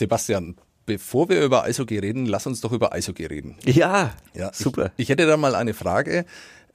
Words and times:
Sebastian, 0.00 0.56
bevor 0.86 1.28
wir 1.28 1.44
über 1.44 1.64
Eishockey 1.64 1.98
reden, 1.98 2.26
lass 2.26 2.46
uns 2.46 2.62
doch 2.62 2.72
über 2.72 2.92
Eishockey 2.92 3.26
reden. 3.26 3.56
Ja, 3.64 4.14
ja 4.34 4.50
super. 4.52 4.92
Ich, 4.96 5.04
ich 5.04 5.08
hätte 5.10 5.26
da 5.26 5.36
mal 5.36 5.54
eine 5.54 5.74
Frage 5.74 6.24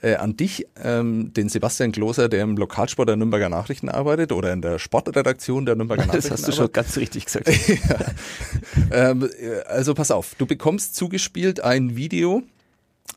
äh, 0.01 0.13
an 0.15 0.37
dich, 0.37 0.67
ähm, 0.83 1.33
den 1.33 1.49
Sebastian 1.49 1.91
Kloser, 1.91 2.29
der 2.29 2.43
im 2.43 2.55
Lokalsport 2.55 3.09
der 3.09 3.15
Nürnberger 3.15 3.49
Nachrichten 3.49 3.89
arbeitet 3.89 4.31
oder 4.31 4.53
in 4.53 4.61
der 4.61 4.77
Sportredaktion 4.77 5.65
der 5.65 5.75
Nürnberger 5.75 6.05
Nachrichten. 6.05 6.29
Das 6.29 6.39
hast 6.39 6.47
du 6.47 6.51
schon 6.51 6.71
ganz 6.71 6.97
richtig 6.97 7.25
gesagt. 7.25 7.47
ja. 7.49 9.09
ähm, 9.09 9.27
also 9.67 9.95
pass 9.95 10.11
auf, 10.11 10.35
du 10.35 10.45
bekommst 10.45 10.95
zugespielt 10.95 11.61
ein 11.61 11.95
Video, 11.95 12.43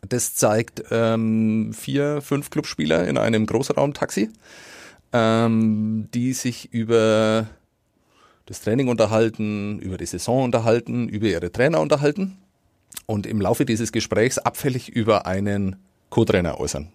das 0.09 0.35
zeigt 0.35 0.85
ähm, 0.91 1.75
vier, 1.75 2.23
fünf 2.23 2.49
Clubspieler 2.49 3.07
in 3.07 3.19
einem 3.19 3.45
Großraumtaxi, 3.45 4.31
ähm, 5.13 6.09
die 6.15 6.33
sich 6.33 6.73
über 6.73 7.47
das 8.49 8.63
Training 8.63 8.89
unterhalten, 8.89 9.79
über 9.79 9.99
die 9.99 10.07
Saison 10.07 10.45
unterhalten, 10.45 11.07
über 11.07 11.27
ihre 11.27 11.53
Trainer 11.53 11.81
unterhalten 11.81 12.39
und 13.05 13.27
im 13.27 13.43
Laufe 13.43 13.67
dieses 13.67 13.93
Gesprächs 13.93 14.39
abfällig 14.39 14.89
über 14.89 15.27
einen 15.27 15.77
Co-Trainer 16.09 16.59
äußern. 16.59 16.89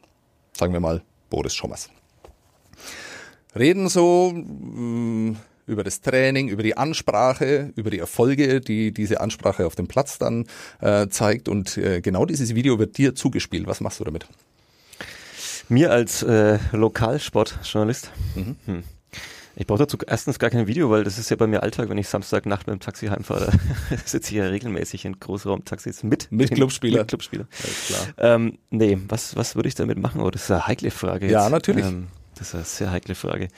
Sagen 0.57 0.73
wir 0.73 0.79
mal 0.79 1.03
Boris 1.29 1.53
Schommers. 1.53 1.89
Reden 3.55 3.87
so 3.87 4.33
mh, 4.33 5.33
äh, 5.33 5.35
über 5.67 5.83
das 5.83 6.01
Training, 6.01 6.47
über 6.47 6.63
die 6.63 6.75
Ansprache, 6.75 7.71
über 7.75 7.91
die 7.91 7.99
Erfolge, 7.99 8.59
die 8.59 8.91
diese 8.91 9.21
Ansprache 9.21 9.67
auf 9.67 9.75
dem 9.75 9.87
Platz 9.87 10.17
dann 10.17 10.47
äh, 10.81 11.07
zeigt. 11.09 11.47
Und 11.47 11.77
äh, 11.77 12.01
genau 12.01 12.25
dieses 12.25 12.55
Video 12.55 12.79
wird 12.79 12.97
dir 12.97 13.13
zugespielt. 13.13 13.67
Was 13.67 13.79
machst 13.79 13.99
du 13.99 14.03
damit? 14.03 14.25
Mir 15.69 15.91
als 15.91 16.23
äh, 16.23 16.57
Lokalsportjournalist. 16.71 18.11
Mhm. 18.35 18.55
Hm. 18.65 18.83
Ich 19.55 19.67
brauche 19.67 19.79
dazu 19.79 19.97
erstens 20.07 20.39
gar 20.39 20.49
kein 20.49 20.65
Video, 20.67 20.89
weil 20.89 21.03
das 21.03 21.19
ist 21.19 21.29
ja 21.29 21.35
bei 21.35 21.45
mir 21.45 21.61
Alltag, 21.61 21.89
wenn 21.89 21.97
ich 21.97 22.07
Samstagnacht 22.07 22.65
mit 22.65 22.75
dem 22.75 22.79
Taxi 22.79 23.07
heimfahre. 23.07 23.51
Da 23.89 23.97
sitze 24.05 24.31
ich 24.31 24.37
ja 24.37 24.45
regelmäßig 24.45 25.05
in 25.05 25.19
Großraumtaxis 25.19 26.03
mit. 26.03 26.31
Mit 26.31 26.51
Clubspieler. 26.51 26.99
Mit 26.99 27.09
Clubspieler. 27.09 27.47
klar. 27.87 28.07
Ähm, 28.17 28.57
nee, 28.71 28.97
was, 29.07 29.35
was 29.35 29.55
würde 29.55 29.69
ich 29.69 29.75
damit 29.75 29.99
machen? 29.99 30.21
Oh, 30.21 30.31
das 30.31 30.43
ist 30.43 30.51
eine 30.51 30.65
heikle 30.67 30.89
Frage. 30.89 31.25
Jetzt. 31.25 31.33
Ja, 31.33 31.49
natürlich. 31.49 31.85
Ähm, 31.85 32.07
das 32.35 32.49
ist 32.49 32.55
eine 32.55 32.63
sehr 32.63 32.91
heikle 32.91 33.15
Frage. 33.15 33.49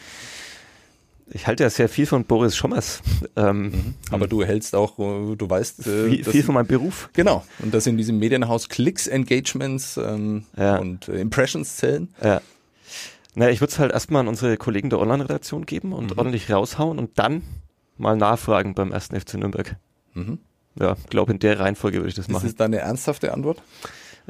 Ich 1.32 1.48
halte 1.48 1.64
ja 1.64 1.70
sehr 1.70 1.90
viel 1.90 2.06
von 2.06 2.26
Boris 2.26 2.56
Schommers. 2.56 3.02
Ähm, 3.36 3.64
mhm. 3.64 3.94
Aber 4.12 4.28
du 4.28 4.44
hältst 4.44 4.76
auch, 4.76 4.98
du 4.98 5.50
weißt. 5.50 5.88
Äh, 5.88 6.10
viel, 6.10 6.24
viel, 6.24 6.44
von 6.44 6.56
meinem 6.56 6.68
Beruf. 6.68 7.10
Genau. 7.14 7.44
Und 7.60 7.74
dass 7.74 7.88
in 7.88 7.98
diesem 7.98 8.20
Medienhaus 8.20 8.70
Klicks, 8.70 9.08
Engagements 9.08 9.98
ähm, 9.98 10.44
ja. 10.56 10.78
und 10.78 11.08
äh, 11.08 11.20
Impressions 11.20 11.78
zählen. 11.78 12.10
Ja. 12.24 12.42
Naja, 13.36 13.52
ich 13.52 13.62
würde 13.62 13.72
es 13.72 13.80
halt 13.80 13.92
erstmal 13.92 14.22
an 14.22 14.28
unsere 14.28 14.58
Kollegen 14.58 14.90
der 14.90 15.00
Online-Redaktion 15.00 15.66
geben 15.66 15.94
und 15.94 16.12
mhm. 16.12 16.18
ordentlich 16.18 16.52
raushauen 16.52 16.98
und 17.00 17.20
dann 17.20 17.44
mal 17.98 18.16
nachfragen 18.16 18.74
beim 18.74 18.92
ersten 18.92 19.20
FC 19.20 19.36
Nürnberg. 19.36 19.76
Mhm. 20.14 20.40
Ja, 20.80 20.96
glaube 21.10 21.32
in 21.32 21.40
der 21.40 21.60
Reihenfolge 21.60 22.00
würde 22.00 22.10
ich 22.10 22.16
das 22.16 22.28
machen. 22.28 22.46
Ist 22.46 22.54
das 22.54 22.56
deine 22.56 22.80
ernsthafte 22.80 23.34
Antwort? 23.34 23.62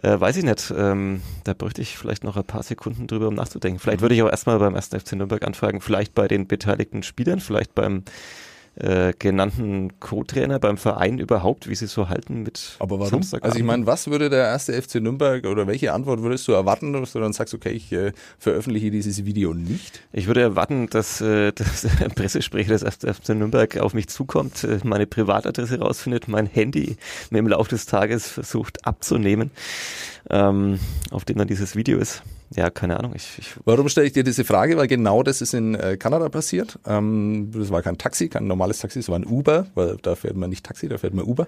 Äh, 0.01 0.19
weiß 0.19 0.37
ich 0.37 0.43
nicht. 0.43 0.73
Ähm, 0.75 1.21
da 1.43 1.53
bräuchte 1.53 1.81
ich 1.81 1.97
vielleicht 1.97 2.23
noch 2.23 2.35
ein 2.35 2.43
paar 2.43 2.63
Sekunden 2.63 3.07
drüber, 3.07 3.27
um 3.27 3.33
nachzudenken. 3.33 3.79
Vielleicht 3.79 3.99
mhm. 3.99 4.03
würde 4.03 4.15
ich 4.15 4.23
auch 4.23 4.29
erstmal 4.29 4.59
beim 4.59 4.75
ersten 4.75 4.99
FC 4.99 5.13
Nürnberg 5.13 5.43
anfragen, 5.43 5.81
vielleicht 5.81 6.13
bei 6.13 6.27
den 6.27 6.47
beteiligten 6.47 7.03
Spielern, 7.03 7.39
vielleicht 7.39 7.73
beim 7.75 8.03
äh, 8.75 9.13
genannten 9.17 9.99
Co-Trainer 9.99 10.59
beim 10.59 10.77
Verein 10.77 11.19
überhaupt, 11.19 11.69
wie 11.69 11.75
sie 11.75 11.87
so 11.87 12.09
halten 12.09 12.43
mit 12.43 12.75
Aber 12.79 12.99
warum? 12.99 13.21
Also 13.41 13.57
ich 13.57 13.63
meine, 13.63 13.85
was 13.85 14.07
würde 14.07 14.29
der 14.29 14.45
erste 14.45 14.73
FC 14.79 14.95
Nürnberg 14.95 15.45
oder 15.45 15.67
welche 15.67 15.93
Antwort 15.93 16.21
würdest 16.21 16.47
du 16.47 16.51
erwarten, 16.51 16.93
dass 16.93 17.13
du 17.13 17.19
dann 17.19 17.33
sagst, 17.33 17.53
okay, 17.53 17.69
ich 17.69 17.91
äh, 17.91 18.11
veröffentliche 18.37 18.91
dieses 18.91 19.25
Video 19.25 19.53
nicht? 19.53 20.01
Ich 20.11 20.27
würde 20.27 20.41
erwarten, 20.41 20.87
dass 20.87 21.21
äh, 21.21 21.51
das 21.55 21.87
Pressesprecher 22.15 22.73
des 22.73 22.83
ersten 22.83 23.13
FC 23.13 23.29
Nürnberg 23.29 23.77
auf 23.77 23.93
mich 23.93 24.07
zukommt, 24.07 24.63
äh, 24.63 24.79
meine 24.83 25.07
Privatadresse 25.07 25.79
rausfindet, 25.79 26.27
mein 26.27 26.45
Handy 26.45 26.97
mir 27.29 27.39
im 27.39 27.47
Laufe 27.47 27.69
des 27.69 27.85
Tages 27.85 28.27
versucht 28.27 28.85
abzunehmen, 28.85 29.51
ähm, 30.29 30.79
auf 31.11 31.23
dem 31.25 31.37
dann 31.37 31.47
dieses 31.47 31.75
Video 31.75 31.97
ist. 31.99 32.23
Ja, 32.55 32.69
keine 32.69 32.97
Ahnung. 32.97 33.13
Ich, 33.15 33.37
ich 33.37 33.55
Warum 33.65 33.89
stelle 33.89 34.07
ich 34.07 34.13
dir 34.13 34.23
diese 34.23 34.45
Frage? 34.45 34.77
Weil 34.77 34.87
genau 34.87 35.23
das 35.23 35.41
ist 35.41 35.53
in 35.53 35.75
äh, 35.75 35.97
Kanada 35.97 36.29
passiert. 36.29 36.79
Ähm, 36.85 37.51
das 37.53 37.69
war 37.69 37.81
kein 37.81 37.97
Taxi, 37.97 38.29
kein 38.29 38.47
normales 38.47 38.79
Taxi, 38.79 38.99
es 38.99 39.09
war 39.09 39.17
ein 39.17 39.25
Uber, 39.25 39.67
weil 39.75 39.97
da 40.01 40.15
fährt 40.15 40.37
man 40.37 40.49
nicht 40.49 40.65
Taxi, 40.65 40.87
da 40.87 40.97
fährt 40.97 41.13
man 41.13 41.25
Uber. 41.25 41.47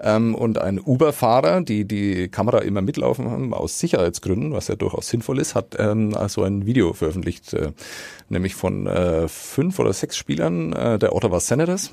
Ähm, 0.00 0.34
und 0.34 0.58
ein 0.58 0.80
Uber-Fahrer, 0.80 1.60
die 1.60 1.84
die 1.84 2.28
Kamera 2.28 2.60
immer 2.60 2.80
mitlaufen 2.80 3.30
haben, 3.30 3.52
aus 3.52 3.78
Sicherheitsgründen, 3.78 4.52
was 4.52 4.68
ja 4.68 4.76
durchaus 4.76 5.08
sinnvoll 5.08 5.40
ist, 5.40 5.54
hat 5.54 5.76
ähm, 5.78 6.14
also 6.16 6.42
ein 6.42 6.64
Video 6.64 6.94
veröffentlicht, 6.94 7.52
äh, 7.52 7.72
nämlich 8.30 8.54
von 8.54 8.86
äh, 8.86 9.28
fünf 9.28 9.78
oder 9.78 9.92
sechs 9.92 10.16
Spielern 10.16 10.72
äh, 10.72 10.98
der 10.98 11.14
Ottawa 11.14 11.38
Senators 11.38 11.90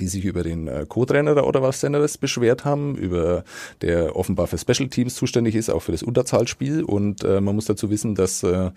die 0.00 0.08
sich 0.08 0.24
über 0.24 0.42
den 0.42 0.66
äh, 0.66 0.86
Co-Trainer 0.88 1.34
der 1.34 1.46
Ottawa 1.46 1.72
Senators 1.72 2.16
beschwert 2.16 2.64
haben, 2.64 2.96
über 2.96 3.44
der 3.82 4.16
offenbar 4.16 4.46
für 4.46 4.56
Special 4.56 4.88
Teams 4.88 5.14
zuständig 5.14 5.54
ist, 5.54 5.68
auch 5.68 5.82
für 5.82 5.92
das 5.92 6.02
Unterzahlspiel. 6.02 6.84
Und 6.84 7.22
äh, 7.24 7.40
man 7.40 7.54
muss 7.54 7.66
dazu 7.66 7.90
wissen, 7.90 8.14
dass 8.14 8.42
äh, 8.42 8.70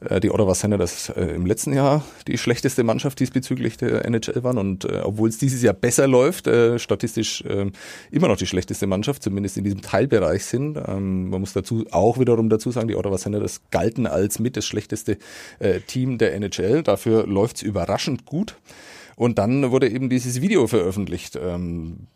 äh 0.00 0.20
die 0.20 0.30
Ottawa 0.30 0.54
Senators 0.54 1.08
äh, 1.10 1.34
im 1.34 1.46
letzten 1.46 1.72
Jahr 1.72 2.04
die 2.26 2.36
schlechteste 2.36 2.84
Mannschaft 2.84 3.18
diesbezüglich 3.20 3.78
der 3.78 4.04
NHL 4.04 4.42
waren. 4.42 4.58
Und 4.58 4.84
äh, 4.84 5.00
obwohl 5.04 5.30
es 5.30 5.38
dieses 5.38 5.62
Jahr 5.62 5.74
besser 5.74 6.06
läuft, 6.06 6.48
äh, 6.48 6.78
statistisch 6.78 7.42
äh, 7.42 7.70
immer 8.10 8.28
noch 8.28 8.36
die 8.36 8.46
schlechteste 8.46 8.86
Mannschaft, 8.86 9.22
zumindest 9.22 9.56
in 9.56 9.64
diesem 9.64 9.80
Teilbereich 9.80 10.44
sind. 10.44 10.76
Ähm, 10.86 11.30
man 11.30 11.40
muss 11.40 11.54
dazu 11.54 11.86
auch 11.92 12.18
wiederum 12.18 12.50
dazu 12.50 12.70
sagen, 12.72 12.88
die 12.88 12.96
Ottawa 12.96 13.16
Senators 13.16 13.62
galten 13.70 14.06
als 14.06 14.38
mit 14.38 14.58
das 14.58 14.66
schlechteste 14.66 15.16
äh, 15.60 15.80
Team 15.80 16.18
der 16.18 16.34
NHL. 16.34 16.82
Dafür 16.82 17.26
läuft 17.26 17.56
es 17.56 17.62
überraschend 17.62 18.26
gut. 18.26 18.56
Und 19.16 19.38
dann 19.38 19.70
wurde 19.70 19.88
eben 19.88 20.08
dieses 20.08 20.40
Video 20.40 20.66
veröffentlicht. 20.66 21.36
Ähm, 21.42 22.06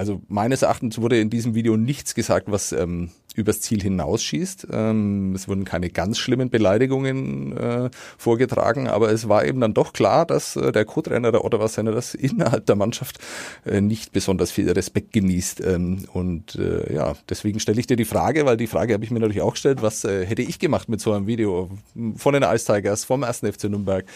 also 0.00 0.22
meines 0.28 0.62
Erachtens 0.62 0.98
wurde 0.98 1.20
in 1.20 1.28
diesem 1.28 1.54
Video 1.54 1.76
nichts 1.76 2.14
gesagt, 2.14 2.50
was 2.50 2.72
ähm, 2.72 3.10
übers 3.34 3.60
Ziel 3.60 3.82
hinausschießt. 3.82 4.68
Ähm, 4.72 5.34
es 5.34 5.46
wurden 5.46 5.66
keine 5.66 5.90
ganz 5.90 6.16
schlimmen 6.16 6.48
Beleidigungen 6.48 7.54
äh, 7.54 7.90
vorgetragen, 8.16 8.88
aber 8.88 9.12
es 9.12 9.28
war 9.28 9.44
eben 9.44 9.60
dann 9.60 9.74
doch 9.74 9.92
klar, 9.92 10.24
dass 10.24 10.56
äh, 10.56 10.72
der 10.72 10.86
Co-Trainer 10.86 11.32
der 11.32 11.44
Ottawa 11.44 11.68
Senators 11.68 12.14
innerhalb 12.14 12.64
der 12.64 12.76
Mannschaft 12.76 13.18
äh, 13.66 13.82
nicht 13.82 14.12
besonders 14.12 14.50
viel 14.50 14.70
Respekt 14.70 15.12
genießt. 15.12 15.60
Ähm, 15.66 16.06
und 16.14 16.54
äh, 16.54 16.94
ja, 16.94 17.14
deswegen 17.28 17.60
stelle 17.60 17.78
ich 17.78 17.86
dir 17.86 17.96
die 17.96 18.06
Frage, 18.06 18.46
weil 18.46 18.56
die 18.56 18.68
Frage 18.68 18.94
habe 18.94 19.04
ich 19.04 19.10
mir 19.10 19.20
natürlich 19.20 19.42
auch 19.42 19.52
gestellt, 19.52 19.82
was 19.82 20.04
äh, 20.04 20.24
hätte 20.24 20.40
ich 20.40 20.58
gemacht 20.58 20.88
mit 20.88 21.02
so 21.02 21.12
einem 21.12 21.26
Video 21.26 21.68
von 22.16 22.32
den 22.32 22.42
Ice 22.42 22.72
Tigers, 22.72 23.04
vom 23.04 23.22
1. 23.22 23.40
FC 23.40 23.64
Nürnberg, 23.64 24.06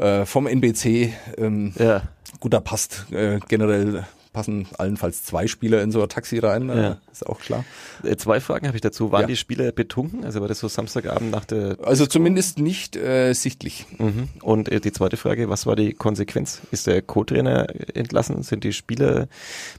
äh, 0.00 0.26
vom 0.26 0.46
NBC. 0.46 1.12
Ähm, 1.36 1.72
ja. 1.78 2.02
Gut, 2.40 2.52
da 2.52 2.60
passt 2.60 3.06
äh, 3.12 3.38
generell 3.48 4.04
passen 4.32 4.68
allenfalls 4.78 5.24
zwei 5.24 5.46
Spieler 5.46 5.82
in 5.82 5.90
so 5.90 6.02
ein 6.02 6.08
Taxi 6.08 6.38
rein, 6.38 6.68
äh, 6.68 6.82
ja. 6.82 6.96
ist 7.10 7.26
auch 7.26 7.40
klar. 7.40 7.64
Äh, 8.04 8.16
zwei 8.16 8.40
Fragen 8.40 8.66
habe 8.66 8.76
ich 8.76 8.80
dazu. 8.80 9.10
Waren 9.10 9.22
ja. 9.22 9.26
die 9.26 9.36
Spieler 9.36 9.72
betrunken? 9.72 10.24
Also 10.24 10.40
war 10.40 10.48
das 10.48 10.60
so 10.60 10.68
Samstagabend 10.68 11.30
nach 11.30 11.44
der... 11.44 11.78
Also 11.82 12.06
zumindest 12.06 12.58
nicht 12.58 12.96
äh, 12.96 13.32
sichtlich. 13.32 13.86
Mhm. 13.98 14.28
Und 14.42 14.68
äh, 14.68 14.80
die 14.80 14.92
zweite 14.92 15.16
Frage, 15.16 15.48
was 15.48 15.66
war 15.66 15.74
die 15.74 15.94
Konsequenz? 15.94 16.60
Ist 16.70 16.86
der 16.86 17.02
Co-Trainer 17.02 17.66
entlassen? 17.94 18.42
Sind 18.42 18.62
die 18.62 18.72
Spieler 18.72 19.26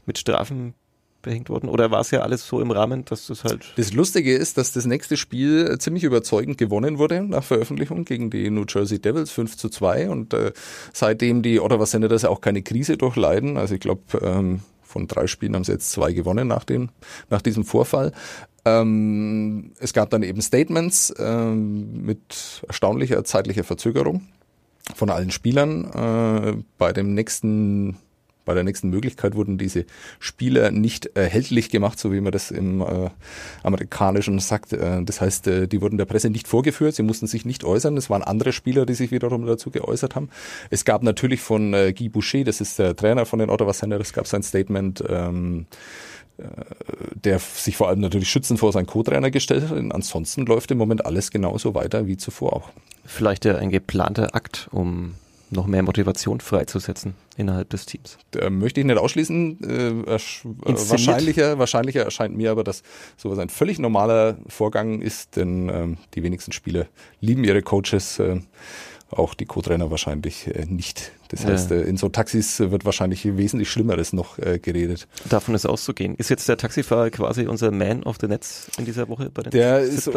mit 0.04 0.18
Strafen 0.18 0.74
behängt 1.22 1.48
worden? 1.48 1.68
Oder 1.68 1.90
war 1.90 2.00
es 2.00 2.10
ja 2.10 2.20
alles 2.20 2.46
so 2.46 2.60
im 2.60 2.70
Rahmen, 2.70 3.04
dass 3.04 3.28
das 3.28 3.44
halt. 3.44 3.72
Das 3.76 3.92
Lustige 3.92 4.34
ist, 4.34 4.58
dass 4.58 4.72
das 4.72 4.84
nächste 4.84 5.16
Spiel 5.16 5.78
ziemlich 5.78 6.04
überzeugend 6.04 6.58
gewonnen 6.58 6.98
wurde 6.98 7.22
nach 7.22 7.44
Veröffentlichung 7.44 8.04
gegen 8.04 8.30
die 8.30 8.50
New 8.50 8.64
Jersey 8.68 9.00
Devils 9.00 9.30
5 9.30 9.56
zu 9.56 9.68
2 9.68 10.10
und 10.10 10.34
äh, 10.34 10.52
seitdem 10.92 11.42
die 11.42 11.60
Ottawa 11.60 11.86
Senators 11.86 12.24
auch 12.24 12.40
keine 12.40 12.62
Krise 12.62 12.96
durchleiden. 12.96 13.56
Also 13.56 13.74
ich 13.74 13.80
glaube, 13.80 14.02
ähm, 14.20 14.60
von 14.82 15.08
drei 15.08 15.26
Spielen 15.26 15.54
haben 15.54 15.64
sie 15.64 15.72
jetzt 15.72 15.90
zwei 15.90 16.12
gewonnen 16.12 16.48
nach, 16.48 16.64
dem, 16.64 16.90
nach 17.30 17.40
diesem 17.40 17.64
Vorfall. 17.64 18.12
Ähm, 18.64 19.72
es 19.80 19.92
gab 19.92 20.10
dann 20.10 20.22
eben 20.22 20.40
Statements 20.40 21.12
ähm, 21.18 22.04
mit 22.04 22.62
erstaunlicher 22.68 23.24
zeitlicher 23.24 23.64
Verzögerung 23.64 24.28
von 24.94 25.10
allen 25.10 25.30
Spielern. 25.30 25.84
Äh, 25.92 26.62
bei 26.78 26.92
dem 26.92 27.14
nächsten 27.14 27.96
bei 28.44 28.54
der 28.54 28.64
nächsten 28.64 28.90
Möglichkeit 28.90 29.34
wurden 29.34 29.58
diese 29.58 29.84
Spieler 30.18 30.70
nicht 30.70 31.06
erhältlich 31.14 31.70
gemacht, 31.70 31.98
so 31.98 32.12
wie 32.12 32.20
man 32.20 32.32
das 32.32 32.50
im 32.50 32.80
äh, 32.80 33.10
amerikanischen 33.62 34.38
sagt. 34.40 34.72
Äh, 34.72 35.02
das 35.04 35.20
heißt, 35.20 35.46
äh, 35.46 35.68
die 35.68 35.80
wurden 35.80 35.98
der 35.98 36.06
Presse 36.06 36.30
nicht 36.30 36.48
vorgeführt, 36.48 36.94
sie 36.94 37.02
mussten 37.02 37.26
sich 37.26 37.44
nicht 37.44 37.64
äußern. 37.64 37.96
Es 37.96 38.10
waren 38.10 38.22
andere 38.22 38.52
Spieler, 38.52 38.86
die 38.86 38.94
sich 38.94 39.10
wiederum 39.10 39.46
dazu 39.46 39.70
geäußert 39.70 40.16
haben. 40.16 40.28
Es 40.70 40.84
gab 40.84 41.02
natürlich 41.02 41.40
von 41.40 41.72
äh, 41.74 41.92
Guy 41.92 42.08
Boucher, 42.08 42.44
das 42.44 42.60
ist 42.60 42.78
der 42.78 42.96
Trainer 42.96 43.26
von 43.26 43.38
den 43.38 43.50
Ottawa 43.50 43.72
Senators, 43.72 44.12
gab 44.12 44.26
sein 44.26 44.42
Statement. 44.42 45.02
Ähm, 45.08 45.66
äh, 46.38 46.44
der 47.14 47.38
sich 47.38 47.76
vor 47.76 47.88
allem 47.88 48.00
natürlich 48.00 48.30
schützend 48.30 48.58
vor 48.58 48.72
seinen 48.72 48.86
Co-Trainer 48.86 49.30
gestellt 49.30 49.68
hat. 49.68 49.76
Ansonsten 49.76 50.46
läuft 50.46 50.70
im 50.70 50.78
Moment 50.78 51.04
alles 51.04 51.30
genauso 51.30 51.74
weiter 51.74 52.06
wie 52.06 52.16
zuvor 52.16 52.54
auch. 52.54 52.70
Vielleicht 53.04 53.46
ein 53.46 53.70
geplanter 53.70 54.34
Akt, 54.34 54.68
um 54.72 55.14
noch 55.50 55.66
mehr 55.66 55.82
Motivation 55.82 56.40
freizusetzen 56.40 57.14
innerhalb 57.36 57.70
des 57.70 57.86
Teams. 57.86 58.18
Da 58.32 58.50
möchte 58.50 58.80
ich 58.80 58.86
nicht 58.86 58.98
ausschließen. 58.98 59.58
Äh, 59.62 60.14
äh 60.14 60.18
wahrscheinlicher, 60.44 61.58
wahrscheinlicher 61.58 62.02
erscheint 62.02 62.36
mir 62.36 62.50
aber, 62.50 62.64
dass 62.64 62.82
sowas 63.16 63.38
ein 63.38 63.48
völlig 63.48 63.78
normaler 63.78 64.36
Vorgang 64.48 65.00
ist, 65.00 65.36
denn 65.36 65.68
ähm, 65.68 65.96
die 66.14 66.22
wenigsten 66.22 66.52
Spieler 66.52 66.86
lieben 67.20 67.44
ihre 67.44 67.62
Coaches. 67.62 68.18
Äh, 68.18 68.40
auch 69.12 69.34
die 69.34 69.44
Co-Trainer 69.44 69.90
wahrscheinlich 69.90 70.46
äh, 70.48 70.64
nicht. 70.66 71.12
Das 71.28 71.46
heißt, 71.46 71.70
ja. 71.70 71.78
äh, 71.78 71.82
in 71.82 71.96
so 71.96 72.08
Taxis 72.08 72.60
wird 72.60 72.84
wahrscheinlich 72.84 73.36
wesentlich 73.36 73.70
Schlimmeres 73.70 74.12
noch 74.12 74.38
äh, 74.38 74.58
geredet. 74.58 75.08
Davon 75.28 75.54
ist 75.54 75.64
auszugehen. 75.66 76.14
Ist 76.16 76.28
jetzt 76.28 76.48
der 76.48 76.58
Taxifahrer 76.58 77.10
quasi 77.10 77.46
unser 77.46 77.70
Man 77.70 78.02
of 78.02 78.16
the 78.20 78.26
Netz 78.26 78.68
in 78.78 78.84
dieser 78.84 79.08
Woche 79.08 79.30
bei 79.30 79.42
den 79.42 79.50
Der 79.50 79.80
ist 79.80 80.08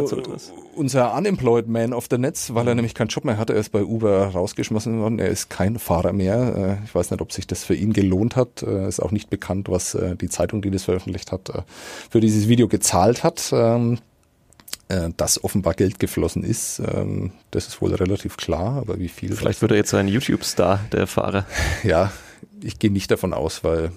unser 0.75 1.13
Unemployed 1.15 1.67
Man 1.67 1.93
of 1.93 2.07
the 2.09 2.17
Netz, 2.17 2.53
weil 2.53 2.63
mhm. 2.63 2.69
er 2.69 2.75
nämlich 2.75 2.93
keinen 2.95 3.07
Job 3.07 3.25
mehr 3.25 3.37
hatte. 3.37 3.53
Er 3.53 3.59
ist 3.59 3.71
bei 3.71 3.83
Uber 3.83 4.27
rausgeschmissen 4.27 4.99
worden. 4.99 5.19
Er 5.19 5.29
ist 5.29 5.49
kein 5.49 5.79
Fahrer 5.79 6.13
mehr. 6.13 6.79
Ich 6.85 6.93
weiß 6.93 7.11
nicht, 7.11 7.21
ob 7.21 7.31
sich 7.31 7.47
das 7.47 7.63
für 7.63 7.75
ihn 7.75 7.93
gelohnt 7.93 8.35
hat. 8.35 8.61
Ist 8.61 9.01
auch 9.01 9.11
nicht 9.11 9.29
bekannt, 9.29 9.69
was 9.69 9.97
die 10.19 10.29
Zeitung, 10.29 10.61
die 10.61 10.71
das 10.71 10.83
veröffentlicht 10.83 11.31
hat, 11.31 11.65
für 12.09 12.19
dieses 12.19 12.47
Video 12.47 12.67
gezahlt 12.67 13.23
hat. 13.23 13.53
Äh, 14.87 15.09
dass 15.17 15.43
offenbar 15.43 15.73
Geld 15.73 15.99
geflossen 15.99 16.43
ist. 16.43 16.79
Ähm, 16.79 17.31
das 17.49 17.67
ist 17.67 17.81
wohl 17.81 17.95
relativ 17.95 18.37
klar, 18.37 18.77
aber 18.77 18.99
wie 18.99 19.07
viel. 19.07 19.35
Vielleicht 19.35 19.63
wird 19.63 19.71
er 19.71 19.77
jetzt 19.77 19.95
ein 19.95 20.07
YouTube-Star, 20.07 20.79
der 20.91 21.07
Fahrer. 21.07 21.45
Ja, 21.83 22.11
ich 22.61 22.77
gehe 22.77 22.91
nicht 22.91 23.09
davon 23.09 23.33
aus, 23.33 23.63
weil 23.63 23.91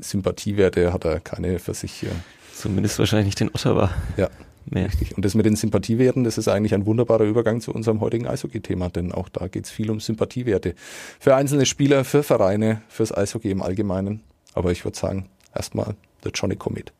Sympathiewerte 0.00 0.92
hat 0.92 1.04
er 1.04 1.20
keine 1.20 1.60
für 1.60 1.74
sich. 1.74 2.04
Zumindest 2.52 2.98
wahrscheinlich 2.98 3.26
nicht 3.26 3.40
in 3.40 3.48
Ottawa. 3.48 3.90
Ja. 4.16 4.28
Mehr. 4.66 4.86
Richtig. 4.86 5.14
Und 5.16 5.24
das 5.24 5.34
mit 5.34 5.46
den 5.46 5.56
Sympathiewerten, 5.56 6.24
das 6.24 6.38
ist 6.38 6.48
eigentlich 6.48 6.74
ein 6.74 6.86
wunderbarer 6.86 7.24
Übergang 7.24 7.60
zu 7.60 7.72
unserem 7.72 8.00
heutigen 8.00 8.26
Eishockey-Thema, 8.26 8.88
denn 8.88 9.12
auch 9.12 9.28
da 9.28 9.46
geht 9.46 9.66
es 9.66 9.70
viel 9.70 9.90
um 9.90 10.00
Sympathiewerte. 10.00 10.74
Für 11.20 11.36
einzelne 11.36 11.66
Spieler, 11.66 12.04
für 12.04 12.22
Vereine, 12.22 12.80
fürs 12.88 13.14
Eishockey 13.14 13.50
im 13.50 13.62
Allgemeinen. 13.62 14.22
Aber 14.54 14.72
ich 14.72 14.84
würde 14.84 14.96
sagen, 14.98 15.28
erstmal 15.54 15.94
der 16.24 16.32
Johnny 16.32 16.56
Comet. 16.56 16.92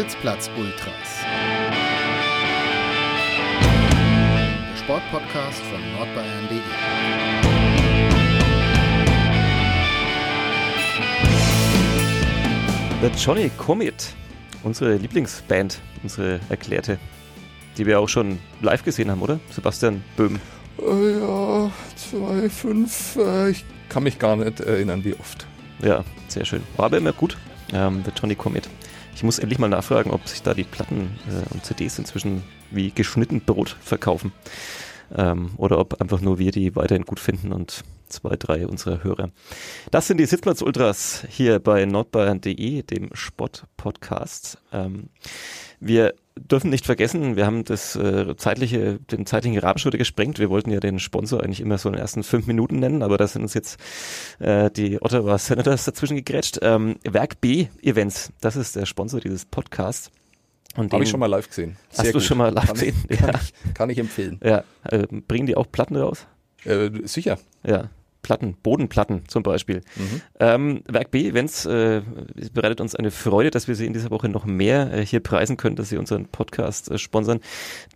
Sitzplatz 0.00 0.50
Ultras. 0.56 1.20
Der 4.70 4.76
Sportpodcast 4.82 5.60
von 5.60 5.92
nordbayern.de. 5.92 6.58
The 13.02 13.08
Johnny 13.22 13.50
Comet, 13.58 14.14
unsere 14.62 14.96
Lieblingsband, 14.96 15.82
unsere 16.02 16.40
erklärte, 16.48 16.98
die 17.76 17.84
wir 17.84 18.00
auch 18.00 18.08
schon 18.08 18.38
live 18.62 18.82
gesehen 18.82 19.10
haben, 19.10 19.20
oder? 19.20 19.38
Sebastian 19.50 20.02
Böhm. 20.16 20.40
Äh, 20.78 21.18
ja, 21.20 21.70
zwei, 21.96 22.48
fünf, 22.48 23.16
äh, 23.16 23.50
ich 23.50 23.66
kann 23.90 24.04
mich 24.04 24.18
gar 24.18 24.36
nicht 24.36 24.60
erinnern, 24.60 25.04
wie 25.04 25.12
oft. 25.12 25.46
Ja, 25.82 26.06
sehr 26.28 26.46
schön. 26.46 26.62
War 26.78 26.86
aber 26.86 26.96
immer 26.96 27.12
gut, 27.12 27.36
ähm, 27.74 28.02
The 28.06 28.12
Johnny 28.18 28.34
Comet. 28.34 28.66
Ich 29.14 29.22
muss 29.22 29.38
endlich 29.38 29.58
mal 29.58 29.68
nachfragen, 29.68 30.10
ob 30.10 30.26
sich 30.28 30.42
da 30.42 30.54
die 30.54 30.64
Platten 30.64 31.18
äh, 31.28 31.54
und 31.54 31.64
CDs 31.64 31.98
inzwischen 31.98 32.42
wie 32.70 32.90
geschnitten 32.90 33.40
Brot 33.40 33.76
verkaufen. 33.80 34.32
Ähm, 35.14 35.50
oder 35.56 35.78
ob 35.78 36.00
einfach 36.00 36.20
nur 36.20 36.38
wir 36.38 36.52
die 36.52 36.76
weiterhin 36.76 37.04
gut 37.04 37.18
finden 37.18 37.52
und 37.52 37.82
zwei, 38.08 38.36
drei 38.36 38.66
unserer 38.66 39.02
Hörer. 39.02 39.30
Das 39.90 40.06
sind 40.06 40.18
die 40.18 40.26
Sitzplatz-Ultras 40.26 41.24
hier 41.28 41.58
bei 41.58 41.84
nordbayern.de, 41.84 42.82
dem 42.82 43.10
Sport-Podcast. 43.12 44.58
Ähm, 44.72 45.08
wir 45.80 46.14
dürfen 46.40 46.70
nicht 46.70 46.86
vergessen, 46.86 47.36
wir 47.36 47.46
haben 47.46 47.64
das 47.64 47.96
äh, 47.96 48.36
zeitliche, 48.36 48.98
den 49.10 49.26
zeitlichen 49.26 49.58
Rahmenschritte 49.58 49.98
gesprengt. 49.98 50.38
Wir 50.38 50.50
wollten 50.50 50.70
ja 50.70 50.80
den 50.80 50.98
Sponsor 50.98 51.42
eigentlich 51.42 51.60
immer 51.60 51.78
so 51.78 51.88
in 51.88 51.94
den 51.94 52.00
ersten 52.00 52.22
fünf 52.22 52.46
Minuten 52.46 52.78
nennen, 52.78 53.02
aber 53.02 53.18
da 53.18 53.26
sind 53.26 53.42
uns 53.42 53.54
jetzt 53.54 53.78
äh, 54.38 54.70
die 54.70 55.00
Ottawa 55.00 55.38
Senators 55.38 55.84
dazwischen 55.84 56.16
gegrätscht. 56.16 56.58
Ähm, 56.62 56.96
Werk 57.04 57.40
B 57.40 57.68
Events, 57.82 58.32
das 58.40 58.56
ist 58.56 58.76
der 58.76 58.86
Sponsor 58.86 59.20
dieses 59.20 59.44
Podcasts. 59.44 60.10
Habe 60.76 61.02
ich 61.02 61.10
schon 61.10 61.20
mal 61.20 61.26
live 61.26 61.48
gesehen. 61.48 61.76
Sehr 61.90 62.04
hast 62.04 62.14
du 62.14 62.20
schon 62.20 62.38
mal 62.38 62.52
live 62.52 62.66
kann 62.66 62.74
gesehen? 62.74 63.04
Ich, 63.08 63.18
kann, 63.18 63.28
ja. 63.28 63.40
ich, 63.40 63.74
kann 63.74 63.90
ich 63.90 63.98
empfehlen. 63.98 64.40
Ja, 64.42 64.64
äh, 64.84 65.06
bringen 65.08 65.46
die 65.46 65.56
auch 65.56 65.66
Platten 65.70 65.96
raus? 65.96 66.26
Äh, 66.64 66.90
sicher. 67.04 67.38
Ja, 67.64 67.90
Platten, 68.22 68.54
Bodenplatten 68.62 69.22
zum 69.28 69.42
Beispiel. 69.42 69.80
Mhm. 69.96 70.22
Ähm, 70.38 70.82
Werk 70.86 71.10
B 71.10 71.28
Events 71.28 71.66
äh, 71.66 72.02
bereitet 72.52 72.80
uns 72.80 72.94
eine 72.94 73.10
Freude, 73.10 73.50
dass 73.50 73.68
wir 73.68 73.74
Sie 73.74 73.86
in 73.86 73.92
dieser 73.92 74.10
Woche 74.10 74.28
noch 74.28 74.44
mehr 74.44 74.92
äh, 74.92 75.04
hier 75.04 75.20
preisen 75.20 75.56
können, 75.56 75.76
dass 75.76 75.88
Sie 75.88 75.96
unseren 75.96 76.26
Podcast 76.26 76.90
äh, 76.90 76.98
sponsern. 76.98 77.40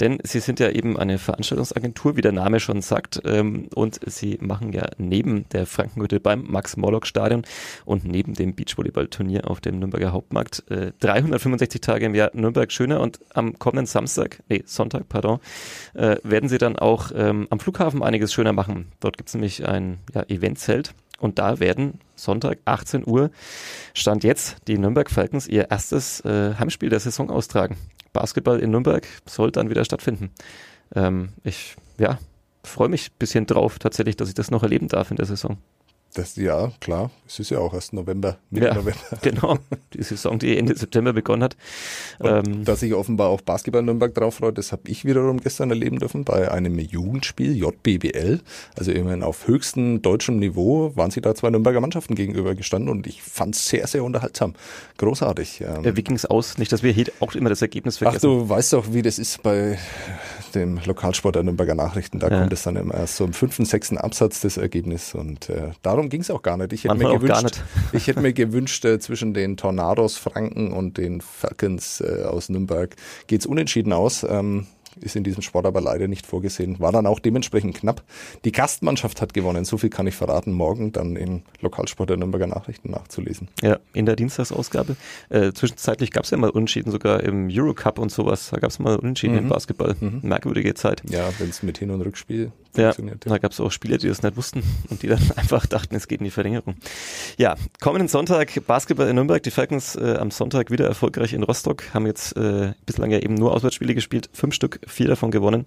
Denn 0.00 0.18
Sie 0.22 0.40
sind 0.40 0.60
ja 0.60 0.70
eben 0.70 0.98
eine 0.98 1.18
Veranstaltungsagentur, 1.18 2.16
wie 2.16 2.22
der 2.22 2.32
Name 2.32 2.60
schon 2.60 2.80
sagt. 2.82 3.20
Ähm, 3.24 3.68
und 3.74 4.00
Sie 4.06 4.38
machen 4.40 4.72
ja 4.72 4.88
neben 4.98 5.48
der 5.50 5.66
Frankenhütte 5.66 6.20
beim 6.20 6.44
Max-Morlock-Stadion 6.44 7.42
und 7.84 8.04
neben 8.04 8.34
dem 8.34 8.54
Beachvolleyball-Turnier 8.54 9.50
auf 9.50 9.60
dem 9.60 9.78
Nürnberger 9.78 10.12
Hauptmarkt 10.12 10.64
365 10.68 11.78
äh, 11.78 11.80
Tage 11.80 12.06
im 12.06 12.14
Jahr 12.14 12.30
Nürnberg 12.32 12.72
schöner. 12.72 13.00
Und 13.00 13.20
am 13.34 13.58
kommenden 13.58 13.86
Samstag, 13.86 14.42
nee, 14.48 14.62
Sonntag, 14.66 15.08
pardon, 15.08 15.40
äh, 15.94 16.16
werden 16.22 16.48
Sie 16.48 16.58
dann 16.58 16.76
auch 16.76 17.10
ähm, 17.14 17.46
am 17.50 17.60
Flughafen 17.60 18.02
einiges 18.02 18.32
schöner 18.32 18.52
machen. 18.52 18.92
Dort 19.00 19.16
gibt 19.16 19.28
es 19.28 19.34
nämlich 19.34 19.66
ein 19.66 19.98
ja, 20.14 20.22
Eventzelt. 20.28 20.94
Und 21.18 21.38
da 21.38 21.60
werden 21.60 22.00
Sonntag 22.16 22.58
18 22.64 23.06
Uhr 23.06 23.30
Stand 23.94 24.24
jetzt 24.24 24.56
die 24.66 24.78
Nürnberg 24.78 25.10
Falcons 25.10 25.46
ihr 25.46 25.70
erstes 25.70 26.20
äh, 26.24 26.54
Heimspiel 26.58 26.90
der 26.90 27.00
Saison 27.00 27.30
austragen. 27.30 27.76
Basketball 28.12 28.60
in 28.60 28.70
Nürnberg 28.70 29.06
soll 29.26 29.50
dann 29.50 29.70
wieder 29.70 29.84
stattfinden. 29.84 30.30
Ähm, 30.94 31.30
ich 31.42 31.76
ja, 31.98 32.18
freue 32.62 32.88
mich 32.88 33.10
ein 33.10 33.18
bisschen 33.18 33.46
drauf 33.46 33.78
tatsächlich, 33.78 34.16
dass 34.16 34.28
ich 34.28 34.34
das 34.34 34.50
noch 34.50 34.62
erleben 34.62 34.88
darf 34.88 35.10
in 35.10 35.16
der 35.16 35.26
Saison. 35.26 35.58
Das, 36.14 36.36
ja, 36.36 36.70
klar. 36.78 37.10
Es 37.26 37.40
ist 37.40 37.50
ja 37.50 37.58
auch 37.58 37.74
erst 37.74 37.92
November, 37.92 38.38
Mitte 38.50 38.66
ja, 38.66 38.74
November. 38.74 39.00
Genau, 39.22 39.58
die 39.92 40.02
Saison, 40.04 40.38
die 40.38 40.56
Ende 40.56 40.76
September 40.76 41.12
begonnen 41.12 41.42
hat. 41.42 41.56
Ähm, 42.20 42.64
dass 42.64 42.80
sich 42.80 42.94
offenbar 42.94 43.30
auch 43.30 43.40
Basketball 43.40 43.82
Nürnberg 43.82 44.14
drauf 44.14 44.36
freut, 44.36 44.56
das 44.56 44.70
habe 44.70 44.82
ich 44.86 45.04
wiederum 45.04 45.40
gestern 45.40 45.70
erleben 45.70 45.98
dürfen 45.98 46.24
bei 46.24 46.52
einem 46.52 46.78
Jugendspiel, 46.78 47.56
JBBL. 47.56 48.40
Also 48.76 48.92
immerhin 48.92 49.24
auf 49.24 49.48
höchstem 49.48 50.02
deutschem 50.02 50.38
Niveau 50.38 50.92
waren 50.94 51.10
sie 51.10 51.20
da 51.20 51.34
zwei 51.34 51.50
Nürnberger 51.50 51.80
Mannschaften 51.80 52.14
gegenüber 52.14 52.54
gestanden 52.54 52.90
und 52.90 53.08
ich 53.08 53.20
fand 53.20 53.56
es 53.56 53.66
sehr, 53.66 53.88
sehr 53.88 54.04
unterhaltsam. 54.04 54.54
Großartig. 54.98 55.62
Ähm, 55.62 55.96
wie 55.96 56.02
ging 56.02 56.14
es 56.14 56.26
aus? 56.26 56.58
Nicht, 56.58 56.70
dass 56.70 56.84
wir 56.84 56.92
hier 56.92 57.06
auch 57.18 57.34
immer 57.34 57.48
das 57.48 57.60
Ergebnis 57.60 57.98
vergessen. 57.98 58.18
Ach, 58.18 58.22
du 58.22 58.48
weißt 58.48 58.72
doch, 58.74 58.92
wie 58.92 59.02
das 59.02 59.18
ist 59.18 59.42
bei 59.42 59.78
dem 60.54 60.78
Lokalsport 60.84 61.34
der 61.34 61.42
Nürnberger 61.42 61.74
Nachrichten. 61.74 62.20
Da 62.20 62.28
ja. 62.28 62.40
kommt 62.40 62.52
es 62.52 62.62
dann 62.62 62.76
immer 62.76 62.94
erst 62.94 63.16
so 63.16 63.24
im 63.24 63.32
fünften, 63.32 63.64
sechsten 63.64 63.98
Absatz 63.98 64.40
des 64.40 64.56
Ergebnisses 64.56 65.14
und 65.14 65.48
äh, 65.50 65.70
darum 65.82 66.03
darum 66.04 66.10
ging 66.10 66.20
es 66.20 66.30
auch 66.30 66.42
gar 66.42 66.56
nicht. 66.56 66.72
Ich 66.72 66.84
hätte 66.84 66.96
mir 66.96 67.18
gewünscht, 67.18 67.62
ich 67.92 68.06
hätte 68.06 68.20
mir 68.20 68.32
gewünscht 68.32 68.84
äh, 68.84 68.98
zwischen 68.98 69.34
den 69.34 69.56
Tornados 69.56 70.16
Franken 70.16 70.72
und 70.72 70.98
den 70.98 71.20
Falcons 71.20 72.00
äh, 72.00 72.24
aus 72.24 72.48
Nürnberg 72.48 72.94
geht 73.26 73.40
es 73.40 73.46
unentschieden 73.46 73.92
aus. 73.92 74.24
Ähm, 74.28 74.66
ist 75.00 75.16
in 75.16 75.24
diesem 75.24 75.42
Sport 75.42 75.66
aber 75.66 75.80
leider 75.80 76.06
nicht 76.06 76.24
vorgesehen. 76.24 76.78
War 76.78 76.92
dann 76.92 77.06
auch 77.06 77.18
dementsprechend 77.18 77.74
knapp. 77.74 78.04
Die 78.44 78.52
Gastmannschaft 78.52 79.20
hat 79.20 79.34
gewonnen, 79.34 79.64
so 79.64 79.76
viel 79.76 79.90
kann 79.90 80.06
ich 80.06 80.14
verraten, 80.14 80.52
morgen 80.52 80.92
dann 80.92 81.16
in 81.16 81.42
Lokalsport 81.60 82.10
der 82.10 82.16
Nürnberger 82.16 82.46
Nachrichten 82.46 82.92
nachzulesen. 82.92 83.48
Ja, 83.60 83.80
in 83.92 84.06
der 84.06 84.14
Dienstagsausgabe. 84.14 84.94
Äh, 85.30 85.52
zwischenzeitlich 85.52 86.12
gab 86.12 86.22
es 86.22 86.30
ja 86.30 86.36
mal 86.36 86.50
Unentschieden, 86.50 86.92
sogar 86.92 87.24
im 87.24 87.48
Eurocup 87.50 87.98
und 87.98 88.12
sowas. 88.12 88.50
Da 88.50 88.58
gab 88.58 88.70
es 88.70 88.78
mal 88.78 88.94
Unentschieden 88.94 89.34
mhm. 89.34 89.42
im 89.42 89.48
Basketball. 89.48 89.96
Mhm. 89.98 90.20
Merkwürdige 90.22 90.74
Zeit. 90.74 91.02
Ja, 91.10 91.28
wenn 91.40 91.50
es 91.50 91.64
mit 91.64 91.78
Hin- 91.78 91.90
und 91.90 92.00
Rückspiel 92.02 92.52
ja, 92.76 92.92
da 93.20 93.38
gab 93.38 93.52
es 93.52 93.60
auch 93.60 93.70
Spieler, 93.70 93.98
die 93.98 94.08
das 94.08 94.22
nicht 94.22 94.36
wussten 94.36 94.62
und 94.90 95.02
die 95.02 95.08
dann 95.08 95.20
einfach 95.36 95.66
dachten, 95.66 95.94
es 95.94 96.08
geht 96.08 96.20
in 96.20 96.24
die 96.24 96.30
Verlängerung. 96.30 96.76
Ja, 97.38 97.56
kommenden 97.80 98.08
Sonntag 98.08 98.66
Basketball 98.66 99.08
in 99.08 99.16
Nürnberg. 99.16 99.42
Die 99.42 99.50
Falcons 99.50 99.96
äh, 99.96 100.16
am 100.18 100.30
Sonntag 100.30 100.70
wieder 100.70 100.86
erfolgreich 100.86 101.32
in 101.32 101.42
Rostock, 101.42 101.94
haben 101.94 102.06
jetzt 102.06 102.36
äh, 102.36 102.72
bislang 102.86 103.10
ja 103.10 103.18
eben 103.18 103.34
nur 103.34 103.52
Auswärtsspiele 103.52 103.94
gespielt, 103.94 104.28
fünf 104.32 104.54
Stück, 104.54 104.80
vier 104.86 105.08
davon 105.08 105.30
gewonnen, 105.30 105.64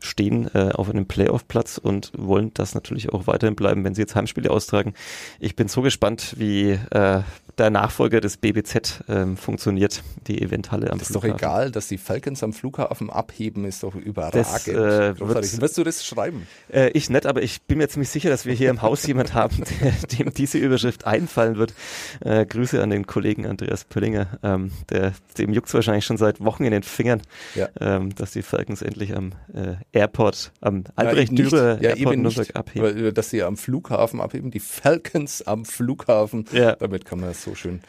stehen 0.00 0.50
äh, 0.54 0.70
auf 0.72 0.90
einem 0.90 1.06
Playoff-Platz 1.06 1.78
und 1.78 2.12
wollen 2.16 2.52
das 2.54 2.74
natürlich 2.74 3.10
auch 3.12 3.26
weiterhin 3.26 3.56
bleiben, 3.56 3.84
wenn 3.84 3.94
sie 3.94 4.02
jetzt 4.02 4.14
Heimspiele 4.14 4.50
austragen. 4.50 4.94
Ich 5.38 5.56
bin 5.56 5.68
so 5.68 5.82
gespannt, 5.82 6.34
wie 6.38 6.78
äh, 6.90 7.22
der 7.60 7.70
Nachfolger 7.70 8.20
des 8.20 8.36
BBZ 8.38 9.04
ähm, 9.08 9.36
funktioniert, 9.36 10.02
die 10.26 10.40
Eventhalle 10.40 10.90
am 10.90 10.98
das 10.98 11.08
Flughafen. 11.08 11.34
Ist 11.34 11.42
doch 11.42 11.48
egal, 11.48 11.70
dass 11.70 11.88
die 11.88 11.98
Falcons 11.98 12.42
am 12.42 12.52
Flughafen 12.52 13.10
abheben, 13.10 13.64
ist 13.64 13.82
doch 13.82 13.94
überragend. 13.94 14.46
Das, 14.46 14.66
äh, 14.66 15.18
wird, 15.20 15.60
Wirst 15.60 15.78
du 15.78 15.84
das 15.84 16.04
schreiben? 16.04 16.46
Äh, 16.72 16.90
ich 16.90 17.10
nicht, 17.10 17.26
aber 17.26 17.42
ich 17.42 17.62
bin 17.62 17.78
mir 17.78 17.88
ziemlich 17.88 18.08
sicher, 18.08 18.30
dass 18.30 18.46
wir 18.46 18.54
hier 18.54 18.70
im 18.70 18.82
Haus 18.82 19.06
jemand 19.06 19.34
haben, 19.34 19.62
der, 19.80 19.92
dem 20.18 20.32
diese 20.32 20.58
Überschrift 20.58 21.06
einfallen 21.06 21.56
wird. 21.56 21.74
Äh, 22.20 22.46
Grüße 22.46 22.82
an 22.82 22.90
den 22.90 23.06
Kollegen 23.06 23.46
Andreas 23.46 23.84
Pöllinger. 23.84 24.38
Ähm, 24.42 24.72
der, 24.88 25.12
dem 25.38 25.52
juckt 25.52 25.68
es 25.68 25.74
wahrscheinlich 25.74 26.04
schon 26.04 26.16
seit 26.16 26.40
Wochen 26.40 26.64
in 26.64 26.72
den 26.72 26.82
Fingern, 26.82 27.20
ja. 27.54 27.68
ähm, 27.80 28.14
dass 28.14 28.32
die 28.32 28.42
Falcons 28.42 28.82
endlich 28.82 29.14
am 29.14 29.32
äh, 29.52 29.74
Airport, 29.92 30.52
am 30.60 30.84
Albrecht-Dürer 30.96 31.82
ja, 31.82 31.90
Airport 31.90 32.16
Nürnberg 32.16 32.56
abheben. 32.56 32.82
Weil, 32.82 33.12
dass 33.12 33.30
sie 33.30 33.42
am 33.42 33.56
Flughafen 33.56 34.20
abheben, 34.20 34.50
die 34.50 34.60
Falcons 34.60 35.42
am 35.42 35.64
Flughafen. 35.64 36.46
Ja. 36.52 36.76
Damit 36.76 37.04
kann 37.04 37.20
man 37.20 37.34
so 37.34 37.49
schön 37.54 37.80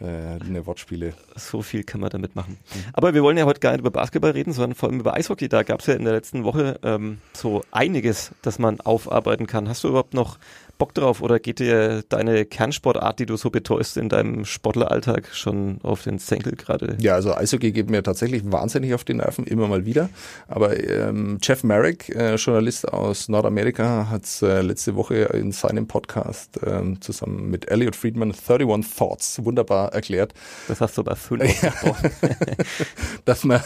äh, 0.00 0.04
eine 0.04 0.66
Wortspiele. 0.66 1.14
So 1.36 1.62
viel 1.62 1.84
kann 1.84 2.00
man 2.00 2.10
damit 2.10 2.34
machen. 2.34 2.58
Aber 2.92 3.14
wir 3.14 3.22
wollen 3.22 3.36
ja 3.36 3.44
heute 3.44 3.60
gar 3.60 3.72
nicht 3.72 3.80
über 3.80 3.90
Basketball 3.90 4.32
reden, 4.32 4.52
sondern 4.52 4.74
vor 4.74 4.88
allem 4.88 5.00
über 5.00 5.14
Eishockey. 5.14 5.48
Da 5.48 5.62
gab 5.62 5.80
es 5.80 5.86
ja 5.86 5.94
in 5.94 6.04
der 6.04 6.14
letzten 6.14 6.44
Woche 6.44 6.78
ähm, 6.82 7.18
so 7.32 7.62
einiges, 7.70 8.32
das 8.42 8.58
man 8.58 8.80
aufarbeiten 8.80 9.46
kann. 9.46 9.68
Hast 9.68 9.84
du 9.84 9.88
überhaupt 9.88 10.14
noch 10.14 10.38
Bock 10.80 10.94
drauf 10.94 11.20
oder 11.20 11.38
geht 11.38 11.58
dir 11.58 12.02
deine 12.08 12.46
Kernsportart, 12.46 13.18
die 13.20 13.26
du 13.26 13.36
so 13.36 13.50
betäust 13.50 13.98
in 13.98 14.08
deinem 14.08 14.46
Sportleralltag, 14.46 15.28
schon 15.32 15.78
auf 15.82 16.02
den 16.02 16.18
Senkel 16.18 16.56
gerade? 16.56 16.96
Ja, 17.00 17.14
also 17.14 17.34
Eishockey 17.34 17.70
geht 17.70 17.90
mir 17.90 18.02
tatsächlich 18.02 18.50
wahnsinnig 18.50 18.94
auf 18.94 19.04
die 19.04 19.14
Nerven, 19.14 19.44
immer 19.44 19.68
mal 19.68 19.84
wieder. 19.84 20.08
Aber 20.48 20.76
ähm, 20.82 21.38
Jeff 21.42 21.62
Merrick, 21.64 22.08
äh, 22.08 22.36
Journalist 22.36 22.88
aus 22.88 23.28
Nordamerika, 23.28 24.08
hat 24.10 24.24
äh, 24.42 24.62
letzte 24.62 24.96
Woche 24.96 25.16
in 25.34 25.52
seinem 25.52 25.86
Podcast 25.86 26.58
ähm, 26.66 27.00
zusammen 27.02 27.50
mit 27.50 27.70
Elliot 27.70 27.94
Friedman 27.94 28.32
31 28.32 28.96
Thoughts 28.96 29.44
wunderbar 29.44 29.92
erklärt. 29.92 30.32
Das 30.66 30.80
hast 30.80 30.96
du 30.96 31.04
bei 31.04 31.14
fünf 31.14 31.62
ja. 31.62 31.74
dass 33.26 33.44
man, 33.44 33.60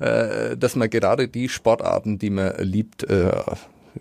äh, 0.00 0.56
dass 0.56 0.76
man 0.76 0.88
gerade 0.88 1.28
die 1.28 1.50
Sportarten, 1.50 2.18
die 2.18 2.30
man 2.30 2.54
liebt, 2.58 3.04
äh, 3.04 3.32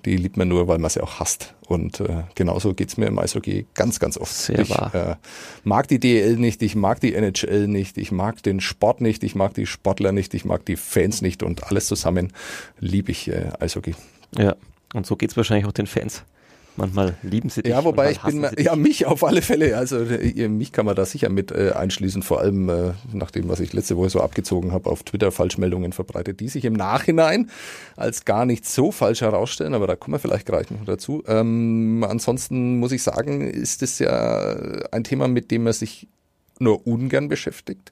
die 0.05 0.17
liebt 0.17 0.38
man 0.38 0.47
nur, 0.47 0.67
weil 0.67 0.79
man 0.79 0.89
sie 0.89 1.01
auch 1.01 1.19
hasst. 1.19 1.53
Und 1.67 2.00
äh, 2.00 2.23
genauso 2.35 2.73
geht's 2.73 2.97
mir 2.97 3.05
im 3.07 3.19
Eishockey 3.19 3.65
ganz, 3.73 4.00
ganz 4.00 4.17
oft. 4.17 4.33
Sehr 4.33 4.59
ich 4.59 4.69
wahr. 4.69 4.93
Äh, 4.93 5.15
mag 5.63 5.88
die 5.88 6.00
DEL 6.00 6.38
nicht, 6.38 6.62
ich 6.62 6.75
mag 6.75 7.00
die 7.00 7.13
NHL 7.13 7.67
nicht, 7.67 7.97
ich 7.97 8.12
mag 8.12 8.41
den 8.43 8.59
Sport 8.59 9.01
nicht, 9.01 9.23
ich 9.23 9.35
mag 9.35 9.53
die 9.53 9.65
Sportler 9.65 10.12
nicht, 10.12 10.33
ich 10.33 10.45
mag 10.45 10.65
die 10.65 10.75
Fans 10.75 11.21
nicht 11.21 11.43
und 11.43 11.63
alles 11.63 11.88
zusammen 11.88 12.33
liebe 12.79 13.12
ich 13.12 13.29
äh, 13.29 13.51
Eishockey. 13.59 13.95
Ja, 14.38 14.55
und 14.93 15.05
so 15.05 15.15
geht's 15.15 15.38
wahrscheinlich 15.38 15.65
auch 15.65 15.71
den 15.71 15.88
Fans. 15.88 16.23
Manchmal 16.75 17.15
lieben 17.21 17.49
sie 17.49 17.61
dich. 17.61 17.71
Ja, 17.71 17.83
wobei 17.83 18.11
ich 18.11 18.21
bin, 18.21 18.47
ja, 18.57 18.75
mich 18.75 19.05
auf 19.05 19.23
alle 19.23 19.41
Fälle. 19.41 19.77
Also 19.77 19.99
äh, 19.99 20.47
mich 20.47 20.71
kann 20.71 20.85
man 20.85 20.95
da 20.95 21.05
sicher 21.05 21.29
mit 21.29 21.51
äh, 21.51 21.71
einschließen, 21.71 22.23
vor 22.23 22.39
allem 22.39 22.69
äh, 22.69 22.93
nach 23.11 23.29
dem, 23.29 23.47
was 23.47 23.59
ich 23.59 23.73
letzte 23.73 23.95
Woche 23.95 24.09
so 24.09 24.21
abgezogen 24.21 24.71
habe, 24.71 24.89
auf 24.89 25.03
Twitter 25.03 25.31
Falschmeldungen 25.31 25.93
verbreitet, 25.93 26.39
die 26.39 26.49
sich 26.49 26.65
im 26.65 26.73
Nachhinein 26.73 27.49
als 27.95 28.25
gar 28.25 28.45
nicht 28.45 28.65
so 28.65 28.91
falsch 28.91 29.21
herausstellen, 29.21 29.75
aber 29.75 29.85
da 29.85 29.95
kommen 29.95 30.15
wir 30.15 30.19
vielleicht 30.19 30.47
gleich 30.47 30.71
noch 30.71 30.83
dazu. 30.85 31.23
Ähm, 31.27 32.03
ansonsten 32.07 32.79
muss 32.79 32.91
ich 32.91 33.03
sagen, 33.03 33.41
ist 33.41 33.83
es 33.83 33.99
ja 33.99 34.55
ein 34.91 35.03
Thema, 35.03 35.27
mit 35.27 35.51
dem 35.51 35.63
man 35.63 35.73
sich 35.73 36.07
nur 36.59 36.87
ungern 36.87 37.29
beschäftigt, 37.29 37.91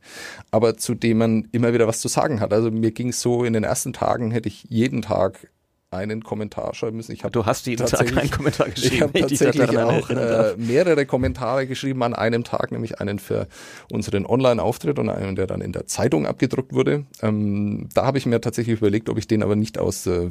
aber 0.50 0.78
zu 0.78 0.96
dem 0.96 1.18
man 1.18 1.48
immer 1.52 1.74
wieder 1.74 1.88
was 1.88 2.00
zu 2.00 2.08
sagen 2.08 2.40
hat. 2.40 2.54
Also 2.54 2.72
mir 2.72 2.92
ging 2.92 3.10
es 3.10 3.22
so, 3.22 3.44
in 3.44 3.54
den 3.54 3.64
ersten 3.64 3.94
Tagen 3.94 4.32
hätte 4.32 4.50
ich 4.50 4.66
jeden 4.70 5.02
Tag 5.02 5.48
einen 5.92 6.24
Kommentar 6.24 6.74
schreiben 6.74 6.96
müssen. 6.98 7.12
Ich 7.12 7.22
du 7.22 7.46
hast 7.46 7.68
jeden 7.68 7.86
Tag 7.86 8.18
einen 8.18 8.32
Kommentar 8.32 8.70
geschrieben. 8.74 8.96
Ich 8.96 9.02
habe 9.02 9.20
tatsächlich 9.20 9.78
auch 9.78 10.10
äh, 10.10 10.56
mehrere 10.56 11.06
Kommentare 11.06 11.68
geschrieben 11.68 12.02
an 12.04 12.16
einem 12.16 12.46
Tag, 12.46 12.72
nämlich 12.72 13.02
einen 13.02 13.20
für 13.20 13.48
unseren 13.92 14.26
Online-Auftritt 14.26 15.00
und 15.00 15.10
einen, 15.10 15.36
der 15.36 15.48
dann 15.48 15.60
in 15.60 15.74
der 15.74 15.88
Zeitung 15.88 16.26
abgedruckt 16.26 16.74
wurde. 16.74 17.06
Ähm, 17.22 17.90
da 17.94 18.06
habe 18.06 18.18
ich 18.18 18.26
mir 18.26 18.40
tatsächlich 18.40 18.80
überlegt, 18.80 19.10
ob 19.10 19.18
ich 19.18 19.28
den 19.28 19.44
aber 19.44 19.58
nicht 19.58 19.78
aus 19.78 20.08
äh, 20.08 20.30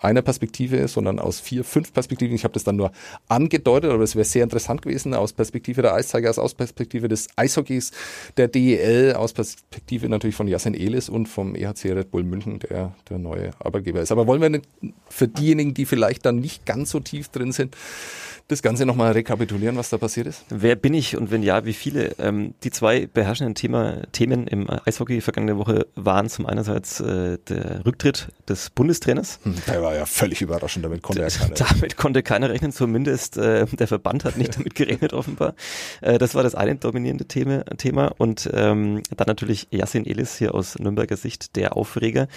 einer 0.00 0.22
Perspektive, 0.22 0.86
sondern 0.88 1.18
aus 1.18 1.40
vier, 1.40 1.64
fünf 1.64 1.92
Perspektiven. 1.92 2.34
Ich 2.34 2.44
habe 2.44 2.54
das 2.54 2.64
dann 2.64 2.76
nur 2.76 2.92
angedeutet, 3.28 3.90
aber 3.90 4.02
es 4.02 4.16
wäre 4.16 4.24
sehr 4.24 4.44
interessant 4.44 4.82
gewesen, 4.82 5.14
aus 5.14 5.32
Perspektive 5.32 5.82
der 5.82 5.94
Eiszeigers, 5.94 6.38
aus 6.38 6.54
Perspektive 6.54 7.08
des 7.08 7.28
Eishockeys, 7.36 7.92
der 8.36 8.48
DEL, 8.48 9.14
aus 9.14 9.32
Perspektive 9.32 10.08
natürlich 10.08 10.36
von 10.36 10.48
Jasen 10.48 10.74
Elis 10.74 11.08
und 11.08 11.26
vom 11.26 11.54
EHC 11.54 11.92
Red 11.92 12.10
Bull 12.10 12.24
München, 12.24 12.58
der 12.60 12.94
der 13.08 13.18
neue 13.18 13.50
Arbeitgeber 13.58 14.00
ist. 14.00 14.12
Aber 14.12 14.26
wollen 14.26 14.40
wir 14.40 14.50
nicht 14.50 14.68
für 15.08 15.28
diejenigen, 15.28 15.74
die 15.74 15.86
vielleicht 15.86 16.24
dann 16.26 16.36
nicht 16.36 16.66
ganz 16.66 16.90
so 16.90 17.00
tief 17.00 17.28
drin 17.28 17.52
sind, 17.52 17.76
das 18.48 18.62
Ganze 18.62 18.86
nochmal 18.86 19.12
rekapitulieren, 19.12 19.76
was 19.76 19.90
da 19.90 19.98
passiert 19.98 20.26
ist? 20.26 20.44
Wer 20.48 20.76
bin 20.76 20.94
ich 20.94 21.16
und 21.16 21.30
wenn 21.30 21.42
ja, 21.42 21.64
wie 21.64 21.72
viele? 21.72 22.14
Ähm, 22.18 22.54
die 22.64 22.70
zwei 22.70 23.06
beherrschenden 23.06 23.54
Thema, 23.54 24.02
Themen 24.12 24.46
im 24.46 24.68
Eishockey 24.68 25.20
vergangene 25.20 25.58
Woche 25.58 25.86
waren 25.94 26.28
zum 26.28 26.46
einerseits 26.46 27.00
äh, 27.00 27.38
der 27.48 27.84
Rücktritt 27.86 28.28
des 28.48 28.70
Bundestrainers. 28.70 29.40
Hm, 29.44 29.54
der 29.82 29.90
war 29.90 29.96
ja 29.96 30.06
völlig 30.06 30.40
überraschend, 30.40 30.84
damit 30.84 31.02
konnte 31.02 31.22
ja 31.22 31.28
keiner. 31.28 31.54
Damit 31.54 31.96
konnte 31.96 32.22
keiner 32.22 32.50
rechnen, 32.50 32.72
zumindest 32.72 33.36
äh, 33.36 33.66
der 33.66 33.88
Verband 33.88 34.24
hat 34.24 34.36
nicht 34.36 34.56
damit 34.56 34.74
gerechnet 34.74 35.12
offenbar. 35.12 35.54
Äh, 36.00 36.18
das 36.18 36.34
war 36.34 36.42
das 36.42 36.54
eine 36.54 36.76
dominierende 36.76 37.26
Thema, 37.26 37.64
Thema. 37.76 38.12
und 38.18 38.48
ähm, 38.52 39.02
dann 39.16 39.26
natürlich 39.26 39.68
Yassin 39.70 40.06
Elis 40.06 40.36
hier 40.36 40.54
aus 40.54 40.78
Nürnberger 40.78 41.16
Sicht, 41.16 41.56
der 41.56 41.76
Aufreger, 41.76 42.28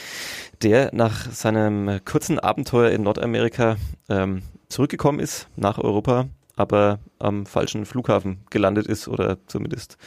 der 0.64 0.90
nach 0.94 1.32
seinem 1.32 2.00
kurzen 2.04 2.40
Abenteuer 2.40 2.92
in 2.92 3.04
Nordamerika 3.04 3.78
ähm, 4.10 4.42
zurückgekommen 4.70 5.20
ist 5.20 5.48
nach 5.56 5.78
Europa, 5.78 6.28
aber 6.56 7.00
am 7.20 7.46
falschen 7.46 7.86
Flughafen 7.86 8.46
gelandet 8.50 8.88
ist 8.88 9.08
oder 9.08 9.38
zumindest. 9.48 9.98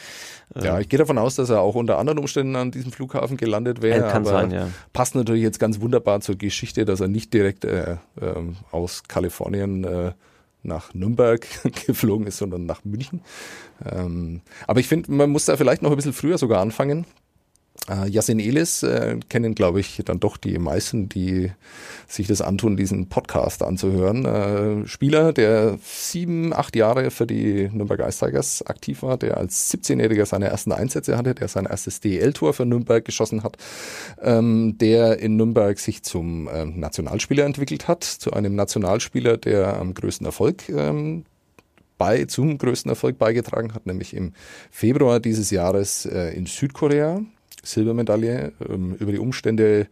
Äh 0.55 0.65
ja, 0.65 0.81
ich 0.81 0.89
gehe 0.89 0.99
davon 0.99 1.19
aus, 1.19 1.35
dass 1.35 1.51
er 1.51 1.61
auch 1.61 1.75
unter 1.75 1.99
anderen 1.99 2.19
Umständen 2.19 2.57
an 2.57 2.71
diesem 2.71 2.93
Flughafen 2.93 3.37
gelandet 3.37 3.83
wäre. 3.83 4.09
Kann 4.09 4.25
sein, 4.25 4.51
ja. 4.51 4.69
Passt 4.93 5.15
natürlich 5.15 5.43
jetzt 5.43 5.59
ganz 5.59 5.81
wunderbar 5.81 6.21
zur 6.21 6.37
Geschichte, 6.37 6.85
dass 6.85 7.01
er 7.01 7.09
nicht 7.09 7.35
direkt 7.35 7.65
äh, 7.65 7.93
äh, 7.93 7.97
aus 8.71 9.05
Kalifornien 9.05 9.85
äh, 9.85 10.13
nach 10.63 10.95
Nürnberg 10.95 11.47
geflogen 11.87 12.27
ist, 12.27 12.39
sondern 12.39 12.67
nach 12.67 12.85
München. 12.85 13.21
Ähm, 13.85 14.41
aber 14.67 14.81
ich 14.81 14.89
finde, 14.89 15.13
man 15.13 15.31
muss 15.31 15.45
da 15.45 15.57
vielleicht 15.57 15.83
noch 15.83 15.91
ein 15.91 15.97
bisschen 15.97 16.13
früher 16.13 16.39
sogar 16.39 16.61
anfangen. 16.61 17.07
Äh, 17.89 18.09
Yasin 18.09 18.39
Elis 18.39 18.83
äh, 18.83 19.19
kennen, 19.29 19.55
glaube 19.55 19.81
ich, 19.81 20.03
dann 20.05 20.21
doch 20.21 20.37
die 20.37 20.59
meisten, 20.59 21.09
die 21.09 21.51
sich 22.07 22.27
das 22.27 22.41
antun, 22.41 22.77
diesen 22.77 23.09
Podcast 23.09 23.63
anzuhören. 23.63 24.25
Äh, 24.25 24.87
Spieler, 24.87 25.33
der 25.33 25.79
sieben, 25.83 26.53
acht 26.53 26.77
Jahre 26.77 27.11
für 27.11 27.27
die 27.27 27.69
Nürnberg 27.73 28.01
Ice 28.01 28.25
Tigers 28.25 28.63
aktiv 28.67 29.03
war, 29.03 29.17
der 29.17 29.37
als 29.37 29.73
17-Jähriger 29.73 30.27
seine 30.27 30.49
ersten 30.49 30.73
Einsätze 30.73 31.17
hatte, 31.17 31.35
der 31.35 31.49
sein 31.49 31.67
erstes 31.67 32.01
DEL-Tor 32.01 32.55
für 32.55 32.67
Nürnberg 32.67 33.05
geschossen 33.05 33.43
hat, 33.43 33.57
ähm, 34.23 34.77
der 34.79 35.19
in 35.19 35.37
Nürnberg 35.37 35.79
sich 35.79 36.03
zum 36.03 36.49
ähm, 36.53 36.79
Nationalspieler 36.79 37.45
entwickelt 37.45 37.89
hat, 37.89 38.05
zu 38.05 38.33
einem 38.33 38.55
Nationalspieler, 38.55 39.37
der 39.37 39.79
am 39.79 39.95
größten 39.95 40.27
Erfolg 40.27 40.69
ähm, 40.69 41.25
bei, 41.99 42.25
zum 42.27 42.59
größten 42.59 42.91
Erfolg 42.91 43.19
beigetragen 43.19 43.75
hat, 43.75 43.87
nämlich 43.87 44.15
im 44.15 44.33
Februar 44.71 45.21
dieses 45.21 45.51
Jahres 45.51 46.07
äh, 46.07 46.31
in 46.31 46.47
Südkorea 46.47 47.21
Silbermedaille. 47.63 48.53
Ähm, 48.69 48.95
über 48.95 49.13
die 49.13 49.19
Umstände 49.19 49.89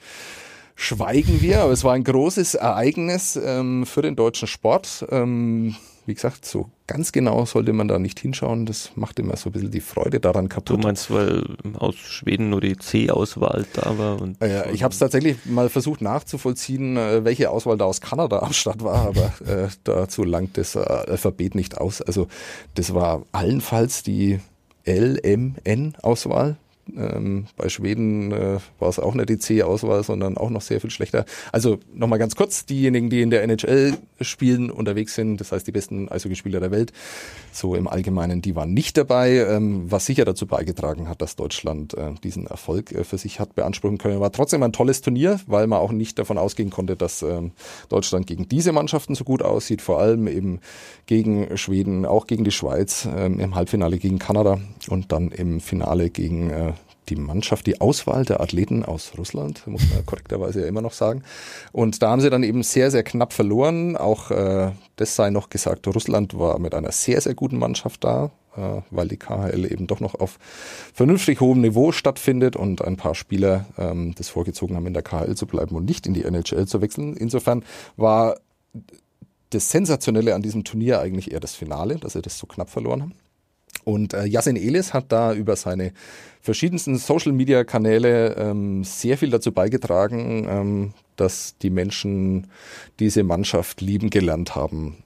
schweigen 0.75 1.41
wir, 1.41 1.63
aber 1.63 1.73
es 1.73 1.85
war 1.85 1.95
ein 1.95 2.05
großes 2.05 2.55
Ereignis 2.55 3.39
ähm, 3.43 3.87
für 3.87 4.03
den 4.03 4.17
deutschen 4.17 4.47
Sport. 4.47 5.07
Ähm, 5.11 5.75
wie 6.07 6.15
gesagt, 6.15 6.45
so 6.45 6.71
ganz 6.87 7.11
genau 7.11 7.45
sollte 7.47 7.73
man 7.73 7.89
da 7.89 7.99
nicht 7.99 8.21
hinschauen. 8.21 8.65
Das 8.65 8.93
macht 8.95 9.19
immer 9.19 9.37
so 9.37 9.49
ein 9.49 9.53
bisschen 9.53 9.71
die 9.73 9.81
Freude 9.81 10.21
daran 10.21 10.49
kaputt. 10.49 10.77
Du 10.77 10.79
meinst, 10.79 11.11
weil 11.11 11.45
aus 11.75 11.97
Schweden 11.97 12.51
nur 12.51 12.61
die 12.61 12.77
C-Auswahl 12.77 13.67
da 13.73 13.99
war? 13.99 14.21
Und 14.21 14.41
äh, 14.41 14.71
ich 14.71 14.85
habe 14.85 14.93
es 14.93 14.99
tatsächlich 14.99 15.39
mal 15.47 15.69
versucht 15.69 16.01
nachzuvollziehen, 16.01 16.97
äh, 16.97 17.25
welche 17.25 17.51
Auswahl 17.51 17.77
da 17.77 17.87
aus 17.87 18.01
Kanada 18.01 18.39
am 18.39 18.53
Start 18.53 18.85
war, 18.85 19.09
aber 19.09 19.33
äh, 19.45 19.69
dazu 19.83 20.23
langt 20.23 20.57
das 20.59 20.77
äh, 20.77 20.81
Alphabet 20.81 21.57
nicht 21.57 21.77
aus. 21.79 22.01
Also 22.03 22.29
das 22.75 22.95
war 22.95 23.23
allenfalls 23.33 24.05
die 24.05 24.39
LMN-Auswahl 24.87 26.57
ähm, 26.95 27.47
bei 27.57 27.69
Schweden 27.69 28.33
äh, 28.33 28.59
war 28.79 28.89
es 28.89 28.99
auch 28.99 29.15
nicht 29.15 29.29
die 29.29 29.39
C-Auswahl, 29.39 30.03
sondern 30.05 30.37
auch 30.37 30.51
noch 30.51 30.61
sehr 30.61 30.81
viel 30.81 30.91
schlechter. 30.91 31.25
Also 31.53 31.79
nochmal 31.95 32.19
ganz 32.19 32.37
kurz, 32.37 32.67
diejenigen, 32.67 33.11
die 33.11 33.23
in 33.23 33.31
der 33.31 33.43
NHL 33.43 33.97
spielen, 34.21 34.71
unterwegs 34.71 35.15
sind, 35.15 35.41
das 35.41 35.53
heißt 35.53 35.67
die 35.67 35.73
besten 35.73 36.09
Eishockeyspieler 36.09 36.61
der 36.61 36.71
Welt, 36.71 36.93
so 37.53 37.75
im 37.75 37.89
Allgemeinen, 37.89 38.43
die 38.43 38.55
waren 38.55 38.73
nicht 38.73 38.97
dabei, 38.97 39.37
ähm, 39.37 39.91
was 39.91 40.07
sicher 40.07 40.25
dazu 40.25 40.47
beigetragen 40.47 41.09
hat, 41.09 41.23
dass 41.23 41.37
Deutschland 41.37 41.95
äh, 41.95 42.13
diesen 42.23 42.47
Erfolg 42.47 42.93
äh, 42.93 43.05
für 43.05 43.19
sich 43.19 43.41
hat 43.41 43.55
beanspruchen 43.55 43.99
können. 43.99 44.21
War 44.21 44.33
trotzdem 44.33 44.63
ein 44.63 44.73
tolles 44.73 45.01
Turnier, 45.01 45.41
weil 45.47 45.67
man 45.67 45.81
auch 45.81 45.93
nicht 45.93 46.19
davon 46.19 46.39
ausgehen 46.39 46.71
konnte, 46.71 46.97
dass 46.97 47.23
ähm, 47.23 47.53
Deutschland 47.89 48.27
gegen 48.27 48.49
diese 48.49 48.73
Mannschaften 48.73 49.15
so 49.15 49.25
gut 49.25 49.43
aussieht, 49.43 49.83
vor 49.83 50.01
allem 50.01 50.29
eben 50.29 50.61
gegen 51.07 51.57
Schweden, 51.57 52.07
auch 52.07 52.27
gegen 52.27 52.45
die 52.45 52.53
Schweiz, 52.53 53.09
ähm, 53.17 53.41
im 53.41 53.55
Halbfinale 53.55 53.99
gegen 53.99 54.19
Kanada 54.19 54.59
und 54.89 55.13
dann 55.13 55.31
im 55.31 55.61
Finale 55.61 56.11
gegen 56.11 56.51
äh, 56.51 56.73
die 57.09 57.17
Mannschaft, 57.17 57.67
die 57.67 57.81
Auswahl 57.81 58.25
der 58.25 58.41
Athleten 58.41 58.85
aus 58.85 59.13
Russland, 59.17 59.67
muss 59.67 59.83
man 59.91 60.05
korrekterweise 60.07 60.63
ja 60.63 60.67
immer 60.67 60.83
noch 60.83 60.93
sagen. 60.93 61.23
Und 61.73 62.03
da 62.03 62.11
haben 62.11 62.21
sie 62.21 62.31
dann 62.31 62.43
eben 62.43 62.63
sehr, 62.63 62.91
sehr 62.91 63.03
knapp 63.03 63.33
verloren. 63.33 63.97
Auch 63.97 64.31
äh, 64.31 64.73
das 64.97 65.17
sei 65.17 65.31
noch 65.31 65.51
gesagt, 65.51 65.87
Russland 65.87 66.39
war 66.39 66.59
mit 66.59 66.75
einer 66.75 66.93
sehr, 66.93 67.21
sehr 67.21 67.35
guten 67.35 67.59
Mannschaft 67.59 68.05
da, 68.05 68.31
äh, 68.57 68.83
weil 68.91 69.09
die 69.09 69.19
KHL 69.19 69.71
eben 69.71 69.87
doch 69.87 70.01
noch 70.01 70.15
auf 70.15 70.39
vernünftig 70.93 71.41
hohem 71.41 71.61
Niveau 71.61 71.93
stattfindet 71.93 72.57
und 72.57 72.83
ein 72.83 72.97
paar 72.97 73.15
Spieler 73.15 73.67
ähm, 73.79 74.15
das 74.17 74.29
vorgezogen 74.29 74.77
haben, 74.77 74.87
in 74.87 74.95
der 74.95 75.03
KHL 75.03 75.35
zu 75.37 75.47
bleiben 75.47 75.77
und 75.77 75.85
nicht 75.85 76.07
in 76.07 76.15
die 76.15 76.25
NHL 76.25 76.67
zu 76.67 76.81
wechseln. 76.81 77.17
Insofern 77.17 77.65
war 77.97 78.37
das 79.51 79.71
Sensationelle 79.71 80.35
an 80.35 80.43
diesem 80.43 80.65
Turnier 80.65 81.01
eigentlich 81.01 81.33
eher 81.33 81.41
das 81.41 81.55
Finale, 81.55 81.97
dass 81.97 82.15
sie 82.15 82.23
das 82.23 82.39
so 82.39 82.47
knapp 82.47 82.69
verloren 82.71 83.03
haben. 83.03 83.15
Und 83.85 84.15
äh, 84.15 84.25
Yasin 84.25 84.57
Elis 84.57 84.93
hat 84.95 85.13
da 85.13 85.33
über 85.33 85.57
seine 85.57 85.93
verschiedensten 86.41 86.97
Social-Media-Kanäle 86.97 88.35
ähm, 88.37 88.85
sehr 88.85 89.19
viel 89.19 89.31
dazu 89.31 89.53
beigetragen, 89.53 90.47
ähm, 90.49 90.93
dass 91.17 91.57
die 91.59 91.71
Menschen 91.71 92.49
diese 92.99 93.23
Mannschaft 93.23 93.81
lieben 93.81 94.11
gelernt 94.11 94.55
haben. 94.55 94.97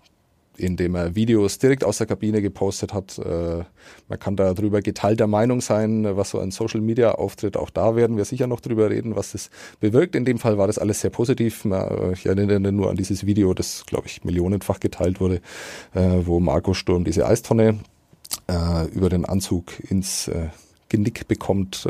indem 0.61 0.95
er 0.95 1.15
Videos 1.15 1.59
direkt 1.59 1.85
aus 1.85 1.99
der 1.99 2.07
Kabine 2.07 2.43
gepostet 2.43 2.93
hat. 2.93 3.19
Äh, 3.19 3.65
man 4.09 4.19
kann 4.19 4.37
darüber 4.37 4.83
geteilter 4.83 5.27
Meinung 5.27 5.61
sein, 5.61 6.17
was 6.17 6.31
so 6.31 6.39
ein 6.39 6.51
Social 6.51 6.81
Media 6.81 7.13
Auftritt. 7.13 7.57
Auch 7.57 7.71
da 7.71 7.97
werden 7.97 8.17
wir 8.17 8.25
sicher 8.25 8.47
noch 8.47 8.61
drüber 8.61 8.91
reden, 8.91 9.17
was 9.17 9.33
das 9.33 9.51
bewirkt. 9.81 10.15
In 10.15 10.25
dem 10.25 10.39
Fall 10.39 10.59
war 10.59 10.67
das 10.67 10.79
alles 10.79 11.01
sehr 11.01 11.11
positiv. 11.11 11.65
Ich 12.13 12.27
erinnere 12.27 12.73
nur 12.73 12.91
an 12.91 12.97
dieses 12.97 13.27
Video, 13.27 13.55
das, 13.55 13.85
glaube 13.87 14.07
ich, 14.07 14.25
millionenfach 14.25 14.81
geteilt 14.81 15.21
wurde, 15.21 15.41
äh, 15.95 16.21
wo 16.25 16.41
Marco 16.41 16.75
Sturm 16.75 17.05
diese 17.05 17.27
Eistonne 17.27 17.79
äh, 18.47 18.87
über 18.89 19.09
den 19.09 19.25
Anzug 19.25 19.73
ins 19.91 20.31
Genick 20.89 21.29
bekommt. 21.29 21.87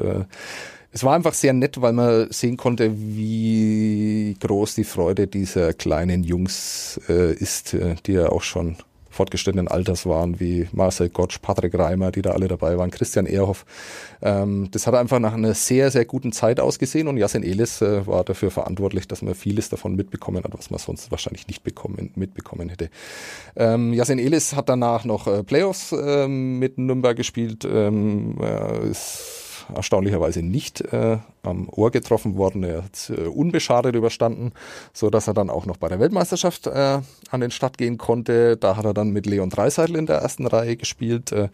Es 0.92 1.04
war 1.04 1.14
einfach 1.14 1.34
sehr 1.34 1.52
nett, 1.52 1.80
weil 1.80 1.92
man 1.92 2.30
sehen 2.32 2.56
konnte, 2.56 2.92
wie 2.96 4.36
groß 4.40 4.74
die 4.74 4.84
Freude 4.84 5.28
dieser 5.28 5.72
kleinen 5.72 6.24
Jungs 6.24 7.00
äh, 7.08 7.32
ist, 7.32 7.74
äh, 7.74 7.94
die 8.06 8.14
ja 8.14 8.28
auch 8.30 8.42
schon 8.42 8.76
fortgeschrittenen 9.20 9.68
Alters 9.68 10.06
waren, 10.06 10.40
wie 10.40 10.66
Marcel 10.72 11.10
Gottsch, 11.10 11.42
Patrick 11.42 11.78
Reimer, 11.78 12.10
die 12.10 12.22
da 12.22 12.30
alle 12.30 12.48
dabei 12.48 12.78
waren, 12.78 12.90
Christian 12.90 13.26
Ehrhoff. 13.26 13.66
Ähm, 14.22 14.70
das 14.70 14.86
hat 14.86 14.94
einfach 14.94 15.18
nach 15.18 15.34
einer 15.34 15.52
sehr, 15.52 15.90
sehr 15.90 16.06
guten 16.06 16.32
Zeit 16.32 16.58
ausgesehen 16.58 17.06
und 17.06 17.18
Jasen 17.18 17.42
Elis 17.42 17.82
äh, 17.82 18.06
war 18.06 18.24
dafür 18.24 18.50
verantwortlich, 18.50 19.06
dass 19.08 19.20
man 19.20 19.34
vieles 19.34 19.68
davon 19.68 19.94
mitbekommen 19.94 20.42
hat, 20.42 20.56
was 20.56 20.70
man 20.70 20.78
sonst 20.78 21.10
wahrscheinlich 21.10 21.48
nicht 21.48 21.62
bekommen, 21.64 22.12
mitbekommen 22.14 22.70
hätte. 22.70 22.88
Ähm, 23.56 23.92
Jasen 23.92 24.18
Elis 24.18 24.56
hat 24.56 24.70
danach 24.70 25.04
noch 25.04 25.26
äh, 25.26 25.42
Playoffs 25.42 25.92
äh, 25.92 26.26
mit 26.26 26.78
Nürnberg 26.78 27.14
gespielt, 27.14 27.68
ähm, 27.70 28.38
ist 28.90 29.49
erstaunlicherweise 29.74 30.42
nicht 30.42 30.80
äh, 30.92 31.18
am 31.42 31.68
Ohr 31.68 31.90
getroffen 31.90 32.36
worden. 32.36 32.62
Er 32.62 32.84
hat 32.84 33.10
äh, 33.10 33.22
unbeschadet 33.22 33.94
überstanden, 33.94 34.52
so 34.92 35.10
dass 35.10 35.28
er 35.28 35.34
dann 35.34 35.50
auch 35.50 35.66
noch 35.66 35.76
bei 35.76 35.88
der 35.88 36.00
Weltmeisterschaft 36.00 36.66
äh, 36.66 37.00
an 37.30 37.40
den 37.40 37.50
Start 37.50 37.78
gehen 37.78 37.98
konnte. 37.98 38.56
Da 38.56 38.76
hat 38.76 38.84
er 38.84 38.94
dann 38.94 39.10
mit 39.10 39.26
Leon 39.26 39.50
Dreiseitel 39.50 39.96
in 39.96 40.06
der 40.06 40.18
ersten 40.18 40.46
Reihe 40.46 40.76
gespielt, 40.76 41.32
äh, 41.32 41.48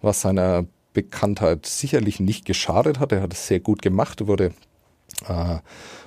was 0.00 0.20
seiner 0.20 0.64
Bekanntheit 0.92 1.66
sicherlich 1.66 2.20
nicht 2.20 2.44
geschadet 2.44 3.00
hat. 3.00 3.12
Er 3.12 3.22
hat 3.22 3.32
es 3.32 3.46
sehr 3.46 3.60
gut 3.60 3.82
gemacht, 3.82 4.26
wurde 4.26 4.52
äh, 5.28 5.58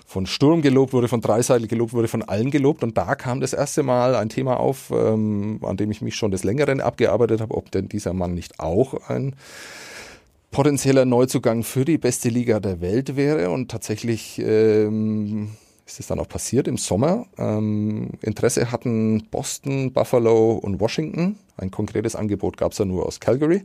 von 0.06 0.28
Sturm 0.28 0.62
gelobt, 0.62 0.94
wurde 0.94 1.08
von 1.08 1.22
Dreiseitel 1.22 1.68
gelobt, 1.68 1.94
wurde 1.94 2.08
von 2.08 2.22
allen 2.22 2.52
gelobt. 2.52 2.84
Und 2.84 2.98
da 2.98 3.16
kam 3.16 3.42
das 3.42 3.54
erste 3.54 3.84
Mal 3.84 4.16
ein 4.16 4.30
Thema 4.30 4.60
auf, 4.60 4.92
ähm, 4.92 5.60
an 5.64 5.78
dem 5.78 5.92
ich 5.92 6.02
mich 6.02 6.16
schon 6.16 6.32
des 6.32 6.44
Längeren 6.44 6.80
abgearbeitet 6.80 7.42
habe, 7.42 7.56
ob 7.56 7.72
denn 7.72 7.90
dieser 7.90 8.14
Mann 8.14 8.34
nicht 8.34 8.60
auch 8.60 9.10
ein 9.10 9.36
potenzieller 10.56 11.04
Neuzugang 11.04 11.64
für 11.64 11.84
die 11.84 11.98
beste 11.98 12.30
Liga 12.30 12.62
der 12.62 12.80
Welt 12.80 13.18
wäre. 13.18 13.50
Und 13.50 13.70
tatsächlich 13.70 14.40
ähm, 14.40 15.50
ist 15.86 16.00
es 16.00 16.08
dann 16.08 16.20
auch 16.20 16.28
passiert 16.28 16.68
im 16.68 16.78
Sommer. 16.78 17.28
Ähm, 17.38 18.10
Interesse 18.22 18.72
hatten 18.72 19.28
Boston, 19.30 19.94
Buffalo 19.94 20.54
und 20.54 20.80
Washington. 20.80 21.38
Ein 21.58 21.72
konkretes 21.72 22.16
Angebot 22.16 22.58
gab 22.58 22.72
es 22.72 22.80
ja 22.80 22.86
nur 22.86 23.06
aus 23.06 23.20
Calgary. 23.20 23.64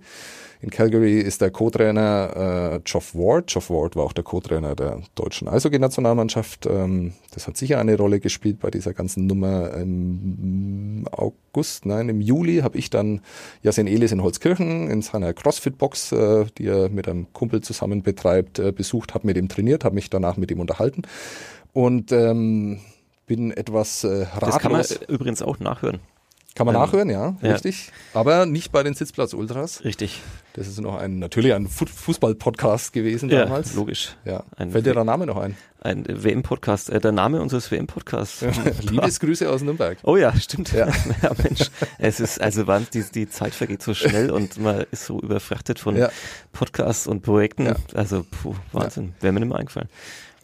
In 0.62 0.68
Calgary 0.68 1.18
ist 1.18 1.40
der 1.40 1.50
Co-Trainer 1.50 2.74
äh, 2.74 2.80
Geoff 2.84 3.14
Ward. 3.14 3.46
Geoff 3.46 3.70
Ward 3.70 3.96
war 3.96 4.04
auch 4.04 4.12
der 4.12 4.24
Co-Trainer 4.24 4.76
der 4.76 5.00
deutschen 5.14 5.48
Eishockey-Nationalmannschaft. 5.48 6.66
Ähm, 6.66 7.14
das 7.32 7.46
hat 7.46 7.56
sicher 7.56 7.78
eine 7.78 7.96
Rolle 7.96 8.20
gespielt 8.20 8.60
bei 8.60 8.70
dieser 8.70 8.92
ganzen 8.92 9.26
Nummer. 9.26 9.72
Im 9.72 11.06
August, 11.10 11.86
nein, 11.86 12.10
im 12.10 12.20
Juli 12.20 12.58
habe 12.58 12.76
ich 12.76 12.90
dann 12.90 13.22
Jasen 13.62 13.86
Elis 13.86 14.12
in 14.12 14.22
Holzkirchen 14.22 14.90
in 14.90 15.00
seiner 15.00 15.32
CrossFit-Box, 15.32 16.12
äh, 16.12 16.44
die 16.58 16.66
er 16.66 16.90
mit 16.90 17.08
einem 17.08 17.32
Kumpel 17.32 17.62
zusammen 17.62 18.02
betreibt, 18.02 18.58
äh, 18.58 18.70
besucht, 18.70 19.14
habe 19.14 19.26
mit 19.26 19.38
ihm 19.38 19.48
trainiert, 19.48 19.84
habe 19.84 19.94
mich 19.94 20.10
danach 20.10 20.36
mit 20.36 20.50
ihm 20.50 20.60
unterhalten 20.60 21.02
und 21.72 22.12
ähm, 22.12 22.80
bin 23.26 23.50
etwas 23.52 24.04
äh, 24.04 24.24
ratlos. 24.24 24.54
Das 24.54 24.58
kann 24.58 24.72
man 24.72 24.84
übrigens 25.08 25.42
auch 25.42 25.58
nachhören. 25.60 26.00
Kann 26.56 26.66
man 26.66 26.74
ähm, 26.74 26.80
nachhören, 26.80 27.10
ja, 27.10 27.36
ja, 27.40 27.52
richtig. 27.52 27.92
Aber 28.12 28.44
nicht 28.44 28.72
bei 28.72 28.82
den 28.82 28.94
Sitzplatz 28.94 29.34
Ultras. 29.34 29.84
Richtig. 29.84 30.20
Das 30.54 30.66
ist 30.66 30.80
noch 30.80 30.96
ein, 30.96 31.20
natürlich 31.20 31.54
ein 31.54 31.68
Fußball-Podcast 31.68 32.92
gewesen 32.92 33.30
ja, 33.30 33.44
damals. 33.44 33.74
logisch. 33.74 34.16
Ja. 34.24 34.42
Ein 34.56 34.72
Fällt 34.72 34.84
dir 34.84 34.94
der 34.94 35.04
Name 35.04 35.26
noch 35.26 35.36
ein? 35.36 35.56
Ein 35.80 36.04
WM-Podcast, 36.08 36.90
äh, 36.90 36.98
der 36.98 37.12
Name 37.12 37.40
unseres 37.40 37.70
WM-Podcasts. 37.70 38.44
Liebesgrüße 38.82 39.48
aus 39.48 39.62
Nürnberg. 39.62 39.98
Oh 40.02 40.16
ja, 40.16 40.34
stimmt. 40.36 40.72
Ja. 40.72 40.88
ja, 41.22 41.30
Mensch. 41.40 41.70
Es 41.98 42.18
ist, 42.18 42.40
also 42.40 42.64
die, 42.92 43.04
die 43.14 43.28
Zeit 43.28 43.54
vergeht 43.54 43.82
so 43.82 43.94
schnell 43.94 44.32
und 44.32 44.58
man 44.58 44.86
ist 44.90 45.06
so 45.06 45.20
überfrachtet 45.20 45.78
von 45.78 45.96
ja. 45.96 46.10
Podcasts 46.52 47.06
und 47.06 47.22
Projekten. 47.22 47.66
Ja. 47.66 47.76
Also, 47.94 48.26
puh, 48.28 48.56
Wahnsinn. 48.72 49.14
Wäre 49.20 49.32
mir 49.32 49.40
nicht 49.40 49.50
mehr 49.50 49.58
eingefallen. 49.58 49.88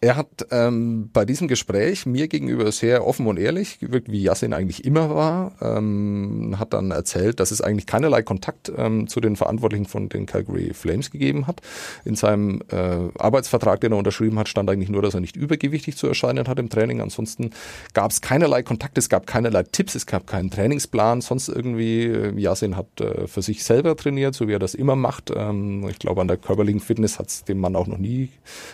Er 0.02 0.16
hat 0.16 0.46
ähm, 0.50 1.08
bei 1.10 1.24
diesem 1.24 1.48
Gespräch 1.48 2.04
mir 2.04 2.28
gegenüber 2.28 2.70
sehr 2.70 3.06
offen 3.06 3.26
und 3.26 3.38
ehrlich 3.38 3.78
gewirkt, 3.78 4.10
wie 4.10 4.22
Yassin 4.22 4.52
eigentlich 4.52 4.84
immer 4.84 5.14
war. 5.14 5.52
Ähm, 5.62 6.56
hat 6.58 6.74
dann 6.74 6.90
erzählt, 6.90 7.40
dass 7.40 7.50
es 7.50 7.62
eigentlich 7.62 7.86
keinerlei 7.86 8.22
Kontakt 8.22 8.70
ähm, 8.76 9.08
zu 9.08 9.20
den 9.20 9.36
Verantwortlichen 9.36 9.86
von 9.86 10.10
den 10.10 10.26
Calgary 10.26 10.74
Flames 10.74 11.10
gegeben 11.10 11.46
hat. 11.46 11.62
In 12.04 12.14
seinem 12.14 12.60
äh, 12.70 13.08
Arbeitsvertrag, 13.18 13.80
den 13.80 13.92
er 13.92 13.98
unterschrieben 13.98 14.38
hat, 14.38 14.50
stand 14.50 14.68
eigentlich 14.68 14.90
nur, 14.90 15.00
dass 15.00 15.14
er 15.14 15.20
nicht 15.20 15.34
übergewichtig 15.34 15.96
zu 15.96 16.06
erscheinen 16.06 16.46
hat 16.46 16.58
im 16.58 16.68
Training. 16.68 17.00
Ansonsten 17.00 17.50
gab 17.94 18.10
es 18.10 18.20
keinerlei 18.20 18.62
Kontakt, 18.62 18.98
es 18.98 19.08
gab 19.08 19.26
keinerlei 19.26 19.62
Tipps, 19.62 19.94
es 19.94 20.04
gab 20.04 20.26
keinen 20.26 20.50
Trainingsplan. 20.50 21.22
Sonst 21.22 21.48
irgendwie, 21.48 22.04
äh, 22.04 22.38
Yassin 22.38 22.76
hat 22.76 23.00
äh, 23.00 23.26
für 23.26 23.40
sich 23.40 23.64
selber 23.64 23.96
trainiert, 23.96 24.34
so 24.34 24.46
wie 24.46 24.52
er 24.52 24.58
das 24.58 24.74
immer 24.74 24.94
macht. 24.94 25.32
Ähm, 25.34 25.88
ich 25.88 25.98
glaube, 25.98 26.20
an 26.20 26.28
der 26.28 26.36
körperlichen 26.36 26.80
Fitness 26.80 27.18
hat 27.18 27.28
es 27.28 27.44
dem 27.44 27.58
Mann 27.58 27.74
auch 27.76 27.86
noch 27.86 27.98
nie 27.98 28.28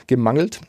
gemangelt. 0.08 0.60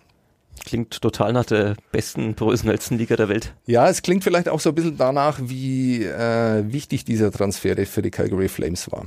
Klingt 0.65 1.01
total 1.01 1.33
nach 1.33 1.45
der 1.45 1.75
besten, 1.91 2.35
professionellsten 2.35 2.97
Liga 2.97 3.15
der 3.15 3.29
Welt. 3.29 3.53
Ja, 3.65 3.89
es 3.89 4.01
klingt 4.01 4.23
vielleicht 4.23 4.47
auch 4.47 4.59
so 4.59 4.69
ein 4.69 4.75
bisschen 4.75 4.97
danach, 4.97 5.39
wie 5.41 6.03
äh, 6.03 6.63
wichtig 6.71 7.05
dieser 7.05 7.31
Transfer 7.31 7.85
für 7.85 8.01
die 8.01 8.11
Calgary 8.11 8.47
Flames 8.47 8.91
war. 8.91 9.05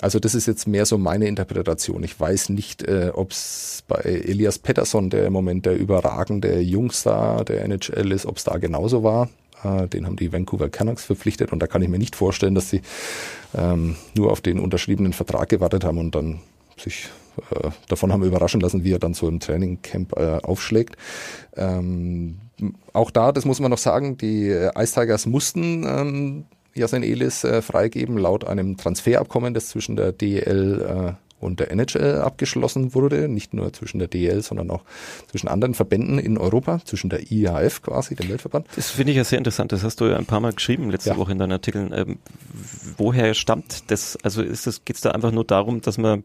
Also 0.00 0.18
das 0.18 0.34
ist 0.34 0.46
jetzt 0.46 0.66
mehr 0.66 0.86
so 0.86 0.96
meine 0.96 1.26
Interpretation. 1.26 2.02
Ich 2.04 2.18
weiß 2.18 2.48
nicht, 2.50 2.82
äh, 2.82 3.10
ob 3.12 3.32
es 3.32 3.84
bei 3.86 3.98
Elias 3.98 4.58
Pettersson, 4.58 5.10
der 5.10 5.26
im 5.26 5.32
Moment 5.32 5.66
der 5.66 5.76
überragende 5.76 6.60
Jungstar 6.60 7.44
der 7.44 7.64
NHL 7.64 8.12
ist, 8.12 8.24
ob 8.24 8.38
es 8.38 8.44
da 8.44 8.56
genauso 8.56 9.02
war. 9.02 9.28
Äh, 9.62 9.88
den 9.88 10.06
haben 10.06 10.16
die 10.16 10.32
Vancouver 10.32 10.70
Canucks 10.70 11.04
verpflichtet 11.04 11.52
und 11.52 11.58
da 11.60 11.66
kann 11.66 11.82
ich 11.82 11.88
mir 11.88 11.98
nicht 11.98 12.16
vorstellen, 12.16 12.54
dass 12.54 12.70
sie 12.70 12.80
ähm, 13.54 13.96
nur 14.14 14.30
auf 14.32 14.40
den 14.40 14.58
unterschriebenen 14.58 15.12
Vertrag 15.12 15.50
gewartet 15.50 15.84
haben 15.84 15.98
und 15.98 16.14
dann 16.14 16.40
sich 16.78 17.08
äh, 17.50 17.70
davon 17.88 18.12
haben 18.12 18.20
wir 18.20 18.28
überraschen 18.28 18.60
lassen, 18.60 18.84
wie 18.84 18.92
er 18.92 18.98
dann 18.98 19.14
so 19.14 19.28
im 19.28 19.40
Trainingcamp 19.40 20.16
äh, 20.16 20.38
aufschlägt. 20.42 20.96
Ähm, 21.56 22.38
auch 22.92 23.10
da, 23.10 23.32
das 23.32 23.44
muss 23.44 23.60
man 23.60 23.70
noch 23.70 23.78
sagen, 23.78 24.18
die 24.18 24.48
Ice 24.48 25.00
Tigers 25.00 25.26
mussten 25.26 25.84
ähm, 25.84 26.44
Jasen 26.74 27.02
Elis 27.02 27.44
äh, 27.44 27.62
freigeben, 27.62 28.18
laut 28.18 28.46
einem 28.46 28.76
Transferabkommen, 28.76 29.54
das 29.54 29.68
zwischen 29.68 29.96
der 29.96 30.12
DEL 30.12 31.16
äh, 31.16 31.30
und 31.40 31.58
der 31.58 31.70
NHL 31.70 32.20
abgeschlossen 32.20 32.94
wurde, 32.94 33.28
nicht 33.28 33.54
nur 33.54 33.72
zwischen 33.72 33.98
der 33.98 34.08
DL, 34.08 34.42
sondern 34.42 34.70
auch 34.70 34.82
zwischen 35.30 35.48
anderen 35.48 35.74
Verbänden 35.74 36.18
in 36.18 36.36
Europa, 36.36 36.80
zwischen 36.84 37.08
der 37.08 37.32
IAF 37.32 37.82
quasi, 37.82 38.14
dem 38.14 38.28
Weltverband. 38.28 38.66
Das 38.76 38.90
finde 38.90 39.12
ich 39.12 39.16
ja 39.16 39.24
sehr 39.24 39.38
interessant, 39.38 39.72
das 39.72 39.82
hast 39.82 40.00
du 40.00 40.06
ja 40.06 40.16
ein 40.16 40.26
paar 40.26 40.40
Mal 40.40 40.52
geschrieben 40.52 40.90
letzte 40.90 41.10
ja. 41.10 41.16
Woche 41.16 41.32
in 41.32 41.38
deinen 41.38 41.52
Artikeln. 41.52 41.92
Ähm, 41.94 42.18
woher 42.98 43.32
stammt 43.34 43.90
das? 43.90 44.18
Also 44.22 44.42
ist 44.42 44.66
das, 44.66 44.84
geht 44.84 44.96
es 44.96 45.02
da 45.02 45.12
einfach 45.12 45.32
nur 45.32 45.44
darum, 45.44 45.80
dass 45.80 45.96
man 45.96 46.24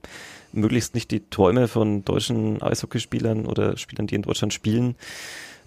möglichst 0.56 0.96
nicht 0.96 1.12
die 1.12 1.30
Träume 1.30 1.68
von 1.68 2.04
deutschen 2.04 2.62
Eishockeyspielern 2.62 3.46
oder 3.46 3.78
Spielern, 3.78 4.08
die 4.08 4.16
in 4.16 4.24
Deutschland 4.24 4.54
spielen, 4.54 4.96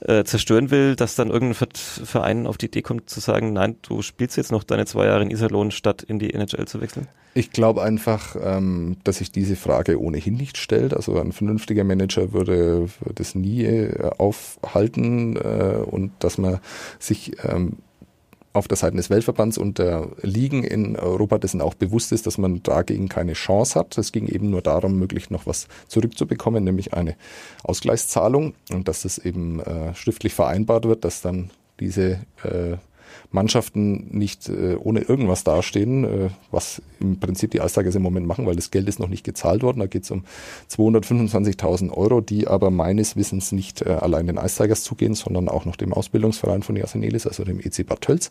äh, 0.00 0.24
zerstören 0.24 0.70
will, 0.70 0.96
dass 0.96 1.16
dann 1.16 1.30
irgendein 1.30 1.68
Verein 1.74 2.46
auf 2.46 2.56
die 2.56 2.66
Idee 2.66 2.82
kommt 2.82 3.10
zu 3.10 3.20
sagen, 3.20 3.52
nein, 3.52 3.76
du 3.82 4.02
spielst 4.02 4.36
jetzt 4.36 4.52
noch 4.52 4.62
deine 4.62 4.86
zwei 4.86 5.06
Jahre 5.06 5.22
in 5.22 5.30
Iserlohn, 5.30 5.70
statt 5.70 6.02
in 6.02 6.18
die 6.18 6.32
NHL 6.32 6.66
zu 6.66 6.80
wechseln? 6.80 7.08
Ich 7.34 7.50
glaube 7.50 7.82
einfach, 7.82 8.36
ähm, 8.40 8.96
dass 9.04 9.18
sich 9.18 9.30
diese 9.30 9.56
Frage 9.56 10.00
ohnehin 10.00 10.34
nicht 10.34 10.56
stellt. 10.56 10.94
Also 10.94 11.20
ein 11.20 11.32
vernünftiger 11.32 11.84
Manager 11.84 12.32
würde, 12.32 12.88
das 13.14 13.34
nie 13.34 13.64
äh, 13.64 14.10
aufhalten 14.18 15.36
äh, 15.36 15.82
und 15.84 16.12
dass 16.20 16.38
man 16.38 16.58
sich 16.98 17.32
ähm, 17.44 17.76
auf 18.58 18.68
der 18.68 18.76
Seite 18.76 18.96
des 18.96 19.10
Weltverbands 19.10 19.58
und 19.58 19.78
der 19.78 20.08
Ligen 20.22 20.64
in 20.64 20.96
Europa 20.96 21.38
dessen 21.38 21.60
auch 21.60 21.74
bewusst 21.74 22.12
ist, 22.12 22.26
dass 22.26 22.38
man 22.38 22.62
dagegen 22.62 23.08
keine 23.08 23.32
Chance 23.32 23.78
hat. 23.78 23.96
Es 23.98 24.12
ging 24.12 24.26
eben 24.26 24.50
nur 24.50 24.62
darum, 24.62 24.98
möglichst 24.98 25.30
noch 25.30 25.46
was 25.46 25.68
zurückzubekommen, 25.88 26.64
nämlich 26.64 26.94
eine 26.94 27.16
Ausgleichszahlung 27.64 28.54
und 28.70 28.88
dass 28.88 29.02
das 29.02 29.18
eben 29.18 29.60
äh, 29.60 29.94
schriftlich 29.94 30.34
vereinbart 30.34 30.84
wird, 30.86 31.04
dass 31.04 31.22
dann 31.22 31.50
diese 31.80 32.20
äh, 32.42 32.76
Mannschaften 33.30 34.08
nicht 34.10 34.48
äh, 34.48 34.76
ohne 34.76 35.00
irgendwas 35.00 35.44
dastehen, 35.44 36.04
äh, 36.04 36.30
was 36.50 36.82
im 37.00 37.20
Prinzip 37.20 37.50
die 37.50 37.60
Eistigers 37.60 37.94
im 37.94 38.02
Moment 38.02 38.26
machen, 38.26 38.46
weil 38.46 38.56
das 38.56 38.70
Geld 38.70 38.88
ist 38.88 38.98
noch 38.98 39.08
nicht 39.08 39.24
gezahlt 39.24 39.62
worden. 39.62 39.80
Da 39.80 39.86
geht 39.86 40.04
es 40.04 40.10
um 40.10 40.24
225.000 40.70 41.90
Euro, 41.92 42.20
die 42.20 42.46
aber 42.46 42.70
meines 42.70 43.16
Wissens 43.16 43.52
nicht 43.52 43.82
äh, 43.82 43.90
allein 43.90 44.26
den 44.26 44.38
Eistigers 44.38 44.82
zugehen, 44.82 45.14
sondern 45.14 45.48
auch 45.48 45.64
noch 45.64 45.76
dem 45.76 45.92
Ausbildungsverein 45.92 46.62
von 46.62 46.76
Jasenelis, 46.76 47.26
also 47.26 47.44
dem 47.44 47.60
EC 47.60 47.86
Bad 47.86 48.00
Tölz. 48.00 48.30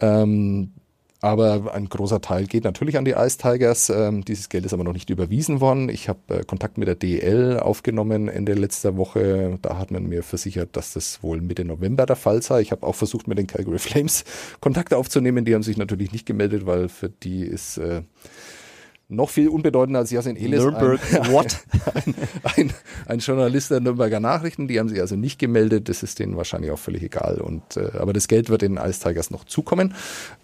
Ähm, 0.00 0.72
aber 1.20 1.72
ein 1.74 1.88
großer 1.88 2.20
Teil 2.20 2.46
geht 2.46 2.64
natürlich 2.64 2.98
an 2.98 3.04
die 3.04 3.12
Ice 3.12 3.38
Tigers. 3.38 3.88
Ähm, 3.88 4.24
dieses 4.24 4.48
Geld 4.48 4.66
ist 4.66 4.74
aber 4.74 4.84
noch 4.84 4.92
nicht 4.92 5.08
überwiesen 5.08 5.60
worden. 5.60 5.88
Ich 5.88 6.08
habe 6.08 6.20
äh, 6.28 6.44
Kontakt 6.44 6.76
mit 6.76 6.88
der 6.88 6.94
DL 6.94 7.58
aufgenommen 7.58 8.28
Ende 8.28 8.52
letzter 8.52 8.96
Woche. 8.96 9.58
Da 9.62 9.78
hat 9.78 9.90
man 9.90 10.06
mir 10.06 10.22
versichert, 10.22 10.76
dass 10.76 10.92
das 10.92 11.22
wohl 11.22 11.40
Mitte 11.40 11.64
November 11.64 12.04
der 12.04 12.16
Fall 12.16 12.42
sei. 12.42 12.60
Ich 12.60 12.70
habe 12.70 12.86
auch 12.86 12.94
versucht, 12.94 13.28
mit 13.28 13.38
den 13.38 13.46
Calgary 13.46 13.78
Flames 13.78 14.24
Kontakt 14.60 14.92
aufzunehmen. 14.92 15.44
Die 15.44 15.54
haben 15.54 15.62
sich 15.62 15.78
natürlich 15.78 16.12
nicht 16.12 16.26
gemeldet, 16.26 16.66
weil 16.66 16.88
für 16.88 17.08
die 17.08 17.42
ist 17.42 17.78
äh, 17.78 18.02
noch 19.08 19.30
viel 19.30 19.48
unbedeutender 19.48 20.00
als 20.00 20.10
Yasin 20.10 20.36
Elis. 20.36 20.60
Nürnberg, 20.60 21.00
ein, 21.12 21.26
what? 21.32 21.58
Ein, 21.94 22.14
ein, 22.42 22.72
ein, 23.06 23.18
Journalist 23.20 23.70
der 23.70 23.80
Nürnberger 23.80 24.18
Nachrichten, 24.18 24.66
die 24.66 24.80
haben 24.80 24.88
sich 24.88 25.00
also 25.00 25.14
nicht 25.14 25.38
gemeldet. 25.38 25.88
Das 25.88 26.02
ist 26.02 26.18
denen 26.18 26.36
wahrscheinlich 26.36 26.72
auch 26.72 26.78
völlig 26.78 27.02
egal. 27.04 27.40
Und, 27.40 27.76
äh, 27.76 27.90
aber 27.98 28.12
das 28.12 28.26
Geld 28.26 28.48
wird 28.48 28.62
den 28.62 28.78
Ice 28.78 29.00
Tigers 29.00 29.30
noch 29.30 29.44
zukommen. 29.44 29.94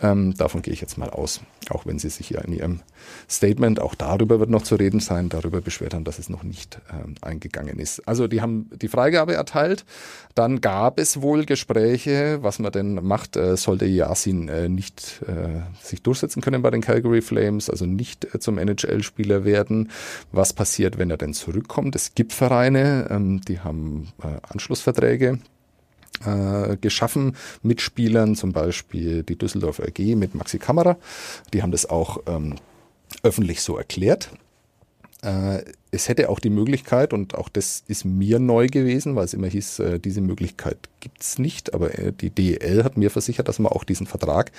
Ähm, 0.00 0.34
davon 0.36 0.62
gehe 0.62 0.72
ich 0.72 0.80
jetzt 0.80 0.96
mal 0.96 1.10
aus. 1.10 1.40
Auch 1.70 1.86
wenn 1.86 1.98
sie 1.98 2.08
sich 2.08 2.30
ja 2.30 2.40
in 2.42 2.52
ihrem 2.52 2.80
Statement, 3.28 3.80
auch 3.80 3.96
darüber 3.96 4.38
wird 4.38 4.50
noch 4.50 4.62
zu 4.62 4.76
reden 4.76 5.00
sein, 5.00 5.28
darüber 5.28 5.60
beschwert 5.60 5.94
haben, 5.94 6.04
dass 6.04 6.20
es 6.20 6.28
noch 6.28 6.44
nicht 6.44 6.80
ähm, 6.92 7.16
eingegangen 7.20 7.80
ist. 7.80 8.06
Also 8.06 8.28
die 8.28 8.42
haben 8.42 8.70
die 8.74 8.88
Freigabe 8.88 9.34
erteilt. 9.34 9.84
Dann 10.34 10.60
gab 10.60 11.00
es 11.00 11.20
wohl 11.20 11.44
Gespräche, 11.44 12.38
was 12.42 12.60
man 12.60 12.70
denn 12.70 12.94
macht, 12.94 13.36
äh, 13.36 13.56
sollte 13.56 13.86
Yasin 13.86 14.48
äh, 14.48 14.68
nicht 14.68 15.20
äh, 15.26 15.62
sich 15.84 16.02
durchsetzen 16.02 16.40
können 16.40 16.62
bei 16.62 16.70
den 16.70 16.80
Calgary 16.80 17.22
Flames, 17.22 17.68
also 17.68 17.86
nicht 17.86 18.32
äh, 18.34 18.38
zum 18.52 18.58
NHL-Spieler 18.58 19.44
werden. 19.44 19.90
Was 20.30 20.52
passiert, 20.52 20.98
wenn 20.98 21.10
er 21.10 21.16
denn 21.16 21.34
zurückkommt? 21.34 21.96
Es 21.96 22.14
gibt 22.14 22.32
Vereine, 22.32 23.08
ähm, 23.10 23.40
die 23.40 23.60
haben 23.60 24.12
äh, 24.22 24.38
Anschlussverträge 24.42 25.38
äh, 26.24 26.76
geschaffen 26.76 27.36
mit 27.62 27.80
Spielern, 27.80 28.36
zum 28.36 28.52
Beispiel 28.52 29.22
die 29.22 29.36
Düsseldorfer 29.36 29.84
AG 29.84 29.98
mit 30.16 30.34
Maxi 30.34 30.58
Kamera. 30.58 30.98
Die 31.52 31.62
haben 31.62 31.72
das 31.72 31.88
auch 31.88 32.18
ähm, 32.26 32.56
öffentlich 33.22 33.62
so 33.62 33.76
erklärt. 33.76 34.30
Äh, 35.22 35.62
es 35.92 36.08
hätte 36.08 36.28
auch 36.30 36.40
die 36.40 36.50
Möglichkeit, 36.50 37.12
und 37.12 37.36
auch 37.36 37.48
das 37.48 37.84
ist 37.86 38.04
mir 38.04 38.40
neu 38.40 38.66
gewesen, 38.66 39.14
weil 39.14 39.24
es 39.24 39.34
immer 39.34 39.46
hieß, 39.46 39.78
äh, 39.78 40.00
diese 40.00 40.20
Möglichkeit 40.20 40.78
gibt's 41.00 41.38
nicht, 41.38 41.74
aber 41.74 41.96
äh, 41.96 42.12
die 42.12 42.30
DEL 42.30 42.82
hat 42.82 42.96
mir 42.96 43.10
versichert, 43.10 43.46
dass 43.46 43.60
man 43.60 43.70
auch 43.70 43.84
diesen 43.84 44.06
Vertrag, 44.06 44.50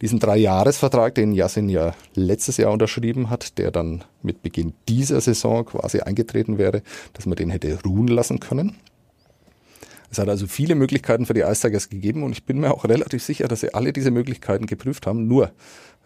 diesen 0.00 0.20
Dreijahresvertrag, 0.20 1.14
den 1.16 1.32
Yasin 1.32 1.68
ja 1.68 1.94
letztes 2.14 2.56
Jahr 2.56 2.72
unterschrieben 2.72 3.30
hat, 3.30 3.58
der 3.58 3.72
dann 3.72 4.04
mit 4.22 4.42
Beginn 4.42 4.74
dieser 4.88 5.20
Saison 5.20 5.64
quasi 5.64 6.00
eingetreten 6.00 6.56
wäre, 6.56 6.82
dass 7.14 7.26
man 7.26 7.36
den 7.36 7.50
hätte 7.50 7.76
ruhen 7.84 8.08
lassen 8.08 8.38
können. 8.38 8.76
Es 10.08 10.18
hat 10.18 10.28
also 10.28 10.46
viele 10.46 10.76
Möglichkeiten 10.76 11.26
für 11.26 11.34
die 11.34 11.40
Ice 11.40 11.66
Tigers 11.66 11.88
gegeben 11.88 12.22
und 12.22 12.30
ich 12.30 12.44
bin 12.44 12.60
mir 12.60 12.72
auch 12.72 12.84
relativ 12.84 13.24
sicher, 13.24 13.48
dass 13.48 13.60
sie 13.60 13.74
alle 13.74 13.92
diese 13.92 14.12
Möglichkeiten 14.12 14.66
geprüft 14.66 15.06
haben. 15.06 15.26
Nur 15.26 15.50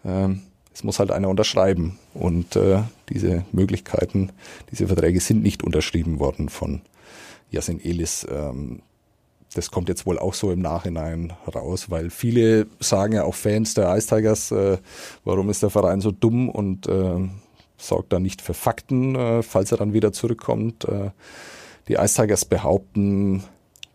ähm, 0.03 0.41
es 0.73 0.83
muss 0.83 0.99
halt 0.99 1.11
einer 1.11 1.29
unterschreiben. 1.29 1.99
Und 2.13 2.55
äh, 2.55 2.83
diese 3.09 3.45
Möglichkeiten, 3.51 4.31
diese 4.71 4.87
Verträge 4.87 5.19
sind 5.19 5.43
nicht 5.43 5.63
unterschrieben 5.63 6.19
worden 6.19 6.49
von 6.49 6.81
Yasin 7.49 7.83
Elis. 7.83 8.25
Ähm, 8.29 8.81
das 9.53 9.69
kommt 9.69 9.89
jetzt 9.89 10.05
wohl 10.05 10.17
auch 10.17 10.33
so 10.33 10.51
im 10.51 10.61
Nachhinein 10.61 11.33
raus, 11.53 11.89
weil 11.89 12.09
viele 12.09 12.67
sagen 12.79 13.13
ja 13.13 13.23
auch 13.23 13.35
Fans 13.35 13.73
der 13.73 13.95
Ice 13.97 14.07
Tigers, 14.07 14.51
äh, 14.51 14.77
warum 15.25 15.49
ist 15.49 15.61
der 15.61 15.69
Verein 15.69 15.99
so 15.99 16.11
dumm 16.11 16.49
und 16.49 16.87
äh, 16.87 17.29
sorgt 17.77 18.13
da 18.13 18.19
nicht 18.19 18.41
für 18.41 18.53
Fakten, 18.53 19.15
äh, 19.15 19.43
falls 19.43 19.71
er 19.71 19.77
dann 19.77 19.93
wieder 19.93 20.13
zurückkommt. 20.13 20.85
Äh, 20.85 21.11
die 21.89 21.95
Ice 21.95 22.21
Tigers 22.21 22.45
behaupten, 22.45 23.43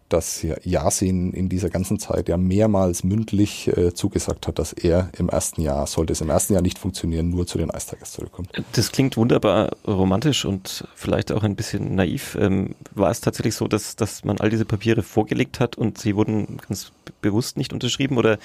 dass 0.08 0.44
Yasin 0.62 1.32
in 1.32 1.48
dieser 1.48 1.70
ganzen 1.70 1.98
Zeit 1.98 2.28
ja 2.28 2.36
mehrmals 2.36 3.04
mündlich 3.04 3.68
äh, 3.68 3.92
zugesagt 3.92 4.46
hat, 4.46 4.58
dass 4.58 4.72
er 4.72 5.10
im 5.18 5.28
ersten 5.28 5.60
Jahr, 5.62 5.86
sollte 5.86 6.12
es 6.12 6.20
im 6.20 6.30
ersten 6.30 6.52
Jahr 6.52 6.62
nicht 6.62 6.78
funktionieren, 6.78 7.30
nur 7.30 7.46
zu 7.46 7.58
den 7.58 7.70
Tigers 7.70 8.12
zurückkommt. 8.12 8.50
Das 8.72 8.92
klingt 8.92 9.16
wunderbar 9.16 9.70
romantisch 9.86 10.44
und 10.44 10.86
vielleicht 10.94 11.32
auch 11.32 11.42
ein 11.42 11.56
bisschen 11.56 11.94
naiv. 11.94 12.36
Ähm, 12.40 12.74
war 12.94 13.10
es 13.10 13.20
tatsächlich 13.20 13.54
so, 13.54 13.68
dass, 13.68 13.96
dass 13.96 14.24
man 14.24 14.38
all 14.38 14.50
diese 14.50 14.64
Papiere 14.64 15.02
vorgelegt 15.02 15.60
hat 15.60 15.76
und 15.76 15.98
sie 15.98 16.16
wurden 16.16 16.58
ganz 16.68 16.92
bewusst 17.20 17.56
nicht 17.56 17.72
unterschrieben 17.72 18.16
oder 18.16 18.38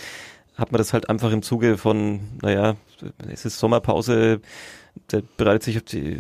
hat 0.56 0.72
man 0.72 0.80
das 0.80 0.94
halt 0.94 1.10
einfach 1.10 1.32
im 1.32 1.42
Zuge 1.42 1.78
von, 1.78 2.20
naja, 2.42 2.76
es 3.32 3.46
ist 3.46 3.58
Sommerpause, 3.58 4.42
der 5.12 5.24
bereitet 5.38 5.64
sich 5.64 5.78
auf, 5.78 5.84
die, 5.84 6.20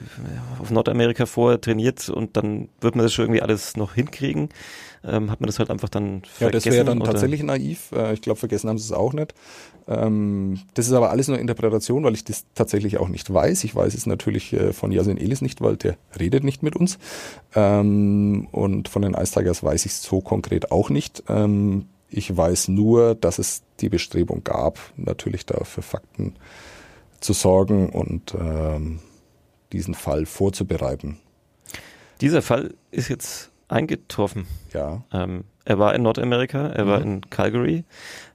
auf 0.60 0.72
Nordamerika 0.72 1.26
vor, 1.26 1.60
trainiert 1.60 2.10
und 2.10 2.38
dann 2.38 2.70
wird 2.80 2.96
man 2.96 3.06
das 3.06 3.14
schon 3.14 3.26
irgendwie 3.26 3.42
alles 3.42 3.78
noch 3.78 3.94
hinkriegen. 3.94 4.50
Ähm, 5.04 5.32
hat 5.32 5.42
man 5.42 5.48
das 5.48 5.58
halt 5.60 5.72
einfach 5.72 5.90
dann 5.90 6.22
vergessen? 6.24 6.42
Ja, 6.44 6.52
das 6.52 6.66
wäre 6.66 6.86
dann 6.86 7.02
oder? 7.02 7.12
tatsächlich 7.12 7.42
naiv. 7.42 7.92
Äh, 7.92 8.14
ich 8.14 8.22
glaube, 8.22 8.40
vergessen 8.40 8.70
haben 8.70 8.78
sie 8.78 8.86
es 8.86 8.92
auch 8.92 9.14
nicht. 9.14 9.34
Ähm, 9.88 10.60
das 10.76 10.88
ist 10.88 10.94
aber 10.94 11.10
alles 11.10 11.28
nur 11.28 11.40
Interpretation, 11.40 12.04
weil 12.04 12.14
ich 12.14 12.24
das 12.24 12.46
tatsächlich 12.54 12.98
auch 13.00 13.10
nicht 13.10 13.34
weiß. 13.34 13.64
Ich 13.64 13.76
weiß 13.76 13.94
es 13.94 14.06
natürlich 14.06 14.54
äh, 14.54 14.74
von 14.74 14.92
Yasin 14.92 15.18
Elis 15.18 15.42
nicht, 15.42 15.62
weil 15.62 15.78
der 15.78 15.98
redet 16.20 16.44
nicht 16.44 16.62
mit 16.62 16.76
uns. 16.76 17.00
Ähm, 17.56 18.48
und 18.52 18.90
von 18.90 19.02
den 19.02 19.16
Ice 19.16 19.34
Tigers 19.34 19.64
weiß 19.64 19.86
ich 19.86 19.94
es 19.94 20.04
so 20.04 20.22
konkret 20.22 20.72
auch 20.72 20.90
nicht. 20.90 21.24
Ähm, 21.28 21.86
ich 22.10 22.36
weiß 22.36 22.68
nur, 22.68 23.16
dass 23.16 23.40
es 23.40 23.64
die 23.80 23.90
Bestrebung 23.90 24.44
gab, 24.44 24.80
natürlich 24.98 25.46
da 25.46 25.64
für 25.64 25.82
Fakten 25.82 26.36
zu 27.22 27.34
sorgen 27.34 27.90
und 27.90 28.36
ähm, 28.38 29.00
diesen 29.72 29.94
Fall 29.94 30.26
vorzubereiten. 30.26 31.20
Dieser 32.20 32.42
Fall 32.42 32.74
ist 32.92 33.08
jetzt 33.08 33.52
eingetroffen. 33.68 34.46
Ja. 34.74 35.04
Ähm, 35.14 35.46
er 35.64 35.80
war 35.80 35.96
in 35.96 36.02
Nordamerika, 36.02 36.68
er 36.68 36.86
mhm. 36.86 36.90
war 36.90 37.02
in 37.02 37.22
Calgary, 37.30 37.86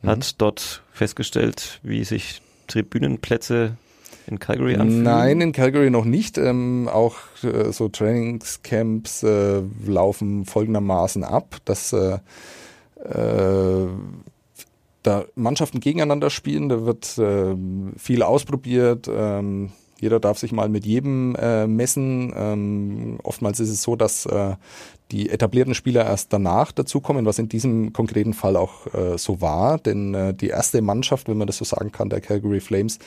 mhm. 0.02 0.08
hat 0.08 0.40
dort 0.40 0.82
festgestellt, 0.92 1.80
wie 1.82 2.04
sich 2.04 2.40
Tribünenplätze 2.68 3.76
in 4.26 4.38
Calgary 4.38 4.74
anfühlen? 4.74 5.02
Nein, 5.02 5.40
in 5.40 5.52
Calgary 5.52 5.90
noch 5.90 6.04
nicht. 6.04 6.38
Ähm, 6.38 6.88
auch 6.92 7.16
äh, 7.42 7.72
so 7.72 7.88
Trainingscamps 7.88 9.22
äh, 9.22 9.62
laufen 9.84 10.46
folgendermaßen 10.46 11.22
ab, 11.22 11.56
dass 11.64 11.92
äh, 11.92 12.18
äh 13.04 13.86
da 15.06 15.24
Mannschaften 15.34 15.80
gegeneinander 15.80 16.30
spielen, 16.30 16.68
da 16.68 16.84
wird 16.84 17.18
äh, 17.18 17.54
viel 17.96 18.22
ausprobiert. 18.22 19.08
Ähm, 19.08 19.70
jeder 19.98 20.20
darf 20.20 20.38
sich 20.38 20.52
mal 20.52 20.68
mit 20.68 20.84
jedem 20.84 21.34
äh, 21.36 21.66
messen. 21.66 22.32
Ähm, 22.36 23.18
oftmals 23.22 23.60
ist 23.60 23.70
es 23.70 23.82
so, 23.82 23.96
dass 23.96 24.26
äh, 24.26 24.56
die 25.10 25.30
etablierten 25.30 25.74
Spieler 25.74 26.04
erst 26.04 26.32
danach 26.32 26.72
dazukommen, 26.72 27.24
was 27.24 27.38
in 27.38 27.48
diesem 27.48 27.92
konkreten 27.92 28.34
Fall 28.34 28.56
auch 28.56 28.92
äh, 28.92 29.16
so 29.16 29.40
war. 29.40 29.78
Denn 29.78 30.12
äh, 30.14 30.34
die 30.34 30.48
erste 30.48 30.82
Mannschaft, 30.82 31.28
wenn 31.28 31.38
man 31.38 31.46
das 31.46 31.56
so 31.58 31.64
sagen 31.64 31.92
kann, 31.92 32.10
der 32.10 32.20
Calgary 32.20 32.60
Flames, 32.60 32.98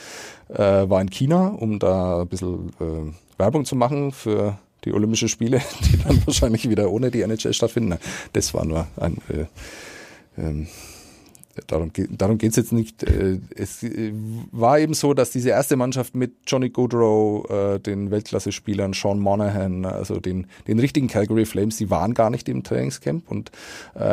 äh, 0.47 0.57
war 0.89 1.01
in 1.01 1.09
China, 1.09 1.49
um 1.49 1.77
da 1.77 2.21
ein 2.21 2.27
bisschen 2.27 2.69
äh, 2.79 3.13
Werbung 3.37 3.65
zu 3.65 3.75
machen 3.75 4.11
für 4.11 4.57
die 4.85 4.93
Olympischen 4.93 5.29
Spiele, 5.29 5.61
die 5.91 5.97
dann 5.97 6.25
wahrscheinlich 6.25 6.69
wieder 6.69 6.89
ohne 6.89 7.11
die 7.11 7.21
NHL 7.21 7.53
stattfinden. 7.53 7.99
Das 8.33 8.53
war 8.53 8.65
nur 8.65 8.87
ein 8.97 9.17
äh, 9.29 10.41
ähm, 10.41 10.67
darum, 11.67 11.91
darum 12.09 12.37
geht 12.37 12.51
es 12.51 12.55
jetzt 12.55 12.71
nicht. 12.71 13.03
Äh, 13.03 13.39
es 13.55 13.83
äh, 13.83 14.11
war 14.51 14.79
eben 14.79 14.93
so, 14.93 15.13
dass 15.13 15.31
diese 15.31 15.49
erste 15.49 15.75
Mannschaft 15.75 16.15
mit 16.15 16.33
Johnny 16.47 16.69
Goodrow, 16.69 17.49
äh, 17.49 17.79
den 17.79 18.11
Weltklasse-Spielern, 18.11 18.93
Sean 18.93 19.19
Monahan, 19.19 19.85
also 19.85 20.19
den, 20.19 20.47
den 20.67 20.79
richtigen 20.79 21.07
Calgary 21.07 21.45
Flames, 21.45 21.77
die 21.77 21.89
waren 21.89 22.13
gar 22.13 22.29
nicht 22.29 22.49
im 22.49 22.63
Trainingscamp. 22.63 23.29
Und 23.29 23.51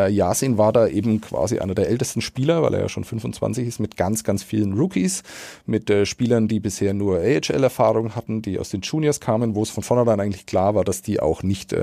Yasin 0.09 0.59
war 0.59 0.73
da 0.73 0.89
eben 0.89 1.21
quasi 1.21 1.59
einer 1.59 1.75
der 1.75 1.89
ältesten 1.89 2.21
Spieler, 2.21 2.63
weil 2.63 2.75
er 2.75 2.81
ja 2.81 2.89
schon 2.89 3.05
25 3.05 3.67
ist, 3.67 3.79
mit 3.79 3.97
ganz, 3.97 4.25
ganz 4.25 4.43
vielen 4.43 4.75
Rookies, 4.75 5.23
mit 5.65 5.93
Spielern, 6.05 6.49
die 6.49 6.61
bisher 6.61 6.95
nur 6.95 7.19
AHL-Erfahrung 7.19 8.15
hatten, 8.15 8.43
die 8.43 8.59
aus 8.59 8.71
den 8.71 8.81
Juniors 8.81 9.21
kamen, 9.21 9.55
wo 9.55 9.63
es 9.63 9.71
von 9.71 9.83
vornherein 9.83 10.21
eigentlich 10.21 10.47
klar 10.47 10.75
war, 10.75 10.85
dass 10.85 11.03
die 11.03 11.21
auch 11.21 11.43
nicht 11.43 11.75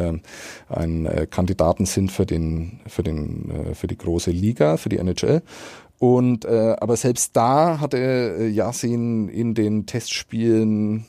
ein 0.70 1.10
Kandidaten 1.30 1.86
sind 1.86 2.12
für 2.12 2.26
den, 2.26 2.80
für 2.88 3.04
den, 3.04 3.74
für 3.74 3.88
die 3.88 3.98
große 3.98 4.32
Liga, 4.32 4.78
für 4.78 4.90
die 4.90 4.98
NHL. 4.98 5.42
Und 6.00 6.46
äh, 6.46 6.76
aber 6.80 6.98
selbst 6.98 7.36
da 7.36 7.80
hatte 7.80 7.98
äh, 7.98 8.48
Yasin 8.48 9.30
in 9.30 9.54
den 9.54 9.86
Testspielen 9.86 11.06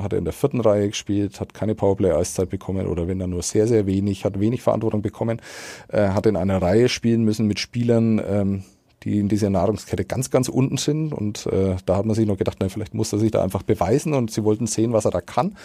hat 0.00 0.12
er 0.12 0.18
in 0.18 0.24
der 0.24 0.32
vierten 0.32 0.60
Reihe 0.60 0.88
gespielt, 0.88 1.40
hat 1.40 1.54
keine 1.54 1.74
Powerplay-Eiszeit 1.74 2.48
bekommen 2.48 2.86
oder 2.86 3.08
wenn 3.08 3.20
er 3.20 3.26
nur 3.26 3.42
sehr, 3.42 3.66
sehr 3.66 3.86
wenig, 3.86 4.24
hat 4.24 4.40
wenig 4.40 4.62
Verantwortung 4.62 5.02
bekommen, 5.02 5.40
äh, 5.88 6.08
hat 6.08 6.26
in 6.26 6.36
einer 6.36 6.60
Reihe 6.60 6.88
spielen 6.88 7.24
müssen 7.24 7.46
mit 7.46 7.58
Spielern, 7.58 8.20
ähm, 8.26 8.64
die 9.02 9.18
in 9.18 9.28
dieser 9.28 9.50
Nahrungskette 9.50 10.04
ganz, 10.04 10.30
ganz 10.30 10.48
unten 10.48 10.76
sind. 10.76 11.12
Und 11.12 11.46
äh, 11.46 11.76
da 11.84 11.96
hat 11.96 12.06
man 12.06 12.14
sich 12.14 12.26
noch 12.26 12.38
gedacht, 12.38 12.58
na, 12.60 12.68
vielleicht 12.68 12.94
muss 12.94 13.12
er 13.12 13.18
sich 13.18 13.30
da 13.30 13.42
einfach 13.42 13.62
beweisen 13.62 14.14
und 14.14 14.30
sie 14.30 14.44
wollten 14.44 14.66
sehen, 14.66 14.92
was 14.92 15.04
er 15.04 15.10
da 15.10 15.20
kann. 15.20 15.56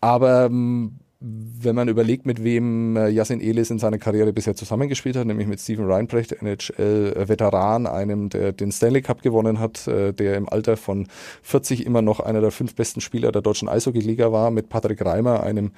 Aber 0.00 0.46
ähm, 0.46 0.96
wenn 1.22 1.74
man 1.74 1.88
überlegt, 1.88 2.24
mit 2.24 2.42
wem 2.42 2.96
äh, 2.96 3.08
Yasin 3.08 3.42
Elis 3.42 3.70
in 3.70 3.78
seiner 3.78 3.98
Karriere 3.98 4.32
bisher 4.32 4.56
zusammengespielt 4.56 5.16
hat, 5.16 5.26
nämlich 5.26 5.46
mit 5.46 5.60
Steven 5.60 5.84
Reinbrecht, 5.84 6.40
NHL-Veteran, 6.40 7.86
einem, 7.86 8.30
der 8.30 8.52
den 8.52 8.72
Stanley 8.72 9.02
Cup 9.02 9.20
gewonnen 9.20 9.58
hat, 9.58 9.86
äh, 9.86 10.14
der 10.14 10.36
im 10.36 10.48
Alter 10.48 10.78
von 10.78 11.08
40 11.42 11.84
immer 11.84 12.00
noch 12.00 12.20
einer 12.20 12.40
der 12.40 12.50
fünf 12.50 12.74
besten 12.74 13.02
Spieler 13.02 13.32
der 13.32 13.42
deutschen 13.42 13.68
Eishockey-Liga 13.68 14.32
war, 14.32 14.50
mit 14.50 14.70
Patrick 14.70 15.04
Reimer, 15.04 15.42
einem 15.42 15.72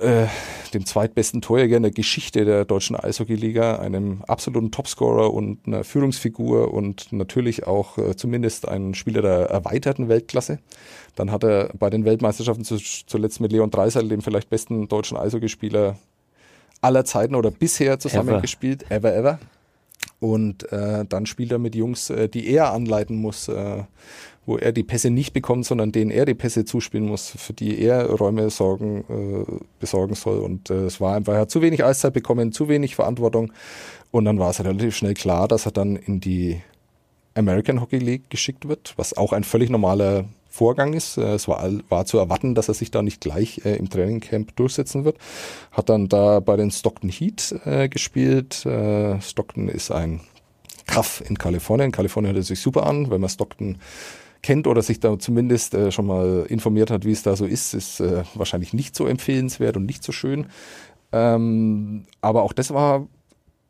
äh, 0.00 0.26
dem 0.74 0.86
zweitbesten 0.86 1.40
Torjäger 1.42 1.76
in 1.76 1.82
der 1.82 1.92
Geschichte 1.92 2.44
der 2.44 2.64
deutschen 2.64 2.96
Eishockeyliga, 2.96 3.76
einem 3.76 4.22
absoluten 4.26 4.70
Topscorer 4.70 5.32
und 5.32 5.66
einer 5.66 5.84
Führungsfigur 5.84 6.72
und 6.72 7.12
natürlich 7.12 7.66
auch 7.66 7.98
äh, 7.98 8.16
zumindest 8.16 8.68
ein 8.68 8.94
Spieler 8.94 9.22
der 9.22 9.50
erweiterten 9.50 10.08
Weltklasse. 10.08 10.58
Dann 11.14 11.30
hat 11.30 11.44
er 11.44 11.70
bei 11.78 11.90
den 11.90 12.04
Weltmeisterschaften 12.04 12.64
zu, 12.64 12.76
zuletzt 12.76 13.40
mit 13.40 13.52
Leon 13.52 13.70
Dreiseitel, 13.70 14.08
dem 14.08 14.22
vielleicht 14.22 14.50
besten 14.50 14.88
deutschen 14.88 15.16
Eishockeyspieler 15.16 15.96
aller 16.80 17.04
Zeiten 17.04 17.34
oder 17.34 17.50
bisher 17.50 17.98
zusammengespielt, 17.98 18.90
ever, 18.90 19.14
ever. 19.14 19.18
ever. 19.18 19.38
Und 20.20 20.70
äh, 20.72 21.04
dann 21.08 21.26
spielt 21.26 21.52
er 21.52 21.58
mit 21.58 21.74
Jungs, 21.74 22.10
äh, 22.10 22.28
die 22.28 22.48
er 22.48 22.72
anleiten 22.72 23.16
muss, 23.16 23.48
äh, 23.48 23.84
wo 24.46 24.56
er 24.56 24.72
die 24.72 24.84
Pässe 24.84 25.10
nicht 25.10 25.32
bekommt, 25.32 25.66
sondern 25.66 25.92
denen 25.92 26.10
er 26.10 26.24
die 26.24 26.34
Pässe 26.34 26.64
zuspielen 26.64 27.06
muss, 27.06 27.34
für 27.36 27.52
die 27.52 27.80
er 27.80 28.08
Räume 28.10 28.48
sorgen, 28.50 29.04
äh, 29.08 29.64
besorgen 29.80 30.14
soll. 30.14 30.38
Und 30.38 30.70
äh, 30.70 30.84
es 30.84 31.00
war 31.00 31.16
einfach, 31.16 31.34
er 31.34 31.40
hat 31.40 31.50
zu 31.50 31.62
wenig 31.62 31.84
Eiszeit 31.84 32.12
bekommen, 32.12 32.52
zu 32.52 32.68
wenig 32.68 32.94
Verantwortung. 32.94 33.52
Und 34.12 34.24
dann 34.24 34.38
war 34.38 34.50
es 34.50 34.62
relativ 34.62 34.96
schnell 34.96 35.14
klar, 35.14 35.48
dass 35.48 35.66
er 35.66 35.72
dann 35.72 35.96
in 35.96 36.20
die 36.20 36.60
American 37.34 37.80
Hockey 37.80 37.98
League 37.98 38.30
geschickt 38.30 38.66
wird, 38.68 38.94
was 38.96 39.16
auch 39.16 39.32
ein 39.32 39.44
völlig 39.44 39.68
normaler 39.68 40.24
Vorgang 40.56 40.94
ist. 40.94 41.18
Äh, 41.18 41.34
es 41.34 41.48
war, 41.48 41.68
war 41.88 42.06
zu 42.06 42.18
erwarten, 42.18 42.54
dass 42.54 42.68
er 42.68 42.74
sich 42.74 42.90
da 42.90 43.02
nicht 43.02 43.20
gleich 43.20 43.62
äh, 43.64 43.76
im 43.76 43.90
Trainingcamp 43.90 44.56
durchsetzen 44.56 45.04
wird. 45.04 45.18
Hat 45.70 45.88
dann 45.88 46.08
da 46.08 46.40
bei 46.40 46.56
den 46.56 46.70
Stockton 46.70 47.10
Heat 47.10 47.54
äh, 47.64 47.88
gespielt. 47.88 48.64
Äh, 48.66 49.20
Stockton 49.20 49.68
ist 49.68 49.90
ein 49.90 50.20
Kaff 50.86 51.22
in 51.28 51.36
Kalifornien. 51.36 51.92
Kalifornien 51.92 52.34
hört 52.34 52.44
sich 52.44 52.60
super 52.60 52.86
an. 52.86 53.10
Wenn 53.10 53.20
man 53.20 53.30
Stockton 53.30 53.78
kennt 54.42 54.66
oder 54.66 54.82
sich 54.82 55.00
da 55.00 55.18
zumindest 55.18 55.74
äh, 55.74 55.90
schon 55.90 56.06
mal 56.06 56.46
informiert 56.48 56.90
hat, 56.90 57.04
wie 57.04 57.12
es 57.12 57.22
da 57.22 57.36
so 57.36 57.44
ist, 57.44 57.74
ist 57.74 58.00
äh, 58.00 58.22
wahrscheinlich 58.34 58.72
nicht 58.72 58.94
so 58.94 59.06
empfehlenswert 59.06 59.76
und 59.76 59.86
nicht 59.86 60.02
so 60.02 60.12
schön. 60.12 60.46
Ähm, 61.12 62.06
aber 62.20 62.42
auch 62.42 62.52
das 62.52 62.72
war 62.72 63.06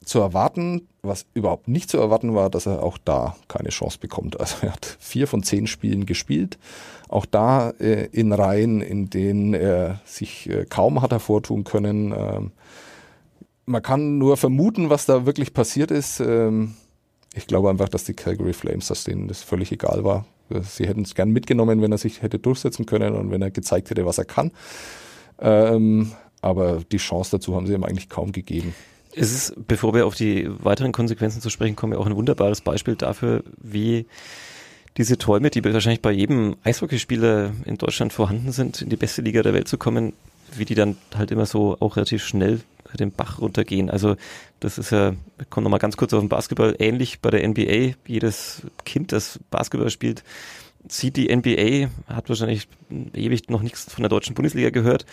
zu 0.07 0.21
erwarten. 0.21 0.89
Was 1.03 1.27
überhaupt 1.35 1.69
nicht 1.69 1.91
zu 1.91 1.99
erwarten 1.99 2.35
war, 2.35 2.49
dass 2.49 2.67
er 2.67 2.83
auch 2.83 2.99
da 2.99 3.37
keine 3.49 3.69
Chance 3.69 3.99
bekommt. 4.01 4.41
Also 4.41 4.57
er 4.63 4.73
hat 4.73 4.97
vier 4.99 5.27
von 5.27 5.43
zehn 5.43 5.67
Spielen 5.67 6.07
gespielt. 6.07 6.59
Auch 7.09 7.27
da 7.27 7.71
äh, 7.79 8.07
in 8.13 8.33
Reihen, 8.33 8.81
in 8.81 9.11
denen 9.11 9.55
er 9.55 10.01
sich 10.05 10.49
äh, 10.49 10.65
kaum 10.65 11.03
hat 11.03 11.13
hervortun 11.13 11.65
können. 11.65 12.13
Ähm, 12.13 12.53
man 13.67 13.83
kann 13.83 14.19
nur 14.19 14.37
vermuten, 14.37 14.91
was 14.91 15.07
da 15.07 15.27
wirklich 15.27 15.53
passiert 15.53 15.91
ist. 15.91 16.21
Ähm, 16.21 16.75
ich 17.35 17.47
glaube 17.47 17.69
einfach, 17.69 17.89
dass 17.89 18.05
die 18.05 18.15
Calgary 18.15 18.53
Flames, 18.55 18.89
dass 18.89 19.05
denen 19.05 19.29
das 19.29 19.43
völlig 19.43 19.71
egal 19.71 20.05
war. 20.05 20.25
Sie 20.63 20.87
hätten 20.87 21.03
es 21.03 21.15
gern 21.15 21.31
mitgenommen, 21.31 21.83
wenn 21.83 21.93
er 21.93 21.99
sich 21.99 22.23
hätte 22.23 22.39
durchsetzen 22.39 22.87
können 22.87 23.15
und 23.15 23.31
wenn 23.31 23.43
er 23.43 23.51
gezeigt 23.51 23.91
hätte, 23.91 24.07
was 24.07 24.19
er 24.19 24.25
kann. 24.25 24.53
Ähm, 25.41 26.13
aber 26.41 26.81
die 26.91 26.99
Chance 26.99 27.33
dazu 27.33 27.55
haben 27.57 27.67
sie 27.67 27.75
ihm 27.75 27.85
eigentlich 27.85 28.09
kaum 28.09 28.33
gegeben. 28.33 28.75
Es 29.19 29.33
ist, 29.33 29.55
bevor 29.67 29.95
wir 29.95 30.07
auf 30.07 30.15
die 30.15 30.47
weiteren 30.63 30.93
Konsequenzen 30.93 31.41
zu 31.41 31.49
sprechen 31.49 31.75
kommen, 31.75 31.95
auch 31.95 32.07
ein 32.07 32.17
wunderbares 32.17 32.61
Beispiel 32.61 32.97
dafür, 32.97 33.43
wie 33.57 34.07
diese 34.99 35.17
Träume, 35.17 35.51
die 35.51 35.65
wahrscheinlich 35.65 36.03
bei 36.03 36.13
jedem 36.13 36.57
Eishockeyspieler 36.65 37.53
in 37.65 37.79
Deutschland 37.79 38.13
vorhanden 38.13 38.53
sind, 38.53 38.83
in 38.83 38.91
die 38.91 38.97
beste 38.97 39.23
Liga 39.23 39.43
der 39.43 39.55
Welt 39.55 39.69
zu 39.69 39.79
kommen, 39.79 40.13
wie 40.55 40.67
die 40.67 40.75
dann 40.75 40.97
halt 41.15 41.31
immer 41.31 41.47
so 41.47 41.77
auch 41.81 41.97
relativ 41.97 42.25
schnell 42.25 42.61
den 42.97 43.13
Bach 43.13 43.41
runtergehen. 43.41 43.91
Also 43.91 44.17
das 44.61 44.79
ist 44.79 44.91
ja, 44.91 45.13
wir 45.13 45.47
kommen 45.51 45.65
nochmal 45.65 45.81
ganz 45.81 45.97
kurz 45.97 46.13
auf 46.13 46.21
den 46.21 46.29
Basketball, 46.29 46.77
ähnlich 46.79 47.21
bei 47.21 47.31
der 47.31 47.47
NBA. 47.47 47.95
Jedes 48.07 48.63
Kind, 48.85 49.13
das 49.13 49.41
Basketball 49.51 49.91
spielt, 49.91 50.25
sieht 50.89 51.17
die 51.17 51.35
NBA, 51.35 51.89
hat 52.13 52.29
wahrscheinlich 52.29 52.69
ewig 53.15 53.49
noch 53.49 53.63
nichts 53.63 53.93
von 53.93 54.03
der 54.03 54.09
deutschen 54.09 54.35
Bundesliga 54.35 54.71
gehört, 54.71 55.07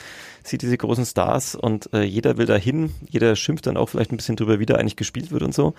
sieht 0.43 0.61
diese 0.61 0.77
großen 0.77 1.05
Stars 1.05 1.55
und 1.55 1.91
äh, 1.93 2.03
jeder 2.03 2.37
will 2.37 2.45
da 2.45 2.55
hin, 2.55 2.93
jeder 3.09 3.35
schimpft 3.35 3.67
dann 3.67 3.77
auch 3.77 3.89
vielleicht 3.89 4.11
ein 4.11 4.17
bisschen 4.17 4.35
drüber, 4.35 4.59
wie 4.59 4.65
da 4.65 4.75
eigentlich 4.75 4.95
gespielt 4.95 5.31
wird 5.31 5.43
und 5.43 5.53
so. 5.53 5.73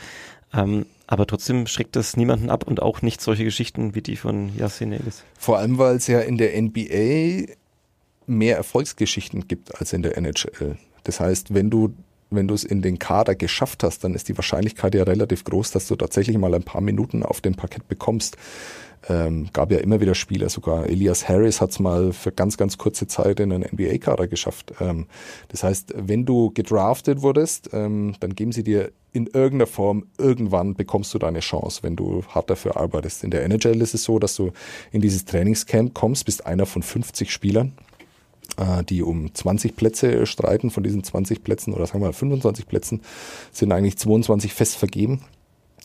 Ähm, 0.53 0.87
aber 1.07 1.27
trotzdem 1.27 1.67
schreckt 1.67 1.97
das 1.97 2.17
niemanden 2.17 2.51
ab 2.51 2.67
und 2.67 2.81
auch 2.81 3.03
nicht 3.03 3.21
solche 3.21 3.45
Geschichten 3.45 3.95
wie 3.95 4.03
die 4.03 4.17
von 4.17 4.57
Yassin 4.57 4.93
Ellis. 4.93 5.25
Vor 5.39 5.59
allem, 5.59 5.79
weil 5.79 5.97
es 5.97 6.07
ja 6.07 6.21
in 6.21 6.39
der 6.39 6.61
NBA 6.61 7.53
mehr 8.27 8.57
Erfolgsgeschichten 8.57 9.49
gibt 9.49 9.79
als 9.79 9.93
in 9.93 10.03
der 10.03 10.17
NHL. 10.17 10.77
Das 11.05 11.21
heißt, 11.21 11.53
wenn 11.53 11.71
du 11.71 11.95
wenn 12.35 12.49
du 12.49 12.55
es 12.55 12.65
in 12.65 12.83
den 12.83 12.99
Kader 12.99 13.35
geschafft 13.35 13.83
hast, 13.83 14.05
dann 14.05 14.15
ist 14.15 14.29
die 14.29 14.37
Wahrscheinlichkeit 14.37 14.95
ja 14.95 15.05
relativ 15.05 15.45
groß, 15.45 15.71
dass 15.71 15.87
du 15.87 15.97
tatsächlich 15.97 16.39
mal 16.39 16.55
ein 16.55 16.63
paar 16.63 16.81
Minuten 16.81 17.23
auf 17.23 17.41
dem 17.41 17.55
Parkett 17.55 17.89
bekommst. 17.89 18.37
Ähm, 19.09 19.49
gab 19.53 19.71
ja 19.71 19.79
immer 19.79 20.01
wieder 20.01 20.15
Spieler, 20.15 20.49
sogar 20.49 20.87
Elias 20.87 21.29
Harris 21.29 21.61
hat 21.61 21.71
es 21.71 21.79
mal 21.79 22.13
für 22.13 22.33
ganz, 22.33 22.57
ganz 22.57 22.79
kurze 22.79 23.07
Zeit 23.07 23.39
in 23.39 23.53
einen 23.53 23.65
NBA-Kader 23.71 24.29
geschafft. 24.29 24.73
Ähm, 24.81 25.07
das 25.49 25.63
heißt, 25.63 25.95
wenn 25.97 26.25
du 26.25 26.51
gedraftet 26.53 27.21
wurdest, 27.21 27.71
ähm, 27.73 28.15
dann 28.21 28.35
geben 28.35 28.53
sie 28.53 28.63
dir 28.63 28.93
in 29.13 29.27
irgendeiner 29.27 29.67
Form, 29.67 30.07
irgendwann 30.19 30.75
bekommst 30.75 31.13
du 31.13 31.19
deine 31.19 31.41
Chance, 31.41 31.83
wenn 31.83 31.97
du 31.97 32.25
hart 32.29 32.51
dafür 32.51 32.77
arbeitest. 32.77 33.25
In 33.25 33.31
der 33.31 33.45
NHL 33.45 33.81
ist 33.81 33.95
es 33.95 34.05
so, 34.05 34.19
dass 34.19 34.37
du 34.37 34.53
in 34.91 35.03
dieses 35.03 35.25
Trainingscamp 35.27 35.95
kommst, 35.95 36.25
bist 36.25 36.47
einer 36.47 36.67
von 36.67 36.83
50 36.83 37.31
Spielern 37.31 37.73
die 38.89 39.03
um 39.03 39.35
20 39.35 39.75
Plätze 39.75 40.27
streiten. 40.27 40.71
Von 40.71 40.85
diesen 40.85 41.03
20 41.03 41.43
Plätzen 41.43 41.75
oder 41.75 41.87
sagen 41.87 42.01
wir 42.01 42.07
mal 42.07 42.13
25 42.13 42.69
Plätzen 42.69 43.01
sind 43.51 43.73
eigentlich 43.73 43.99
22 43.99 44.53
fest 44.53 44.77
vergeben. 44.77 45.23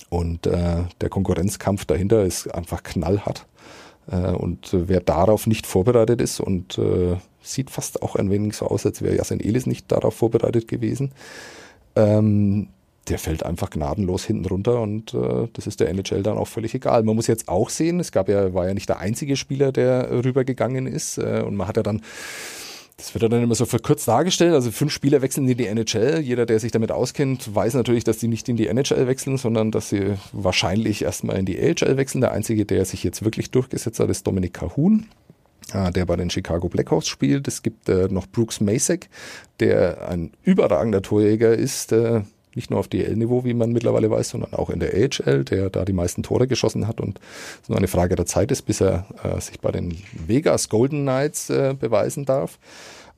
Und 0.10 0.48
äh, 0.48 0.84
der 1.02 1.10
Konkurrenzkampf 1.10 1.86
dahinter 1.86 2.24
ist 2.24 2.48
einfach 2.48 2.84
knallhart. 2.84 3.46
Äh, 4.12 4.32
und 4.32 4.70
wer 4.72 5.02
darauf 5.02 5.48
nicht 5.48 5.68
vorbereitet 5.68 6.22
ist 6.22 6.40
und 6.40 6.78
äh, 6.78 7.18
sieht 7.42 7.70
fast 7.70 8.02
auch 8.02 8.16
ein 8.16 8.30
wenig 8.30 8.56
so 8.56 8.68
aus, 8.68 8.86
als 8.86 9.02
wäre 9.02 9.16
Jasen 9.16 9.40
Elis 9.40 9.66
nicht 9.66 9.92
darauf 9.92 10.16
vorbereitet 10.16 10.68
gewesen, 10.68 11.12
ähm, 11.96 12.70
der 13.08 13.18
fällt 13.18 13.44
einfach 13.44 13.70
gnadenlos 13.70 14.26
hinten 14.26 14.46
runter 14.46 14.82
und 14.82 15.14
äh, 15.14 15.48
das 15.54 15.68
ist 15.68 15.80
der 15.80 15.90
NHL 15.90 16.24
dann 16.24 16.38
auch 16.38 16.48
völlig 16.48 16.76
egal. 16.76 17.04
Man 17.04 17.16
muss 17.16 17.28
jetzt 17.28 17.48
auch 17.48 17.70
sehen, 17.70 18.00
es 18.00 18.12
gab 18.12 18.30
ja, 18.30 18.54
war 18.54 18.68
ja 18.68 18.74
nicht 18.74 18.90
der 18.90 19.00
einzige 19.00 19.36
Spieler, 19.36 19.72
der 19.72 20.24
rübergegangen 20.24 20.86
ist 20.86 21.18
äh, 21.18 21.44
und 21.46 21.56
man 21.56 21.68
hat 21.68 21.78
ja 21.78 21.84
dann 21.84 22.02
das 22.98 23.14
wird 23.14 23.32
dann 23.32 23.42
immer 23.42 23.56
so 23.56 23.66
verkürzt 23.66 24.10
dargestellt. 24.10 24.54
Also 24.54 24.72
fünf 24.72 24.92
Spieler 24.92 25.22
wechseln 25.22 25.48
in 25.48 25.56
die 25.58 25.68
NHL. 25.68 26.20
Jeder, 26.20 26.46
der 26.46 26.60
sich 26.60 26.74
damit 26.74 26.92
auskennt, 26.92 27.56
weiß 27.56 27.76
natürlich, 27.76 28.04
dass 28.04 28.18
die 28.18 28.28
nicht 28.28 28.50
in 28.50 28.58
die 28.58 28.68
NHL 28.68 29.08
wechseln, 29.08 29.38
sondern 29.38 29.72
dass 29.72 29.88
sie 29.88 30.16
wahrscheinlich 30.34 31.04
erstmal 31.04 31.38
in 31.38 31.46
die 31.46 31.58
AHL 31.58 31.96
wechseln. 31.96 32.20
Der 32.20 32.34
einzige, 32.34 32.66
der 32.66 32.84
sich 32.84 33.02
jetzt 33.06 33.24
wirklich 33.24 33.52
durchgesetzt 33.52 34.02
hat, 34.02 34.10
ist 34.10 34.28
Dominik 34.28 34.54
Cahun 34.54 35.08
äh, 35.74 35.92
der 35.92 36.06
bei 36.06 36.16
den 36.16 36.30
Chicago 36.30 36.68
Blackhawks 36.68 37.08
spielt. 37.08 37.48
Es 37.48 37.64
gibt 37.64 37.88
äh, 37.90 38.08
noch 38.10 38.28
Brooks 38.28 38.60
Masek, 38.60 39.10
der 39.60 40.10
ein 40.10 40.32
überragender 40.44 41.02
Torjäger 41.02 41.54
ist, 41.54 41.92
äh, 41.92 42.22
nicht 42.60 42.70
nur 42.72 42.80
auf 42.82 42.90
DL-Niveau, 42.90 43.46
wie 43.46 43.54
man 43.54 43.72
mittlerweile 43.72 44.12
weiß, 44.12 44.30
sondern 44.30 44.54
auch 44.54 44.70
in 44.70 44.82
der 44.82 44.94
AHL, 44.94 45.46
der 45.46 45.70
da 45.70 45.86
die 45.86 45.94
meisten 45.94 46.24
Tore 46.24 46.46
geschossen 46.46 46.90
hat 46.90 47.00
und 47.00 47.22
es 47.64 47.70
nur 47.70 47.78
eine 47.78 47.88
Frage 47.88 48.18
der 48.18 48.26
Zeit 48.26 48.52
ist, 48.52 48.64
bis 48.64 48.82
er 48.82 49.06
äh, 49.24 49.40
sich 49.40 49.62
bei 49.62 49.72
den 49.72 49.96
Vegas 50.28 50.68
Golden 50.68 51.04
Knights 51.04 51.50
äh, 51.50 51.74
beweisen 51.80 52.26
darf. 52.26 52.60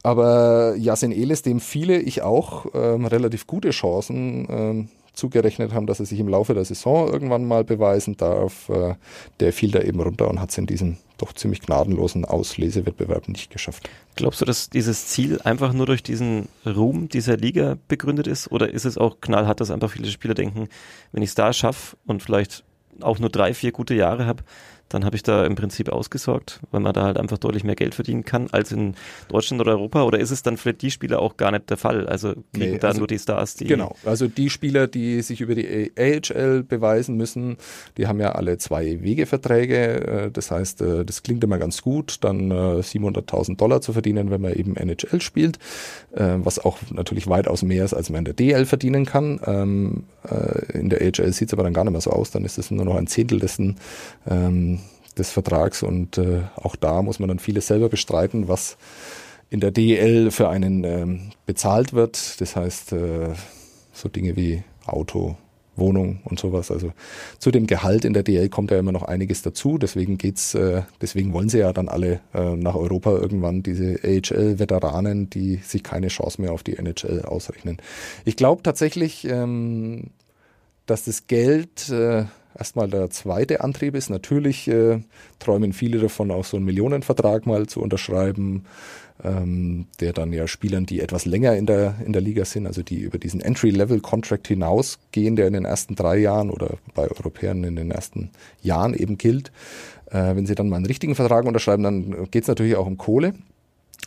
Aber 0.04 0.76
Yasin 0.78 1.12
Elis, 1.12 1.42
dem 1.42 1.60
viele, 1.60 2.00
ich 2.00 2.22
auch, 2.22 2.68
ähm, 2.76 3.06
relativ 3.06 3.48
gute 3.48 3.72
Chancen 3.72 4.48
ähm, 4.50 4.90
zugerechnet 5.14 5.74
haben, 5.74 5.88
dass 5.88 6.00
er 6.00 6.06
sich 6.06 6.20
im 6.20 6.28
Laufe 6.28 6.54
der 6.54 6.66
Saison 6.66 7.12
irgendwann 7.12 7.46
mal 7.46 7.64
beweisen 7.64 8.18
darf. 8.18 8.70
Äh, 8.70 8.96
der 9.40 9.54
fiel 9.54 9.72
da 9.72 9.82
eben 9.82 10.00
runter 10.00 10.30
und 10.30 10.40
hat 10.40 10.52
es 10.52 10.58
in 10.58 10.68
diesem 10.68 10.98
doch 11.18 11.34
ziemlich 11.34 11.62
gnadenlosen 11.62 12.26
Auslesewettbewerb 12.26 13.28
nicht 13.28 13.52
geschafft. 13.52 13.90
Glaubst 14.16 14.42
du, 14.42 14.46
dass 14.46 14.70
dieses 14.70 15.08
Ziel 15.08 15.40
einfach 15.44 15.74
nur 15.74 15.86
durch 15.86 16.02
diesen 16.02 16.48
Ruhm 16.66 17.10
dieser 17.10 17.38
Liga 17.38 17.78
begründet 17.88 18.28
ist? 18.28 18.52
Oder 18.52 18.72
ist 18.72 18.86
es 18.86 18.98
auch 18.98 19.22
knallhart, 19.22 19.60
dass 19.60 19.72
einfach 19.72 19.92
viele 19.92 20.10
Spieler 20.10 20.34
denken, 20.34 20.68
wenn 21.12 21.24
ich 21.24 21.30
es 21.30 21.36
da 21.36 21.54
schaffe 21.54 21.98
und 22.06 22.24
vielleicht 22.24 22.64
auch 23.02 23.20
nur 23.20 23.30
drei, 23.30 23.54
vier 23.54 23.72
gute 23.72 23.94
Jahre 23.94 24.26
habe, 24.26 24.44
dann 24.94 25.06
habe 25.06 25.16
ich 25.16 25.24
da 25.24 25.46
im 25.46 25.56
Prinzip 25.56 25.90
ausgesorgt, 25.90 26.60
weil 26.72 26.82
man 26.82 26.94
da 26.94 27.04
halt 27.04 27.18
einfach 27.18 27.38
deutlich 27.38 27.64
mehr 27.64 27.76
Geld 27.76 27.96
verdienen 27.96 28.26
kann 28.26 28.48
als 28.52 28.72
in 28.72 28.96
Deutschland 29.30 29.62
oder 29.62 29.72
Europa. 29.72 30.04
Oder 30.04 30.20
ist 30.20 30.32
es 30.32 30.44
dann 30.44 30.58
für 30.58 30.74
die 30.74 30.92
Spieler 30.92 31.20
auch 31.20 31.38
gar 31.38 31.52
nicht 31.52 31.70
der 31.70 31.78
Fall? 31.78 32.08
Also 32.08 32.34
kriegen 32.54 32.74
nee, 32.74 32.78
da 32.78 32.90
also, 32.90 33.00
nur 33.00 33.08
die 33.08 33.20
Stars, 33.20 33.56
die. 33.56 33.66
Genau, 33.66 33.96
also 34.06 34.28
die 34.28 34.50
Spieler, 34.50 34.88
die 34.88 35.22
sich 35.22 35.42
über 35.42 35.56
die 35.56 35.92
AHL 35.98 36.64
beweisen 36.64 37.16
müssen, 37.16 37.58
die 37.98 38.08
haben 38.08 38.20
ja 38.20 38.34
alle 38.34 38.58
zwei 38.58 39.02
Wegeverträge. 39.02 40.26
Äh, 40.26 40.32
das 40.32 40.52
heißt, 40.52 40.82
äh, 40.82 41.06
das 41.06 41.24
klingt 41.24 41.44
immer 41.44 41.58
ganz 41.58 41.82
gut, 41.82 42.18
dann 42.22 42.52
700.000 42.52 43.52
äh, 43.52 43.56
Dollar 43.56 43.82
zu 43.82 43.94
verdienen, 43.94 44.30
wenn 44.30 44.42
man 44.42 44.54
eben 44.54 44.76
NHL 44.76 45.22
spielt, 45.22 45.60
was 46.12 46.60
auch 46.60 46.78
natürlich 46.92 47.28
weitaus 47.28 47.64
mehr 47.64 47.86
ist, 47.86 47.94
als 47.94 48.10
man 48.10 48.20
in 48.20 48.26
der 48.26 48.34
DL 48.34 48.66
verdienen 48.66 49.06
kann. 49.06 49.40
Ähm, 49.46 50.04
in 50.74 50.90
der 50.90 51.02
AHL 51.02 51.32
sieht 51.32 51.50
es 51.50 51.54
aber 51.54 51.64
dann 51.64 51.74
gar 51.74 51.84
nicht 51.84 51.92
mehr 51.92 52.02
so 52.02 52.12
aus, 52.12 52.32
dann 52.32 52.44
ist 52.44 52.58
es 52.58 52.72
nur 52.72 52.86
noch 52.86 52.96
ein 52.96 53.08
Zehntel 53.08 53.40
dessen 53.40 53.78
ähm, 54.30 54.81
des 55.14 55.32
Vertrags 55.32 55.84
und 55.84 56.18
äh, 56.18 56.42
auch 56.56 56.76
da 56.76 57.02
muss 57.02 57.20
man 57.20 57.30
dann 57.30 57.40
vieles 57.40 57.68
selber 57.68 57.90
bestreiten, 57.90 58.48
was 58.48 58.78
in 59.50 59.60
der 59.60 59.72
DEL 59.72 60.32
für 60.32 60.50
einen 60.50 60.84
ähm, 60.84 61.32
bezahlt 61.46 61.94
wird. 61.94 62.40
Das 62.40 62.56
heißt, 62.56 62.94
äh, 62.94 63.34
so 63.92 64.08
Dinge 64.08 64.36
wie 64.36 64.64
Auto, 64.86 65.36
Wohnung 65.76 66.20
und 66.24 66.40
sowas. 66.40 66.72
Also 66.72 66.92
zu 67.40 67.52
dem 67.52 67.68
Gehalt 67.68 68.06
in 68.06 68.14
der 68.14 68.24
DL 68.24 68.50
kommt 68.50 68.72
ja 68.72 68.80
immer 68.80 68.92
noch 68.92 69.04
einiges 69.04 69.42
dazu. 69.42 69.78
Deswegen 69.78 70.18
geht's, 70.18 70.54
äh, 70.54 70.84
deswegen 71.02 71.34
wollen 71.34 71.50
sie 71.50 71.60
ja 71.60 71.74
dann 71.74 71.90
alle 71.90 72.22
äh, 72.34 72.56
nach 72.56 72.76
Europa 72.76 73.12
irgendwann 73.12 73.64
diese 73.64 74.00
AHL-Veteranen, 74.04 75.30
die 75.30 75.58
sich 75.58 75.84
keine 75.84 76.08
Chance 76.08 76.42
mehr 76.42 76.54
auf 76.54 76.64
die 76.64 76.78
NHL 76.78 77.24
ausrechnen. 77.24 77.78
Ich 78.26 78.36
glaube 78.36 78.64
tatsächlich, 78.64 79.26
ähm, 79.26 80.12
dass 80.86 81.06
das 81.06 81.28
Geld 81.28 81.90
äh, 81.90 82.26
erstmal 82.58 82.90
der 82.90 83.10
zweite 83.10 83.62
Antrieb 83.62 83.96
ist. 83.96 84.10
Natürlich 84.10 84.68
äh, 84.68 85.00
träumen 85.40 85.74
viele 85.74 86.00
davon, 86.00 86.32
auch 86.32 86.46
so 86.46 86.58
einen 86.58 86.66
Millionenvertrag 86.66 87.46
mal 87.46 87.68
zu 87.68 87.82
unterschreiben 87.82 88.66
ähm, 89.24 89.86
der 90.00 90.14
dann 90.14 90.34
ja 90.34 90.48
Spielern, 90.48 90.86
die 90.86 91.00
etwas 91.00 91.26
länger 91.26 91.56
in 91.56 91.66
der, 91.66 91.96
in 92.06 92.14
der 92.14 92.22
Liga 92.22 92.46
sind, 92.46 92.68
also 92.68 92.82
die 92.82 93.00
über 93.00 93.18
diesen 93.18 93.42
Entry-Level-Contract 93.42 94.48
hinausgehen, 94.48 95.36
der 95.36 95.48
in 95.48 95.54
den 95.54 95.66
ersten 95.66 95.96
drei 95.96 96.18
Jahren 96.18 96.50
oder 96.50 96.78
bei 96.96 97.04
Europäern 97.10 97.64
in 97.64 97.76
den 97.76 97.92
ersten 97.92 98.32
Jahren 98.62 98.94
eben 98.94 99.18
gilt. 99.18 99.52
Äh, 100.08 100.36
wenn 100.36 100.46
sie 100.46 100.56
dann 100.56 100.70
mal 100.70 100.78
einen 100.78 100.86
richtigen 100.86 101.16
Vertrag 101.16 101.46
unterschreiben, 101.46 101.84
dann 101.84 102.32
geht 102.32 102.44
es 102.44 102.48
natürlich 102.48 102.76
auch 102.76 102.88
um 102.88 102.98
Kohle. 102.98 103.34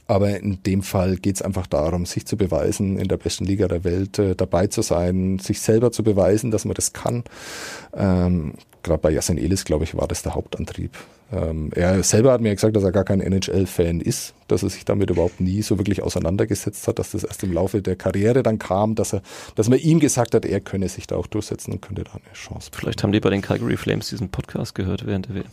Aber 0.07 0.39
in 0.39 0.63
dem 0.63 0.83
Fall 0.83 1.17
geht 1.17 1.37
es 1.37 1.43
einfach 1.43 1.67
darum, 1.67 2.05
sich 2.05 2.27
zu 2.27 2.37
beweisen, 2.37 2.99
in 2.99 3.09
der 3.09 3.17
besten 3.17 3.47
Liga 3.47 3.69
der 3.69 3.85
Welt 3.85 4.19
äh, 4.19 4.37
dabei 4.37 4.67
zu 4.67 4.83
sein, 4.83 5.39
sich 5.39 5.61
selber 5.61 5.93
zu 5.93 6.03
beweisen, 6.03 6.51
dass 6.51 6.65
man 6.65 6.75
das 6.75 6.93
kann. 6.93 7.25
Ähm, 7.95 8.55
Gerade 8.83 9.01
bei 9.01 9.11
Jasen 9.11 9.39
Elis, 9.39 9.65
glaube 9.65 9.85
ich, 9.85 9.97
war 9.97 10.07
das 10.07 10.23
der 10.23 10.35
Hauptantrieb. 10.35 10.91
Ähm, 11.33 11.71
er 11.75 12.03
selber 12.03 12.33
hat 12.33 12.43
mir 12.43 12.55
gesagt, 12.55 12.77
dass 12.77 12.85
er 12.85 12.93
gar 12.93 13.05
kein 13.05 13.23
NHL-Fan 13.23 14.03
ist, 14.03 14.35
dass 14.47 14.63
er 14.63 14.69
sich 14.69 14.85
damit 14.85 15.09
überhaupt 15.09 15.41
nie 15.41 15.63
so 15.63 15.79
wirklich 15.79 16.03
auseinandergesetzt 16.03 16.87
hat, 16.87 16.99
dass 16.99 17.13
das 17.13 17.25
erst 17.25 17.43
im 17.43 17.55
Laufe 17.55 17.81
der 17.81 17.97
Karriere 17.97 18.43
dann 18.43 18.59
kam, 18.59 18.95
dass 18.95 19.15
er, 19.15 19.23
dass 19.55 19.71
man 19.71 19.79
ihm 19.79 20.01
gesagt 20.01 20.35
hat, 20.35 20.45
er 20.45 20.61
könne 20.61 20.91
sich 20.91 21.07
da 21.07 21.17
auch 21.17 21.27
durchsetzen 21.27 21.73
und 21.73 21.81
könnte 21.81 22.05
da 22.05 22.13
eine 22.13 22.35
Chance 22.35 22.71
bekommen. 22.71 22.81
Vielleicht 22.81 23.03
haben 23.03 23.13
die 23.13 23.21
bei 23.21 23.31
den 23.31 23.41
Calgary 23.41 23.79
Flames 23.79 24.11
diesen 24.11 24.29
Podcast 24.29 24.75
gehört 24.75 25.07
während 25.07 25.29
der 25.29 25.37
WM 25.37 25.45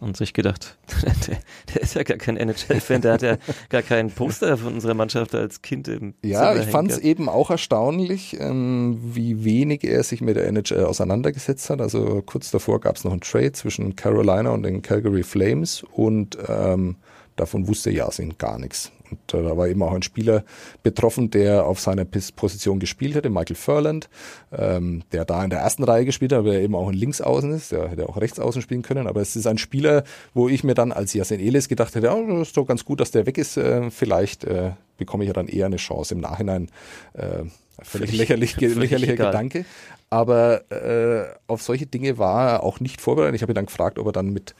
und 0.00 0.16
sich 0.16 0.34
gedacht, 0.34 0.76
der, 1.26 1.38
der 1.72 1.82
ist 1.82 1.94
ja 1.94 2.02
gar 2.02 2.18
kein 2.18 2.36
NHL-Fan, 2.36 3.00
der 3.00 3.12
hat 3.14 3.22
ja 3.22 3.36
gar 3.68 3.82
keinen 3.82 4.10
Poster 4.10 4.56
von 4.58 4.74
unserer 4.74 4.94
Mannschaft 4.94 5.34
als 5.34 5.62
Kind 5.62 5.88
im 5.88 6.14
Ja, 6.22 6.52
Zimmer 6.52 6.62
ich 6.62 6.70
fand 6.70 6.90
es 6.90 6.98
eben 6.98 7.28
auch 7.28 7.50
erstaunlich, 7.50 8.38
ähm, 8.38 8.98
wie 9.02 9.44
wenig 9.44 9.84
er 9.84 10.02
sich 10.02 10.20
mit 10.20 10.36
der 10.36 10.46
NHL 10.48 10.84
auseinandergesetzt 10.84 11.70
hat. 11.70 11.80
Also 11.80 12.22
kurz 12.24 12.50
davor 12.50 12.80
gab 12.80 12.96
es 12.96 13.04
noch 13.04 13.12
einen 13.12 13.22
Trade 13.22 13.52
zwischen 13.52 13.96
Carolina 13.96 14.50
und 14.50 14.62
den 14.62 14.82
Calgary 14.82 15.22
Flames 15.22 15.82
und 15.92 16.36
ähm, 16.48 16.96
davon 17.36 17.66
wusste 17.68 17.90
Yasin 17.90 18.36
gar 18.38 18.58
nichts. 18.58 18.92
Und 19.10 19.34
äh, 19.34 19.42
da 19.42 19.56
war 19.56 19.68
eben 19.68 19.82
auch 19.82 19.92
ein 19.92 20.02
Spieler 20.02 20.44
betroffen, 20.82 21.30
der 21.30 21.66
auf 21.66 21.80
seiner 21.80 22.04
Position 22.04 22.78
gespielt 22.78 23.14
hätte, 23.14 23.30
Michael 23.30 23.56
Furland, 23.56 24.08
ähm, 24.56 25.02
der 25.12 25.24
da 25.24 25.42
in 25.44 25.50
der 25.50 25.60
ersten 25.60 25.84
Reihe 25.84 26.04
gespielt 26.04 26.32
hat, 26.32 26.40
aber 26.40 26.52
der 26.52 26.62
eben 26.62 26.74
auch 26.74 26.88
ein 26.88 26.94
Linksaußen 26.94 27.52
ist, 27.52 27.72
der 27.72 27.88
hätte 27.88 28.08
auch 28.08 28.16
Rechtsaußen 28.16 28.62
spielen 28.62 28.82
können. 28.82 29.06
Aber 29.06 29.20
es 29.20 29.36
ist 29.36 29.46
ein 29.46 29.58
Spieler, 29.58 30.04
wo 30.34 30.48
ich 30.48 30.64
mir 30.64 30.74
dann 30.74 30.92
als 30.92 31.14
Yasin 31.14 31.40
Elis 31.40 31.68
gedacht 31.68 31.94
hätte, 31.94 32.10
oh, 32.10 32.38
das 32.38 32.48
ist 32.48 32.56
doch 32.56 32.66
ganz 32.66 32.84
gut, 32.84 33.00
dass 33.00 33.10
der 33.10 33.26
weg 33.26 33.38
ist. 33.38 33.56
Äh, 33.56 33.90
vielleicht 33.90 34.44
äh, 34.44 34.72
bekomme 34.96 35.24
ich 35.24 35.28
ja 35.28 35.34
dann 35.34 35.48
eher 35.48 35.66
eine 35.66 35.76
Chance 35.76 36.14
im 36.14 36.20
Nachhinein. 36.20 36.68
Äh, 37.14 37.44
völlig 37.82 38.12
lächerlich, 38.12 38.54
völlig 38.54 38.76
lächerlicher 38.76 39.14
egal. 39.14 39.30
Gedanke. 39.30 39.64
Aber 40.08 40.70
äh, 40.70 41.26
auf 41.46 41.62
solche 41.62 41.86
Dinge 41.86 42.18
war 42.18 42.48
er 42.48 42.62
auch 42.62 42.80
nicht 42.80 43.00
vorbereitet. 43.00 43.34
Ich 43.36 43.42
habe 43.42 43.52
ihn 43.52 43.56
dann 43.56 43.66
gefragt, 43.66 43.98
ob 43.98 44.06
er 44.06 44.12
dann 44.12 44.32
mit 44.32 44.54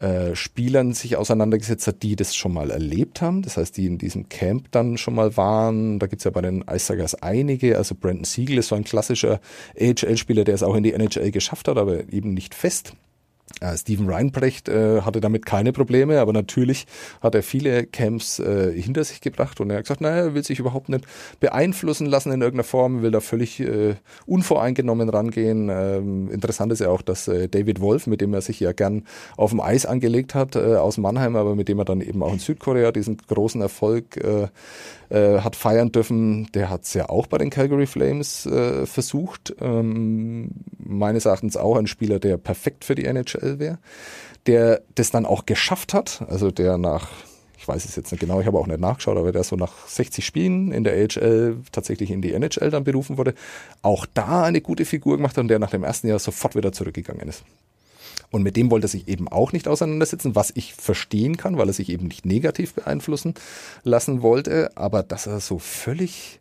äh, 0.00 0.34
Spielern 0.34 0.94
sich 0.94 1.16
auseinandergesetzt 1.16 1.86
hat, 1.86 2.02
die 2.02 2.16
das 2.16 2.34
schon 2.34 2.54
mal 2.54 2.70
erlebt 2.70 3.20
haben. 3.20 3.42
Das 3.42 3.58
heißt, 3.58 3.76
die 3.76 3.86
in 3.86 3.98
diesem 3.98 4.28
Camp 4.30 4.70
dann 4.70 4.96
schon 4.96 5.14
mal 5.14 5.36
waren. 5.36 5.98
Da 5.98 6.06
gibt's 6.06 6.24
ja 6.24 6.30
bei 6.30 6.40
den 6.40 6.64
Icegers 6.68 7.14
einige. 7.16 7.76
Also 7.76 7.94
Brandon 7.94 8.24
Siegel 8.24 8.58
ist 8.58 8.68
so 8.68 8.74
ein 8.74 8.84
klassischer 8.84 9.40
AHL-Spieler, 9.78 10.44
der 10.44 10.54
es 10.54 10.62
auch 10.62 10.74
in 10.74 10.84
die 10.84 10.94
NHL 10.94 11.30
geschafft 11.30 11.68
hat, 11.68 11.76
aber 11.76 12.12
eben 12.12 12.32
nicht 12.32 12.54
fest. 12.54 12.94
Äh, 13.60 13.76
Steven 13.76 14.08
Reinbrecht 14.08 14.68
äh, 14.68 15.02
hatte 15.02 15.20
damit 15.20 15.44
keine 15.44 15.72
Probleme, 15.72 16.20
aber 16.20 16.32
natürlich 16.32 16.86
hat 17.20 17.34
er 17.34 17.42
viele 17.42 17.84
Camps 17.84 18.38
äh, 18.38 18.72
hinter 18.72 19.04
sich 19.04 19.20
gebracht 19.20 19.60
und 19.60 19.70
er 19.70 19.78
hat 19.78 19.84
gesagt, 19.84 20.00
naja, 20.00 20.24
er 20.24 20.34
will 20.34 20.44
sich 20.44 20.58
überhaupt 20.58 20.88
nicht 20.88 21.04
beeinflussen 21.40 22.06
lassen 22.06 22.32
in 22.32 22.40
irgendeiner 22.40 22.64
Form, 22.64 23.02
will 23.02 23.10
da 23.10 23.20
völlig 23.20 23.60
äh, 23.60 23.96
unvoreingenommen 24.26 25.08
rangehen. 25.08 25.68
Ähm, 25.70 26.30
interessant 26.30 26.72
ist 26.72 26.80
ja 26.80 26.88
auch, 26.88 27.02
dass 27.02 27.28
äh, 27.28 27.48
David 27.48 27.80
Wolf, 27.80 28.06
mit 28.06 28.20
dem 28.20 28.32
er 28.32 28.40
sich 28.40 28.60
ja 28.60 28.72
gern 28.72 29.04
auf 29.36 29.50
dem 29.50 29.60
Eis 29.60 29.84
angelegt 29.84 30.34
hat, 30.34 30.56
äh, 30.56 30.76
aus 30.76 30.96
Mannheim, 30.96 31.36
aber 31.36 31.54
mit 31.54 31.68
dem 31.68 31.78
er 31.78 31.84
dann 31.84 32.00
eben 32.00 32.22
auch 32.22 32.32
in 32.32 32.38
Südkorea 32.38 32.92
diesen 32.92 33.18
großen 33.18 33.60
Erfolg 33.60 34.20
hat 35.12 35.56
feiern 35.56 35.90
dürfen. 35.90 36.46
Der 36.54 36.70
hat 36.70 36.84
es 36.84 36.94
ja 36.94 37.08
auch 37.08 37.26
bei 37.26 37.38
den 37.38 37.50
Calgary 37.50 37.86
Flames 37.86 38.48
versucht. 38.84 39.56
Ähm, 39.60 40.50
meines 40.78 41.24
Erachtens 41.24 41.56
auch 41.56 41.76
ein 41.76 41.88
Spieler, 41.88 42.20
der 42.20 42.36
perfekt 42.36 42.84
für 42.84 42.94
die 42.94 43.06
NHL 43.06 43.39
wäre. 43.40 43.78
Der 44.46 44.82
das 44.94 45.10
dann 45.10 45.26
auch 45.26 45.46
geschafft 45.46 45.92
hat, 45.94 46.22
also 46.28 46.50
der 46.50 46.78
nach 46.78 47.08
ich 47.60 47.68
weiß 47.68 47.84
es 47.84 47.94
jetzt 47.94 48.10
nicht 48.10 48.20
genau, 48.20 48.40
ich 48.40 48.46
habe 48.46 48.58
auch 48.58 48.66
nicht 48.66 48.80
nachgeschaut, 48.80 49.18
aber 49.18 49.32
der 49.32 49.44
so 49.44 49.54
nach 49.54 49.86
60 49.86 50.24
Spielen 50.24 50.72
in 50.72 50.82
der 50.82 50.94
AHL 50.94 51.58
tatsächlich 51.72 52.10
in 52.10 52.22
die 52.22 52.32
NHL 52.32 52.70
dann 52.70 52.84
berufen 52.84 53.18
wurde, 53.18 53.34
auch 53.82 54.06
da 54.14 54.44
eine 54.44 54.62
gute 54.62 54.86
Figur 54.86 55.18
gemacht 55.18 55.36
hat 55.36 55.42
und 55.42 55.48
der 55.48 55.58
nach 55.58 55.70
dem 55.70 55.84
ersten 55.84 56.08
Jahr 56.08 56.18
sofort 56.18 56.54
wieder 56.56 56.72
zurückgegangen 56.72 57.28
ist. 57.28 57.44
Und 58.30 58.42
mit 58.42 58.56
dem 58.56 58.70
wollte 58.70 58.86
er 58.86 58.88
sich 58.88 59.08
eben 59.08 59.28
auch 59.28 59.52
nicht 59.52 59.68
auseinandersetzen, 59.68 60.34
was 60.34 60.52
ich 60.54 60.72
verstehen 60.74 61.36
kann, 61.36 61.58
weil 61.58 61.68
er 61.68 61.74
sich 61.74 61.90
eben 61.90 62.06
nicht 62.06 62.24
negativ 62.24 62.74
beeinflussen 62.74 63.34
lassen 63.82 64.22
wollte. 64.22 64.70
Aber 64.76 65.02
dass 65.02 65.26
er 65.26 65.40
so 65.40 65.58
völlig 65.58 66.39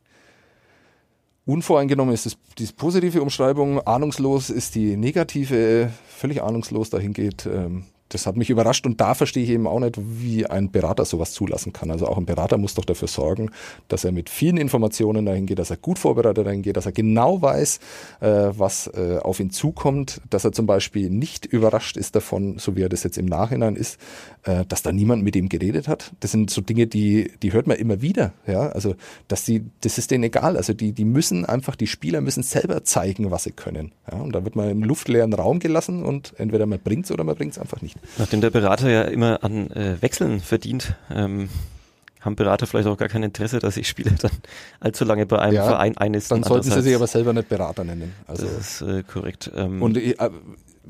unvoreingenommen 1.49 2.13
ist, 2.13 2.25
ist 2.25 2.37
die 2.57 2.67
positive 2.67 3.21
Umschreibung, 3.21 3.85
ahnungslos 3.85 4.49
ist 4.49 4.75
die 4.75 4.95
negative, 4.95 5.91
völlig 6.07 6.43
ahnungslos 6.43 6.89
dahin 6.89 7.13
geht, 7.13 7.45
ähm, 7.45 7.85
das 8.09 8.25
hat 8.25 8.35
mich 8.35 8.49
überrascht 8.49 8.85
und 8.85 8.99
da 8.99 9.13
verstehe 9.13 9.43
ich 9.43 9.49
eben 9.49 9.67
auch 9.67 9.79
nicht, 9.79 9.95
wie 9.97 10.45
ein 10.45 10.71
Berater 10.71 11.05
sowas 11.05 11.31
zulassen 11.31 11.73
kann. 11.73 11.91
Also 11.91 12.07
auch 12.07 12.17
ein 12.17 12.25
Berater 12.25 12.57
muss 12.57 12.73
doch 12.73 12.85
dafür 12.85 13.07
sorgen, 13.07 13.51
dass 13.87 14.03
er 14.03 14.11
mit 14.11 14.29
vielen 14.29 14.57
Informationen 14.57 15.25
dahin 15.25 15.45
geht, 15.45 15.59
dass 15.59 15.69
er 15.69 15.77
gut 15.77 15.99
vorbereitet 15.99 16.45
dahin 16.45 16.61
geht, 16.61 16.77
dass 16.77 16.85
er 16.85 16.91
genau 16.91 17.41
weiß, 17.41 17.79
äh, 18.21 18.27
was 18.27 18.87
äh, 18.87 19.19
auf 19.21 19.39
ihn 19.39 19.51
zukommt, 19.51 20.21
dass 20.29 20.43
er 20.43 20.51
zum 20.51 20.65
Beispiel 20.65 21.09
nicht 21.09 21.45
überrascht 21.45 21.97
ist 21.97 22.15
davon, 22.15 22.57
so 22.57 22.75
wie 22.75 22.81
er 22.81 22.89
das 22.89 23.03
jetzt 23.03 23.17
im 23.17 23.25
Nachhinein 23.25 23.75
ist, 23.75 23.99
äh, 24.43 24.65
dass 24.65 24.81
da 24.81 24.91
niemand 24.91 25.23
mit 25.23 25.35
ihm 25.35 25.49
geredet 25.49 25.87
hat. 25.87 26.11
Das 26.19 26.31
sind 26.31 26.49
so 26.49 26.61
Dinge, 26.61 26.87
die, 26.87 27.31
die 27.41 27.53
hört 27.53 27.67
man 27.67 27.77
immer 27.77 28.01
wieder. 28.01 28.33
Ja, 28.47 28.69
also, 28.69 28.95
dass 29.27 29.45
die, 29.45 29.65
das 29.81 29.97
ist 29.97 30.11
denen 30.11 30.23
egal. 30.23 30.57
Also, 30.57 30.73
die, 30.73 30.93
die 30.93 31.05
müssen 31.05 31.45
einfach, 31.45 31.75
die 31.75 31.87
Spieler 31.87 32.21
müssen 32.21 32.43
selber 32.43 32.83
zeigen, 32.83 33.31
was 33.31 33.43
sie 33.43 33.51
können. 33.51 33.91
Ja, 34.11 34.19
und 34.19 34.33
da 34.33 34.43
wird 34.43 34.55
man 34.55 34.69
im 34.69 34.83
luftleeren 34.83 35.33
Raum 35.33 35.59
gelassen 35.59 36.03
und 36.03 36.33
entweder 36.37 36.65
man 36.65 36.79
bringt's 36.79 37.11
oder 37.11 37.23
man 37.23 37.35
bringt's 37.35 37.59
einfach 37.59 37.81
nicht. 37.81 37.98
Nachdem 38.17 38.41
der 38.41 38.49
Berater 38.49 38.89
ja 38.89 39.03
immer 39.03 39.43
an 39.43 39.71
äh, 39.71 40.01
Wechseln 40.01 40.39
verdient, 40.39 40.95
ähm, 41.13 41.49
haben 42.21 42.35
Berater 42.35 42.67
vielleicht 42.67 42.87
auch 42.87 42.97
gar 42.97 43.07
kein 43.07 43.23
Interesse, 43.23 43.59
dass 43.59 43.77
ich 43.77 43.87
Spieler 43.87 44.11
dann 44.19 44.31
allzu 44.79 45.05
lange 45.05 45.25
bei 45.25 45.39
einem 45.39 45.55
ja, 45.55 45.65
Verein 45.65 45.97
eines. 45.97 46.27
Dann 46.27 46.43
sollten 46.43 46.69
sie 46.69 46.81
sich 46.81 46.95
aber 46.95 47.07
selber 47.07 47.33
nicht 47.33 47.49
Berater 47.49 47.83
nennen. 47.83 48.13
Also 48.27 48.45
das 48.45 48.81
ist 48.81 48.87
äh, 48.87 49.03
korrekt. 49.03 49.51
Ähm, 49.55 49.81
und 49.81 49.97
ich, 49.97 50.19
äh, 50.19 50.29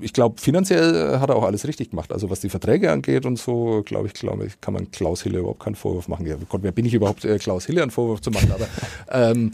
ich 0.02 0.14
glaube, 0.14 0.42
finanziell 0.42 1.20
hat 1.20 1.30
er 1.30 1.36
auch 1.36 1.44
alles 1.44 1.68
richtig 1.68 1.92
gemacht. 1.92 2.12
Also 2.12 2.30
was 2.30 2.40
die 2.40 2.50
Verträge 2.50 2.92
angeht 2.92 3.26
und 3.26 3.38
so, 3.38 3.84
glaube 3.86 4.08
ich, 4.08 4.14
glaube 4.14 4.46
ich, 4.46 4.60
kann 4.62 4.74
man 4.74 4.92
Klaus 4.92 5.22
Hille 5.24 5.40
überhaupt 5.40 5.60
keinen 5.60 5.76
Vorwurf 5.76 6.08
machen. 6.08 6.26
Ja, 6.26 6.36
Gott, 6.48 6.64
wer 6.64 6.72
bin 6.72 6.86
ich 6.86 6.94
überhaupt, 6.94 7.26
äh, 7.26 7.38
Klaus 7.38 7.66
Hille 7.66 7.82
einen 7.82 7.92
Vorwurf 7.92 8.22
zu 8.22 8.32
machen? 8.32 8.52
Aber 8.52 8.68
ähm, 9.12 9.54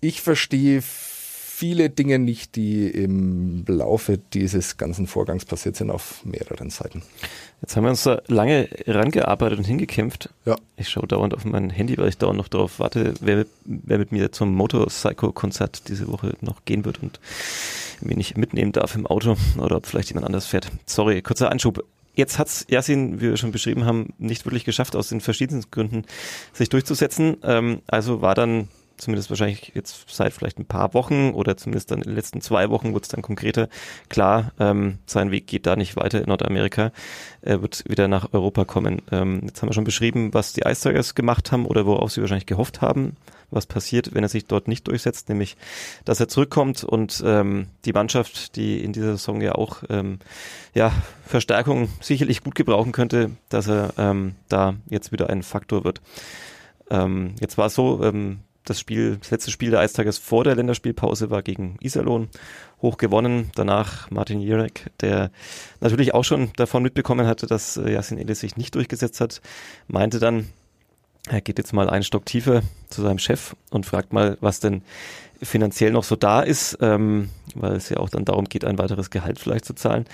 ich 0.00 0.20
verstehe 0.20 0.82
viele 1.56 1.88
Dinge 1.88 2.18
nicht, 2.18 2.56
die 2.56 2.88
im 2.88 3.64
Laufe 3.68 4.18
dieses 4.18 4.76
ganzen 4.76 5.06
Vorgangs 5.06 5.44
passiert 5.44 5.76
sind 5.76 5.90
auf 5.90 6.24
mehreren 6.24 6.68
Seiten. 6.68 7.02
Jetzt 7.62 7.76
haben 7.76 7.84
wir 7.84 7.90
uns 7.90 8.02
da 8.02 8.20
lange 8.26 8.68
rangearbeitet 8.86 9.58
und 9.58 9.64
hingekämpft. 9.64 10.30
Ja. 10.46 10.56
Ich 10.76 10.88
schaue 10.88 11.06
dauernd 11.06 11.32
auf 11.32 11.44
mein 11.44 11.70
Handy, 11.70 11.96
weil 11.96 12.08
ich 12.08 12.18
dauernd 12.18 12.38
noch 12.38 12.48
darauf 12.48 12.80
warte, 12.80 13.14
wer, 13.20 13.46
wer 13.64 13.98
mit 13.98 14.10
mir 14.10 14.32
zum 14.32 14.52
Motorcycle-Konzert 14.54 15.88
diese 15.88 16.08
Woche 16.08 16.34
noch 16.40 16.64
gehen 16.64 16.84
wird 16.84 17.00
und 17.02 17.20
mich 18.00 18.16
nicht 18.16 18.36
mitnehmen 18.36 18.72
darf 18.72 18.96
im 18.96 19.06
Auto 19.06 19.36
oder 19.56 19.76
ob 19.76 19.86
vielleicht 19.86 20.08
jemand 20.08 20.26
anders 20.26 20.46
fährt. 20.46 20.70
Sorry, 20.86 21.22
kurzer 21.22 21.52
Anschub. 21.52 21.84
Jetzt 22.16 22.38
hat 22.38 22.48
es 22.48 22.66
Yasin, 22.68 23.20
wie 23.20 23.30
wir 23.30 23.36
schon 23.36 23.52
beschrieben 23.52 23.84
haben, 23.84 24.12
nicht 24.18 24.44
wirklich 24.44 24.64
geschafft, 24.64 24.96
aus 24.96 25.08
den 25.08 25.20
verschiedensten 25.20 25.70
Gründen 25.70 26.04
sich 26.52 26.68
durchzusetzen. 26.68 27.36
Ähm, 27.44 27.80
also 27.86 28.22
war 28.22 28.34
dann 28.34 28.68
zumindest 28.96 29.30
wahrscheinlich 29.30 29.72
jetzt 29.74 30.04
seit 30.08 30.32
vielleicht 30.32 30.58
ein 30.58 30.66
paar 30.66 30.94
Wochen 30.94 31.32
oder 31.32 31.56
zumindest 31.56 31.90
dann 31.90 31.98
in 31.98 32.04
den 32.10 32.14
letzten 32.14 32.40
zwei 32.40 32.70
Wochen 32.70 32.92
wurde 32.92 33.02
es 33.02 33.08
dann 33.08 33.22
konkreter. 33.22 33.68
Klar, 34.08 34.52
ähm, 34.58 34.98
sein 35.06 35.30
Weg 35.30 35.46
geht 35.46 35.66
da 35.66 35.76
nicht 35.76 35.96
weiter 35.96 36.20
in 36.20 36.26
Nordamerika. 36.26 36.92
Er 37.42 37.62
wird 37.62 37.84
wieder 37.88 38.08
nach 38.08 38.32
Europa 38.32 38.64
kommen. 38.64 39.02
Ähm, 39.10 39.42
jetzt 39.44 39.60
haben 39.60 39.68
wir 39.68 39.74
schon 39.74 39.84
beschrieben, 39.84 40.32
was 40.32 40.52
die 40.52 40.62
Ice 40.62 40.88
Tigers 40.88 41.14
gemacht 41.14 41.52
haben 41.52 41.66
oder 41.66 41.86
worauf 41.86 42.12
sie 42.12 42.20
wahrscheinlich 42.20 42.46
gehofft 42.46 42.80
haben, 42.80 43.16
was 43.50 43.66
passiert, 43.66 44.14
wenn 44.14 44.24
er 44.24 44.28
sich 44.28 44.46
dort 44.46 44.68
nicht 44.68 44.86
durchsetzt, 44.88 45.28
nämlich, 45.28 45.56
dass 46.04 46.20
er 46.20 46.28
zurückkommt 46.28 46.84
und 46.84 47.22
ähm, 47.26 47.68
die 47.84 47.92
Mannschaft, 47.92 48.56
die 48.56 48.82
in 48.82 48.92
dieser 48.92 49.12
Saison 49.12 49.40
ja 49.40 49.54
auch 49.54 49.82
ähm, 49.88 50.18
ja, 50.74 50.92
Verstärkung 51.26 51.88
sicherlich 52.00 52.42
gut 52.42 52.54
gebrauchen 52.54 52.92
könnte, 52.92 53.30
dass 53.48 53.68
er 53.68 53.94
ähm, 53.98 54.34
da 54.48 54.74
jetzt 54.88 55.12
wieder 55.12 55.30
ein 55.30 55.42
Faktor 55.42 55.84
wird. 55.84 56.00
Ähm, 56.90 57.34
jetzt 57.40 57.56
war 57.58 57.66
es 57.66 57.74
so, 57.74 58.02
ähm, 58.02 58.40
das 58.64 58.80
Spiel, 58.80 59.18
das 59.18 59.30
letzte 59.30 59.50
Spiel 59.50 59.70
der 59.70 59.80
Eistages 59.80 60.18
vor 60.18 60.44
der 60.44 60.56
Länderspielpause 60.56 61.30
war 61.30 61.42
gegen 61.42 61.76
Iserlohn. 61.80 62.28
Hoch 62.84 62.98
gewonnen. 62.98 63.50
Danach 63.54 64.10
Martin 64.10 64.40
Jurek, 64.40 64.90
der 65.00 65.30
natürlich 65.80 66.14
auch 66.14 66.22
schon 66.22 66.52
davon 66.56 66.82
mitbekommen 66.82 67.26
hatte, 67.26 67.46
dass 67.46 67.76
äh, 67.76 67.90
Yasin 67.90 68.18
Elis 68.18 68.40
sich 68.40 68.56
nicht 68.56 68.74
durchgesetzt 68.74 69.20
hat, 69.20 69.40
meinte 69.88 70.18
dann, 70.18 70.46
er 71.28 71.40
geht 71.40 71.58
jetzt 71.58 71.72
mal 71.72 71.88
einen 71.88 72.04
Stock 72.04 72.26
tiefer 72.26 72.62
zu 72.90 73.00
seinem 73.00 73.18
Chef 73.18 73.56
und 73.70 73.86
fragt 73.86 74.12
mal, 74.12 74.36
was 74.40 74.60
denn 74.60 74.82
finanziell 75.42 75.92
noch 75.92 76.04
so 76.04 76.14
da 76.14 76.42
ist, 76.42 76.76
ähm, 76.82 77.30
weil 77.54 77.72
es 77.72 77.88
ja 77.88 77.96
auch 77.96 78.10
dann 78.10 78.26
darum 78.26 78.44
geht, 78.44 78.64
ein 78.66 78.78
weiteres 78.78 79.10
Gehalt 79.10 79.38
vielleicht 79.38 79.64
zu 79.64 79.74
zahlen. 79.74 80.04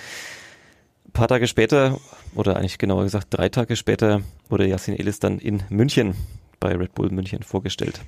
Ein 1.07 1.11
paar 1.11 1.27
Tage 1.27 1.47
später, 1.47 1.99
oder 2.35 2.55
eigentlich 2.55 2.77
genauer 2.77 3.03
gesagt 3.03 3.27
drei 3.31 3.49
Tage 3.49 3.75
später, 3.75 4.21
wurde 4.47 4.65
Yasin 4.65 4.97
Elis 4.97 5.19
dann 5.19 5.39
in 5.39 5.63
München 5.69 6.15
bei 6.61 6.73
Red 6.73 6.95
Bull 6.95 7.09
München 7.09 7.43
vorgestellt. 7.43 7.99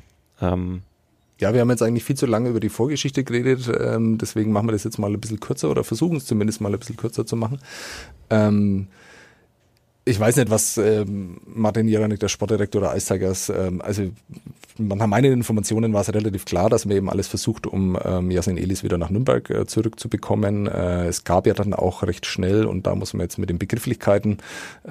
Ähm, 0.43 0.81
ja, 1.39 1.53
wir 1.53 1.61
haben 1.61 1.69
jetzt 1.69 1.81
eigentlich 1.81 2.03
viel 2.03 2.15
zu 2.15 2.25
lange 2.25 2.49
über 2.49 2.59
die 2.59 2.69
Vorgeschichte 2.69 3.23
geredet, 3.23 3.69
ähm, 3.79 4.17
deswegen 4.17 4.51
machen 4.51 4.67
wir 4.67 4.71
das 4.71 4.83
jetzt 4.83 4.99
mal 4.99 5.11
ein 5.11 5.19
bisschen 5.19 5.39
kürzer 5.39 5.69
oder 5.69 5.83
versuchen 5.83 6.17
es 6.17 6.25
zumindest 6.25 6.61
mal 6.61 6.71
ein 6.71 6.79
bisschen 6.79 6.97
kürzer 6.97 7.25
zu 7.25 7.35
machen. 7.35 7.59
Ähm, 8.29 8.87
ich 10.05 10.19
weiß 10.19 10.35
nicht, 10.35 10.49
was 10.49 10.77
ähm, 10.77 11.37
Martin 11.45 11.87
Jeranek, 11.87 12.19
der 12.19 12.27
Sportdirektor 12.27 12.81
der 12.81 12.95
Ice 12.95 13.13
Tigers, 13.13 13.49
ähm, 13.49 13.81
also 13.81 14.03
nach 14.77 15.07
meinen 15.07 15.31
Informationen 15.31 15.93
war 15.93 16.01
es 16.01 16.13
relativ 16.13 16.45
klar, 16.45 16.69
dass 16.69 16.85
man 16.85 16.97
eben 16.97 17.09
alles 17.09 17.27
versucht, 17.27 17.67
um 17.67 17.97
ähm, 18.03 18.31
Yasin 18.31 18.57
Elis 18.57 18.83
wieder 18.83 18.97
nach 18.97 19.09
Nürnberg 19.11 19.49
äh, 19.49 19.65
zurückzubekommen. 19.65 20.67
Äh, 20.67 21.05
es 21.07 21.23
gab 21.23 21.47
ja 21.47 21.53
dann 21.53 21.73
auch 21.73 22.03
recht 22.03 22.25
schnell, 22.25 22.65
und 22.65 22.87
da 22.87 22.95
muss 22.95 23.13
man 23.13 23.21
jetzt 23.21 23.37
mit 23.37 23.49
den 23.49 23.59
Begrifflichkeiten 23.59 24.39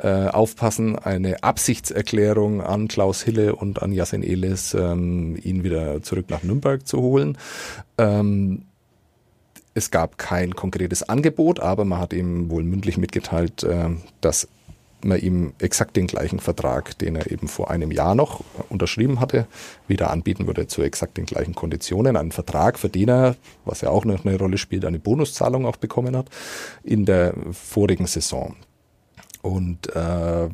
äh, 0.01 0.29
aufpassen, 0.29 0.97
eine 0.99 1.43
Absichtserklärung 1.43 2.63
an 2.63 2.89
Klaus 2.89 3.23
Hille 3.23 3.57
und 3.57 3.83
an 3.83 3.93
Yasin 3.93 4.23
Elis, 4.23 4.73
ähm, 4.75 5.37
ihn 5.43 5.65
wieder 5.65 6.03
zurück 6.03 6.27
nach 6.31 6.43
Nürnberg 6.43 6.87
zu 6.87 7.01
holen. 7.01 7.37
Ähm, 7.99 8.63
es 9.75 9.91
gab 9.91 10.19
kein 10.19 10.55
konkretes 10.55 11.03
Angebot, 11.03 11.61
aber 11.61 11.85
man 11.85 11.99
hat 11.99 12.13
ihm 12.13 12.51
wohl 12.51 12.63
mündlich 12.63 12.99
mitgeteilt, 12.99 13.63
äh, 13.65 13.89
dass 14.21 14.49
man 15.05 15.19
ihm 15.19 15.53
exakt 15.59 15.97
den 15.97 16.07
gleichen 16.07 16.41
Vertrag, 16.41 16.99
den 16.99 17.17
er 17.17 17.31
eben 17.31 17.49
vor 17.49 17.71
einem 17.71 17.91
Jahr 17.91 18.15
noch 18.15 18.43
unterschrieben 18.69 19.21
hatte, 19.21 19.47
wieder 19.89 20.11
anbieten 20.11 20.47
würde 20.47 20.67
zu 20.67 20.83
exakt 20.83 21.17
den 21.17 21.27
gleichen 21.27 21.55
Konditionen. 21.55 22.17
Einen 22.17 22.33
Vertrag, 22.33 22.79
für 22.79 22.89
den 22.89 23.09
er, 23.09 23.37
was 23.65 23.81
ja 23.81 23.91
auch 23.91 24.05
noch 24.05 24.25
eine 24.25 24.39
Rolle 24.39 24.59
spielt, 24.59 24.85
eine 24.85 24.99
Bonuszahlung 24.99 25.67
auch 25.67 25.77
bekommen 25.77 26.17
hat 26.17 26.27
in 26.83 27.05
der 27.05 27.35
vorigen 27.53 28.07
Saison. 28.07 28.57
Und 29.43 29.95
äh, 29.95 30.49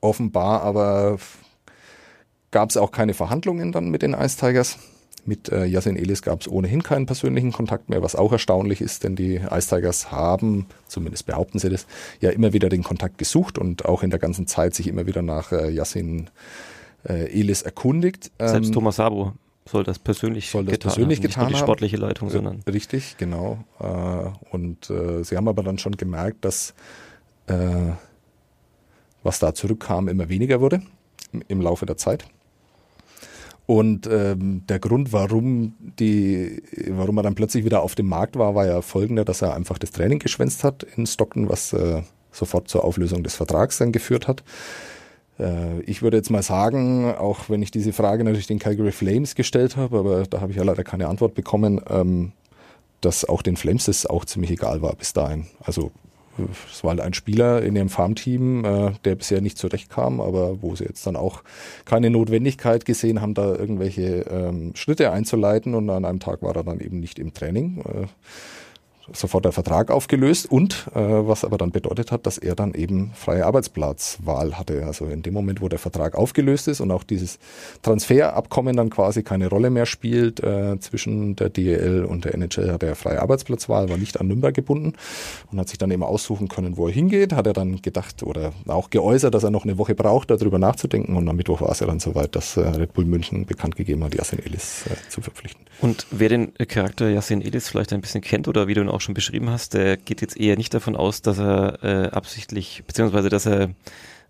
offenbar 0.00 0.62
aber 0.62 1.18
gab 2.50 2.70
es 2.70 2.76
auch 2.76 2.90
keine 2.90 3.14
Verhandlungen 3.14 3.72
dann 3.72 3.90
mit 3.90 4.02
den 4.02 4.14
Ice 4.14 4.36
Tigers. 4.38 4.78
Mit 5.26 5.50
äh, 5.50 5.64
Yasin 5.64 5.96
Elis 5.96 6.22
gab 6.22 6.40
es 6.40 6.48
ohnehin 6.48 6.82
keinen 6.82 7.06
persönlichen 7.06 7.52
Kontakt 7.52 7.88
mehr, 7.88 8.02
was 8.02 8.16
auch 8.16 8.32
erstaunlich 8.32 8.80
ist, 8.80 9.04
denn 9.04 9.16
die 9.16 9.36
Ice 9.36 9.74
Tigers 9.74 10.10
haben, 10.10 10.66
zumindest 10.86 11.26
behaupten 11.26 11.58
sie 11.58 11.68
das, 11.68 11.86
ja 12.20 12.30
immer 12.30 12.52
wieder 12.52 12.68
den 12.68 12.82
Kontakt 12.82 13.18
gesucht 13.18 13.58
und 13.58 13.84
auch 13.84 14.02
in 14.02 14.10
der 14.10 14.18
ganzen 14.18 14.46
Zeit 14.46 14.74
sich 14.74 14.86
immer 14.88 15.06
wieder 15.06 15.22
nach 15.22 15.52
äh, 15.52 15.70
Yasin 15.70 16.30
äh, 17.08 17.30
Elis 17.38 17.62
erkundigt. 17.62 18.30
Selbst 18.38 18.68
ähm, 18.68 18.74
Thomas 18.74 18.96
Sabo 18.96 19.32
soll 19.66 19.84
das 19.84 19.98
persönlich 19.98 20.50
soll 20.50 20.64
das 20.64 20.72
getan 20.72 20.90
persönlich 20.90 21.18
haben, 21.18 21.22
getan 21.22 21.44
nicht 21.44 21.50
nur 21.52 21.58
die 21.58 21.62
sportliche 21.62 21.96
Leitung, 21.96 22.28
haben. 22.28 22.34
sondern 22.34 22.62
richtig, 22.72 23.16
genau. 23.18 23.58
Äh, 23.78 24.54
und 24.54 24.90
äh, 24.90 25.22
sie 25.22 25.36
haben 25.36 25.48
aber 25.48 25.62
dann 25.62 25.78
schon 25.78 25.96
gemerkt, 25.96 26.44
dass 26.44 26.74
äh, 27.46 27.92
was 29.22 29.38
da 29.38 29.54
zurückkam 29.54 30.08
immer 30.08 30.28
weniger 30.28 30.60
wurde 30.60 30.82
im 31.48 31.60
Laufe 31.60 31.86
der 31.86 31.96
Zeit. 31.96 32.24
Und 33.70 34.08
ähm, 34.08 34.62
der 34.68 34.80
Grund, 34.80 35.12
warum 35.12 35.74
die, 36.00 36.60
warum 36.88 37.18
er 37.18 37.22
dann 37.22 37.36
plötzlich 37.36 37.64
wieder 37.64 37.82
auf 37.82 37.94
dem 37.94 38.08
Markt 38.08 38.36
war, 38.36 38.56
war 38.56 38.66
ja 38.66 38.82
folgender, 38.82 39.24
dass 39.24 39.42
er 39.42 39.54
einfach 39.54 39.78
das 39.78 39.92
Training 39.92 40.18
geschwänzt 40.18 40.64
hat 40.64 40.84
in 40.96 41.06
Stockton, 41.06 41.48
was 41.48 41.72
äh, 41.72 42.02
sofort 42.32 42.66
zur 42.66 42.82
Auflösung 42.82 43.22
des 43.22 43.36
Vertrags 43.36 43.78
dann 43.78 43.92
geführt 43.92 44.26
hat. 44.26 44.42
Äh, 45.38 45.82
ich 45.82 46.02
würde 46.02 46.16
jetzt 46.16 46.30
mal 46.30 46.42
sagen, 46.42 47.14
auch 47.14 47.48
wenn 47.48 47.62
ich 47.62 47.70
diese 47.70 47.92
Frage 47.92 48.24
natürlich 48.24 48.48
den 48.48 48.58
Calgary 48.58 48.90
Flames 48.90 49.36
gestellt 49.36 49.76
habe, 49.76 50.00
aber 50.00 50.24
da 50.24 50.40
habe 50.40 50.50
ich 50.50 50.58
ja 50.58 50.64
leider 50.64 50.82
keine 50.82 51.06
Antwort 51.06 51.34
bekommen, 51.34 51.80
ähm, 51.88 52.32
dass 53.00 53.24
auch 53.24 53.40
den 53.40 53.56
Flames 53.56 53.84
das 53.84 54.04
auch 54.04 54.24
ziemlich 54.24 54.50
egal 54.50 54.82
war 54.82 54.96
bis 54.96 55.12
dahin. 55.12 55.46
Also 55.62 55.92
es 56.70 56.84
war 56.84 56.90
halt 56.90 57.00
ein 57.00 57.14
Spieler 57.14 57.62
in 57.62 57.76
ihrem 57.76 57.88
Farmteam, 57.88 58.64
äh, 58.64 58.92
der 59.04 59.14
bisher 59.14 59.40
nicht 59.40 59.58
zurechtkam, 59.58 60.20
aber 60.20 60.62
wo 60.62 60.74
sie 60.74 60.84
jetzt 60.84 61.06
dann 61.06 61.16
auch 61.16 61.42
keine 61.84 62.10
Notwendigkeit 62.10 62.84
gesehen 62.84 63.20
haben, 63.20 63.34
da 63.34 63.54
irgendwelche 63.54 64.24
ähm, 64.30 64.72
Schritte 64.74 65.10
einzuleiten. 65.10 65.74
Und 65.74 65.90
an 65.90 66.04
einem 66.04 66.20
Tag 66.20 66.42
war 66.42 66.54
er 66.56 66.64
dann 66.64 66.80
eben 66.80 67.00
nicht 67.00 67.18
im 67.18 67.34
Training. 67.34 67.82
Äh, 67.82 68.06
sofort 69.12 69.44
der 69.44 69.52
Vertrag 69.52 69.90
aufgelöst 69.90 70.50
und 70.50 70.86
äh, 70.94 70.98
was 71.00 71.44
aber 71.44 71.58
dann 71.58 71.70
bedeutet 71.70 72.12
hat, 72.12 72.26
dass 72.26 72.38
er 72.38 72.54
dann 72.54 72.74
eben 72.74 73.12
freie 73.14 73.46
Arbeitsplatzwahl 73.46 74.58
hatte. 74.58 74.84
Also 74.86 75.06
in 75.06 75.22
dem 75.22 75.34
Moment, 75.34 75.60
wo 75.60 75.68
der 75.68 75.78
Vertrag 75.78 76.14
aufgelöst 76.14 76.68
ist 76.68 76.80
und 76.80 76.90
auch 76.90 77.02
dieses 77.02 77.38
Transferabkommen 77.82 78.76
dann 78.76 78.90
quasi 78.90 79.22
keine 79.22 79.48
Rolle 79.48 79.70
mehr 79.70 79.86
spielt 79.86 80.40
äh, 80.40 80.78
zwischen 80.80 81.36
der 81.36 81.50
DEL 81.50 82.04
und 82.04 82.24
der 82.24 82.34
NHL, 82.34 82.72
hat 82.72 82.82
er 82.82 82.96
freie 82.96 83.20
Arbeitsplatzwahl, 83.20 83.88
war 83.88 83.96
nicht 83.96 84.20
an 84.20 84.28
Nürnberg 84.28 84.54
gebunden 84.54 84.94
und 85.50 85.58
hat 85.58 85.68
sich 85.68 85.78
dann 85.78 85.90
eben 85.90 86.02
aussuchen 86.02 86.48
können, 86.48 86.76
wo 86.76 86.86
er 86.86 86.92
hingeht. 86.92 87.32
Hat 87.32 87.46
er 87.46 87.52
dann 87.52 87.82
gedacht 87.82 88.22
oder 88.22 88.52
auch 88.66 88.90
geäußert, 88.90 89.34
dass 89.34 89.44
er 89.44 89.50
noch 89.50 89.64
eine 89.64 89.78
Woche 89.78 89.94
braucht, 89.94 90.30
darüber 90.30 90.58
nachzudenken 90.58 91.16
und 91.16 91.28
am 91.28 91.36
Mittwoch 91.36 91.60
war 91.60 91.70
es 91.70 91.80
ja 91.80 91.86
dann 91.86 92.00
soweit, 92.00 92.36
dass 92.36 92.56
äh, 92.56 92.60
Red 92.60 92.92
Bull 92.94 93.04
München 93.04 93.46
bekannt 93.46 93.76
gegeben 93.76 94.04
hat, 94.04 94.14
Yasin 94.14 94.38
Ellis 94.38 94.84
äh, 94.86 95.10
zu 95.10 95.20
verpflichten. 95.20 95.66
Und 95.80 96.06
wer 96.10 96.28
den 96.28 96.52
Charakter 96.54 97.08
Yasin 97.08 97.40
Ellis 97.40 97.68
vielleicht 97.68 97.92
ein 97.92 98.00
bisschen 98.00 98.20
kennt 98.20 98.48
oder 98.48 98.68
wie 98.68 98.74
du 98.74 98.82
ihn 98.82 98.88
auch 98.88 98.99
schon 99.00 99.14
beschrieben 99.14 99.50
hast, 99.50 99.74
der 99.74 99.96
geht 99.96 100.20
jetzt 100.20 100.36
eher 100.36 100.56
nicht 100.56 100.72
davon 100.74 100.96
aus, 100.96 101.22
dass 101.22 101.38
er 101.38 101.82
äh, 101.82 102.10
absichtlich, 102.10 102.82
beziehungsweise 102.86 103.28
dass 103.28 103.46
er 103.46 103.70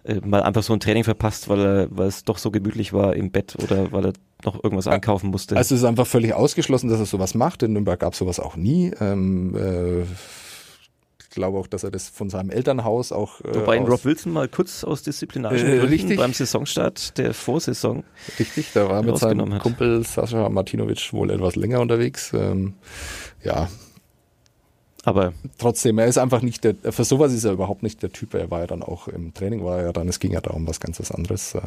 äh, 0.05 0.21
mal 0.25 0.43
einfach 0.43 0.63
so 0.63 0.73
ein 0.73 0.81
Training 0.81 1.05
verpasst, 1.05 1.49
weil 1.49 1.61
er, 1.61 1.89
weil 1.91 2.09
es 2.09 2.25
doch 2.25 2.39
so 2.39 2.51
gemütlich 2.51 2.93
war 2.93 3.15
im 3.15 3.31
Bett 3.31 3.57
oder 3.63 3.93
weil 3.93 4.07
er 4.07 4.13
noch 4.45 4.63
irgendwas 4.63 4.87
einkaufen 4.87 5.31
musste. 5.31 5.57
Also 5.57 5.75
es 5.75 5.83
ist 5.83 5.87
einfach 5.87 6.07
völlig 6.07 6.33
ausgeschlossen, 6.33 6.89
dass 6.89 7.01
er 7.01 7.07
sowas 7.07 7.35
macht. 7.35 7.63
In 7.63 7.75
Nürnberg 7.75 8.01
gab 8.01 8.15
es 8.15 8.19
sowas 8.19 8.41
auch 8.41 8.57
nie. 8.57 8.93
Ähm, 9.01 9.55
äh, 9.57 10.03
ich 10.03 11.35
glaube 11.37 11.59
auch, 11.59 11.67
dass 11.67 11.85
er 11.85 11.91
das 11.91 12.09
von 12.09 12.31
seinem 12.31 12.51
Elternhaus 12.51 13.13
auch. 13.13 13.41
Äh, 13.43 13.55
Wobei 13.55 13.79
Rob 13.79 14.05
Wilson 14.05 14.33
mal 14.33 14.49
kurz 14.49 14.85
aus 14.85 15.03
disziplinarischen 15.03 15.69
äh, 15.69 15.79
Gründen 15.79 16.17
beim 16.17 16.33
Saisonstart 16.33 17.19
der 17.19 17.35
Vorsaison. 17.35 18.03
Richtig, 18.39 18.73
da 18.73 18.89
war 18.89 19.03
mit 19.03 19.19
seinem. 19.19 19.59
Kumpel 19.59 20.03
Sascha 20.05 20.49
Martinovic 20.49 21.13
wohl 21.13 21.31
etwas 21.31 21.57
länger 21.57 21.81
unterwegs. 21.81 22.33
Ähm, 22.33 22.75
ja, 23.45 23.69
aber 25.05 25.33
trotzdem, 25.59 25.99
er 25.99 26.07
ist 26.07 26.19
einfach 26.19 26.43
nicht 26.43 26.65
der, 26.65 26.75
für 26.93 27.05
sowas 27.05 27.33
ist 27.33 27.45
er 27.45 27.53
überhaupt 27.53 27.83
nicht 27.83 28.03
der 28.03 28.13
Typ. 28.13 28.35
Er 28.35 28.51
war 28.51 28.61
ja 28.61 28.67
dann 28.67 28.83
auch 28.83 29.09
im 29.09 29.33
Training, 29.33 29.65
war 29.65 29.79
er 29.79 29.87
ja 29.87 29.93
dann, 29.93 30.09
es 30.09 30.21
ging 30.21 30.33
ja 30.33 30.41
darum 30.41 30.67
was 30.67 30.81
ganz 30.81 31.11
anderes, 31.11 31.55
äh, 31.55 31.61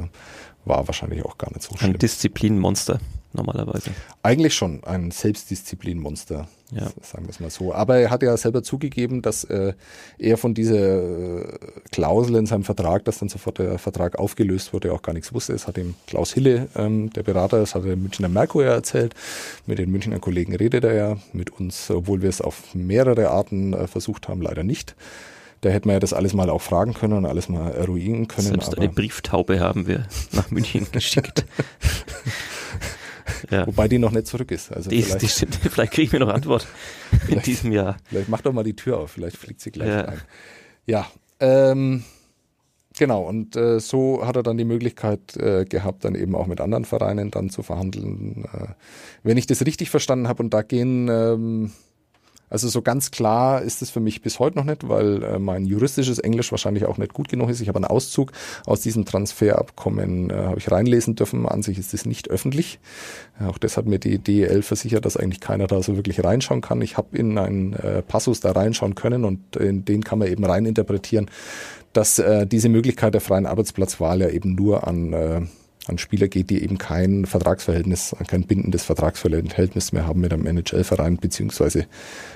war 0.66 0.88
wahrscheinlich 0.88 1.26
auch 1.26 1.38
gar 1.38 1.50
nicht 1.52 1.64
so 1.64 1.76
schlimm. 1.76 1.94
Ein 1.94 2.00
Disziplinmonster 2.00 3.00
normalerweise. 3.34 3.92
Eigentlich 4.22 4.54
schon 4.54 4.84
ein 4.84 5.12
Selbstdisziplinmonster, 5.12 6.48
ja. 6.72 6.90
sagen 7.02 7.26
wir 7.26 7.30
es 7.30 7.40
mal 7.40 7.50
so. 7.50 7.74
Aber 7.74 7.98
er 7.98 8.10
hat 8.10 8.24
ja 8.24 8.36
selber 8.38 8.64
zugegeben, 8.64 9.22
dass 9.22 9.44
äh, 9.46 9.74
er 10.18 10.38
von 10.38 10.54
dieser 10.54 11.44
äh, 11.44 11.58
Klausel 11.92 12.36
in 12.36 12.46
seinem 12.46 12.64
Vertrag, 12.64 13.06
dass 13.06 13.20
dann 13.20 13.30
sofort 13.30 13.60
der 13.60 13.80
Vertrag 13.80 14.18
aufgelöst 14.18 14.74
wurde, 14.74 14.94
auch 14.94 15.02
gar 15.02 15.14
nichts 15.14 15.34
wusste. 15.34 15.54
Es 15.54 15.68
hat 15.68 15.78
ihm 15.78 15.96
Klaus 16.08 16.34
Hille, 16.34 16.68
ähm, 16.76 17.12
der 17.12 17.24
Berater, 17.24 17.60
das 17.60 17.76
hat 17.76 17.86
der 17.86 17.96
Münchner 17.96 18.30
Merkur 18.30 18.64
ja 18.64 18.74
erzählt. 18.74 19.14
Mit 19.66 19.80
den 19.80 19.92
Münchner 19.92 20.20
Kollegen 20.20 20.56
redet 20.56 20.84
er 20.84 20.94
ja 20.94 21.18
mit 21.34 21.50
uns, 21.60 21.90
obwohl 21.90 22.22
wir 22.22 22.30
es 22.30 22.42
auf 22.42 22.74
mehrere 22.74 23.30
Arten 23.30 23.74
äh, 23.74 23.88
versucht 23.88 24.28
haben, 24.28 24.42
leider 24.42 24.64
nicht. 24.64 24.96
Da 25.64 25.70
hätten 25.70 25.88
wir 25.88 25.94
ja 25.94 26.00
das 26.02 26.12
alles 26.12 26.34
mal 26.34 26.50
auch 26.50 26.62
fragen 26.62 26.94
können 26.94 27.14
und 27.14 27.26
alles 27.26 27.48
mal 27.48 27.72
eruieren 27.72 28.28
können. 28.28 28.48
Selbst 28.48 28.78
eine 28.78 28.90
Brieftaube 28.90 29.62
haben 29.62 29.88
wir 29.88 30.06
nach 30.34 30.52
München 30.52 30.88
geschickt. 30.92 31.46
ja. 33.50 33.68
Wobei 33.68 33.88
die 33.88 34.00
noch 34.00 34.12
nicht 34.12 34.28
zurück 34.28 34.52
ist. 34.52 34.72
Also 34.72 34.90
die, 34.90 35.02
vielleicht, 35.02 35.22
die 35.22 35.28
stimmt, 35.28 35.56
vielleicht 35.62 35.94
kriegen 35.94 36.12
wir 36.12 36.20
noch 36.20 36.30
Antwort 36.30 36.68
in 37.28 37.42
diesem 37.42 37.72
Jahr. 37.72 37.98
Vielleicht 38.06 38.30
mach 38.30 38.42
doch 38.42 38.54
mal 38.54 38.64
die 38.64 38.76
Tür 38.76 39.00
auf, 39.00 39.12
vielleicht 39.12 39.38
fliegt 39.38 39.62
sie 39.62 39.72
gleich 39.72 39.90
ja. 39.90 40.02
rein. 40.02 40.22
Ja, 40.86 41.08
ähm, 41.40 42.04
Genau, 42.98 43.24
und 43.24 43.56
äh, 43.56 43.80
so 43.80 44.26
hat 44.26 44.36
er 44.36 44.44
dann 44.44 44.58
die 44.58 44.66
Möglichkeit 44.66 45.36
äh, 45.38 45.66
gehabt, 45.66 46.06
dann 46.06 46.14
eben 46.14 46.36
auch 46.36 46.46
mit 46.46 46.62
anderen 46.62 46.86
Vereinen 46.86 47.32
dann 47.32 47.50
zu 47.50 47.64
verhandeln. 47.64 48.46
Äh, 48.54 48.68
wenn 49.24 49.38
ich 49.38 49.48
das 49.48 49.66
richtig 49.66 49.90
verstanden 49.90 50.28
habe, 50.28 50.44
und 50.44 50.54
da 50.54 50.62
gehen 50.62 51.08
ähm, 51.10 51.72
also 52.54 52.70
so 52.70 52.84
ganz 52.84 53.10
klar 53.10 53.64
ist 53.64 53.82
es 53.82 53.90
für 53.90 54.00
mich 54.00 54.22
bis 54.22 54.38
heute 54.38 54.58
noch 54.60 54.64
nicht, 54.64 54.88
weil 54.88 55.24
äh, 55.24 55.40
mein 55.40 55.66
juristisches 55.66 56.20
Englisch 56.20 56.52
wahrscheinlich 56.52 56.86
auch 56.86 57.00
nicht 57.00 57.12
gut 57.12 57.28
genug 57.28 57.50
ist. 57.50 57.62
Ich 57.62 57.68
habe 57.68 57.78
einen 57.78 57.86
Auszug 57.86 58.32
aus 58.68 58.82
diesem 58.82 59.06
Transferabkommen, 59.06 60.30
äh, 60.30 60.34
habe 60.36 60.60
ich 60.60 60.70
reinlesen 60.70 61.16
dürfen. 61.16 61.48
An 61.48 61.64
sich 61.64 61.80
ist 61.80 61.96
es 61.96 62.06
nicht 62.06 62.30
öffentlich. 62.30 62.80
Äh, 63.42 63.46
auch 63.46 63.58
das 63.58 63.76
hat 63.76 63.88
mir 63.88 63.98
die 63.98 64.20
DEL 64.20 64.62
versichert, 64.62 65.04
dass 65.04 65.18
eigentlich 65.18 65.40
keiner 65.40 65.66
da 65.66 65.82
so 65.82 65.96
wirklich 65.96 66.24
reinschauen 66.24 66.62
kann. 66.62 66.84
Ich 66.84 66.96
habe 66.96 67.18
in 67.18 67.40
einen 67.40 67.74
äh, 67.74 68.04
Passus 68.04 68.40
da 68.40 68.52
reinschauen 68.52 68.94
können 68.94 69.26
und 69.26 69.56
in 69.56 69.84
den 69.84 70.04
kann 70.04 70.20
man 70.20 70.28
eben 70.28 70.46
reininterpretieren, 70.46 71.32
dass 71.92 72.20
äh, 72.20 72.46
diese 72.46 72.70
Möglichkeit 72.70 73.16
der 73.16 73.22
freien 73.22 73.48
Arbeitsplatzwahl 73.48 74.22
ja 74.22 74.30
eben 74.30 74.54
nur 74.54 74.88
an 74.88 75.14
äh, 75.14 75.42
an 75.88 75.98
Spieler 75.98 76.28
geht, 76.28 76.50
die 76.50 76.64
eben 76.64 76.78
kein 76.78 77.26
Vertragsverhältnis, 77.26 78.16
kein 78.28 78.44
bindendes 78.44 78.84
Vertragsverhältnis 78.84 79.92
mehr 79.92 80.08
haben 80.08 80.22
mit 80.22 80.34
einem 80.34 80.46
NHL-Verein 80.46 81.18
beziehungsweise 81.18 81.88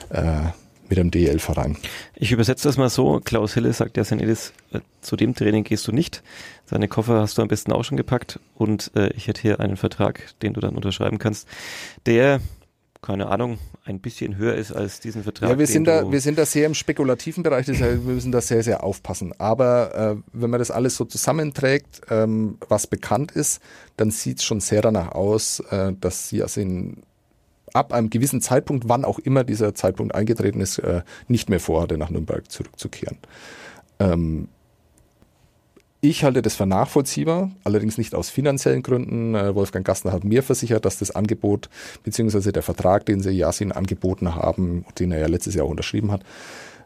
äh, 0.10 0.42
mit 0.90 1.00
einem 1.00 1.12
DEL-Verein. 1.12 1.78
Ich 2.16 2.32
übersetze 2.32 2.68
das 2.68 2.78
mal 2.78 2.90
so. 2.90 3.20
Klaus 3.24 3.54
Hille 3.54 3.74
sagt 3.74 3.98
ja, 3.98 4.04
Senedis, 4.04 4.54
äh, 4.72 4.80
zu 5.02 5.16
dem 5.16 5.36
Training 5.36 5.64
gehst 5.64 5.88
du 5.88 5.92
nicht. 5.92 6.24
Seine 6.66 6.88
Koffer 6.88 7.22
hast 7.22 7.38
du 7.38 7.42
am 7.42 7.48
besten 7.48 7.72
auch 7.72 7.84
schon 7.84 7.98
gepackt 7.98 8.40
und 8.56 8.92
äh, 8.96 9.10
ich 9.14 9.28
hätte 9.28 9.42
hier 9.42 9.60
einen 9.60 9.78
Vertrag, 9.78 10.34
den 10.42 10.54
du 10.54 10.62
dann 10.62 10.76
unterschreiben 10.76 11.18
kannst, 11.18 11.48
der 12.06 12.40
keine 13.02 13.28
Ahnung, 13.28 13.60
ein 13.88 14.00
bisschen 14.00 14.38
höher 14.38 14.56
ist 14.56 14.72
als 14.72 15.00
diesen 15.00 15.24
Vertrag. 15.24 15.50
Ja, 15.50 15.60
wir 15.60 15.68
sind 15.68 15.86
da, 15.86 16.12
wir 16.12 16.22
sind 16.22 16.38
da 16.38 16.46
sehr 16.46 16.66
im 16.66 16.74
spekulativen 16.74 17.44
Bereich, 17.44 17.66
das 17.66 17.82
heißt, 17.82 18.06
wir 18.06 18.14
müssen 18.14 18.32
da 18.32 18.42
sehr, 18.42 18.64
sehr 18.64 18.84
aufpassen. 18.84 19.34
Aber 19.38 19.96
äh, 19.96 20.16
wenn 20.34 20.50
man 20.50 20.60
das 20.60 20.72
alles 20.72 20.96
so 20.96 21.06
zusammenträgt, 21.06 22.02
ähm, 22.10 22.58
was 22.68 22.88
bekannt 22.88 23.32
ist, 23.32 23.62
dann 23.96 24.12
sieht 24.12 24.40
es 24.40 24.46
schon 24.46 24.60
sehr 24.60 24.82
danach 24.82 25.14
aus, 25.14 25.60
äh, 25.72 25.94
dass 26.00 26.32
Yasin 26.32 27.04
ab 27.74 27.94
einem 27.94 28.10
gewissen 28.10 28.42
Zeitpunkt, 28.42 28.88
wann 28.88 29.06
auch 29.06 29.20
immer 29.20 29.44
dieser 29.44 29.76
Zeitpunkt 29.76 30.16
eingetreten 30.16 30.62
ist, 30.62 30.80
äh, 30.80 31.02
nicht 31.28 31.50
mehr 31.50 31.60
vorhatte, 31.60 31.98
nach 31.98 32.10
Nürnberg 32.10 32.50
zurückzukehren. 32.50 33.18
Ähm, 34.00 34.48
ich 36.10 36.24
halte 36.24 36.42
das 36.42 36.56
für 36.56 36.66
nachvollziehbar, 36.66 37.52
allerdings 37.64 37.98
nicht 37.98 38.16
aus 38.16 38.30
finanziellen 38.30 38.84
Gründen. 38.84 39.36
Äh, 39.36 39.56
Wolfgang 39.56 39.86
Gastner 39.86 40.12
hat 40.12 40.24
mir 40.24 40.44
versichert, 40.44 40.86
dass 40.86 41.00
das 41.00 41.12
Angebot 41.12 41.70
bzw. 42.04 42.52
der 42.52 42.64
Vertrag, 42.64 43.06
den 43.06 43.22
sie 43.22 43.32
Yasin 43.32 43.72
angeboten 43.72 44.36
haben, 44.36 44.86
den 45.00 45.12
er 45.12 45.20
ja 45.20 45.28
letztes 45.28 45.56
Jahr 45.56 45.68
unterschrieben 45.68 46.12
hat, 46.12 46.24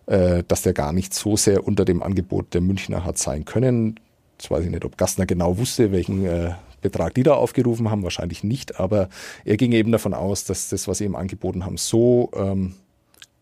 äh, 0.08 0.44
dass 0.48 0.64
der 0.64 0.74
gar 0.74 0.94
nicht 0.94 1.14
so 1.14 1.38
sehr 1.38 1.66
unter 1.68 1.86
dem 1.86 2.02
Angebot 2.02 2.54
der 2.54 2.62
Münchner 2.62 3.06
hat 3.06 3.18
sein 3.18 3.46
können. 3.46 4.00
Jetzt 4.38 4.50
weiß 4.50 4.64
ich 4.66 4.72
nicht, 4.72 4.86
ob 4.86 4.98
Gastner 4.98 5.26
genau 5.26 5.58
wusste, 5.58 5.92
welchen 5.92 6.26
äh, 6.26 6.54
Betrag 6.82 7.14
die 7.14 7.24
da 7.24 7.34
aufgerufen 7.34 7.92
haben, 7.92 8.04
wahrscheinlich 8.04 8.44
nicht, 8.44 8.80
aber 8.80 9.10
er 9.46 9.58
ging 9.58 9.72
eben 9.72 9.92
davon 9.92 10.16
aus, 10.16 10.46
dass 10.46 10.70
das, 10.70 10.88
was 10.88 10.98
sie 10.98 11.06
ihm 11.06 11.16
angeboten 11.16 11.64
haben, 11.64 11.78
so 11.78 12.32
ähm, 12.36 12.74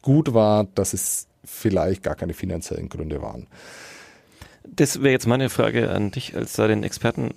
gut 0.01 0.33
war, 0.33 0.65
dass 0.75 0.93
es 0.93 1.27
vielleicht 1.45 2.03
gar 2.03 2.15
keine 2.15 2.33
finanziellen 2.33 2.89
Gründe 2.89 3.21
waren. 3.21 3.47
Das 4.75 5.01
wäre 5.01 5.11
jetzt 5.11 5.27
meine 5.27 5.49
Frage 5.49 5.91
an 5.91 6.11
dich 6.11 6.35
als 6.35 6.53
da 6.53 6.67
den 6.67 6.83
Experten. 6.83 7.31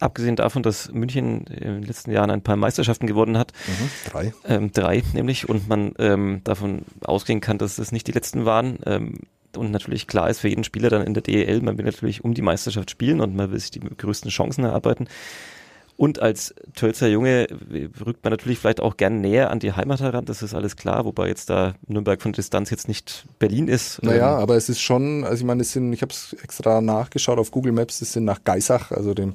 Abgesehen 0.00 0.36
davon, 0.36 0.62
dass 0.62 0.92
München 0.92 1.44
in 1.46 1.80
den 1.80 1.82
letzten 1.82 2.12
Jahren 2.12 2.30
ein 2.30 2.42
paar 2.42 2.56
Meisterschaften 2.56 3.08
gewonnen 3.08 3.36
hat. 3.36 3.52
Mhm, 3.66 4.10
drei. 4.10 4.34
Ähm, 4.44 4.72
drei 4.72 5.02
nämlich. 5.12 5.48
Und 5.48 5.68
man 5.68 5.92
ähm, 5.98 6.40
davon 6.44 6.82
ausgehen 7.02 7.40
kann, 7.40 7.58
dass 7.58 7.76
das 7.76 7.90
nicht 7.90 8.06
die 8.06 8.12
letzten 8.12 8.44
waren. 8.44 8.78
Ähm, 8.86 9.18
und 9.56 9.70
natürlich 9.70 10.06
klar 10.06 10.30
ist 10.30 10.40
für 10.40 10.48
jeden 10.48 10.64
Spieler 10.64 10.90
dann 10.90 11.06
in 11.06 11.14
der 11.14 11.22
DEL, 11.22 11.62
man 11.62 11.78
will 11.78 11.84
natürlich 11.84 12.22
um 12.22 12.34
die 12.34 12.42
Meisterschaft 12.42 12.90
spielen 12.90 13.20
und 13.20 13.34
man 13.34 13.50
will 13.50 13.58
sich 13.58 13.70
die 13.70 13.80
größten 13.80 14.30
Chancen 14.30 14.64
erarbeiten. 14.64 15.08
Und 15.98 16.22
als 16.22 16.54
Tölzer 16.76 17.08
Junge 17.08 17.48
rückt 18.06 18.22
man 18.22 18.30
natürlich 18.30 18.60
vielleicht 18.60 18.80
auch 18.80 18.96
gern 18.96 19.20
näher 19.20 19.50
an 19.50 19.58
die 19.58 19.72
Heimat 19.72 20.00
heran, 20.00 20.24
das 20.26 20.42
ist 20.42 20.54
alles 20.54 20.76
klar, 20.76 21.04
wobei 21.04 21.26
jetzt 21.26 21.50
da 21.50 21.74
Nürnberg 21.88 22.22
von 22.22 22.32
Distanz 22.32 22.70
jetzt 22.70 22.86
nicht 22.86 23.26
Berlin 23.40 23.66
ist. 23.66 24.00
Naja, 24.04 24.36
ähm, 24.36 24.42
aber 24.42 24.54
es 24.54 24.68
ist 24.68 24.80
schon, 24.80 25.24
also 25.24 25.42
ich 25.42 25.44
meine, 25.44 25.62
es 25.62 25.72
sind, 25.72 25.92
ich 25.92 26.02
habe 26.02 26.12
es 26.12 26.36
extra 26.40 26.80
nachgeschaut 26.80 27.40
auf 27.40 27.50
Google 27.50 27.72
Maps, 27.72 28.00
es 28.00 28.12
sind 28.12 28.24
nach 28.24 28.44
Geisach, 28.44 28.92
also 28.92 29.12
dem 29.12 29.34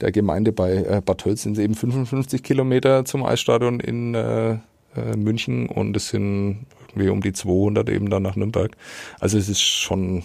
der 0.00 0.10
Gemeinde 0.10 0.52
bei 0.52 0.76
äh, 0.76 1.02
Bad 1.04 1.18
Tölz 1.18 1.42
sind 1.42 1.58
es 1.58 1.58
eben 1.58 1.74
55 1.74 2.42
Kilometer 2.42 3.04
zum 3.04 3.22
Eisstadion 3.22 3.78
in 3.78 4.14
äh, 4.14 4.52
äh, 4.52 5.16
München 5.18 5.68
und 5.68 5.94
es 5.94 6.08
sind 6.08 6.64
irgendwie 6.88 7.10
um 7.10 7.20
die 7.20 7.34
200 7.34 7.90
eben 7.90 8.08
dann 8.08 8.22
nach 8.22 8.36
Nürnberg. 8.36 8.74
Also 9.18 9.36
es 9.36 9.50
ist 9.50 9.60
schon 9.60 10.24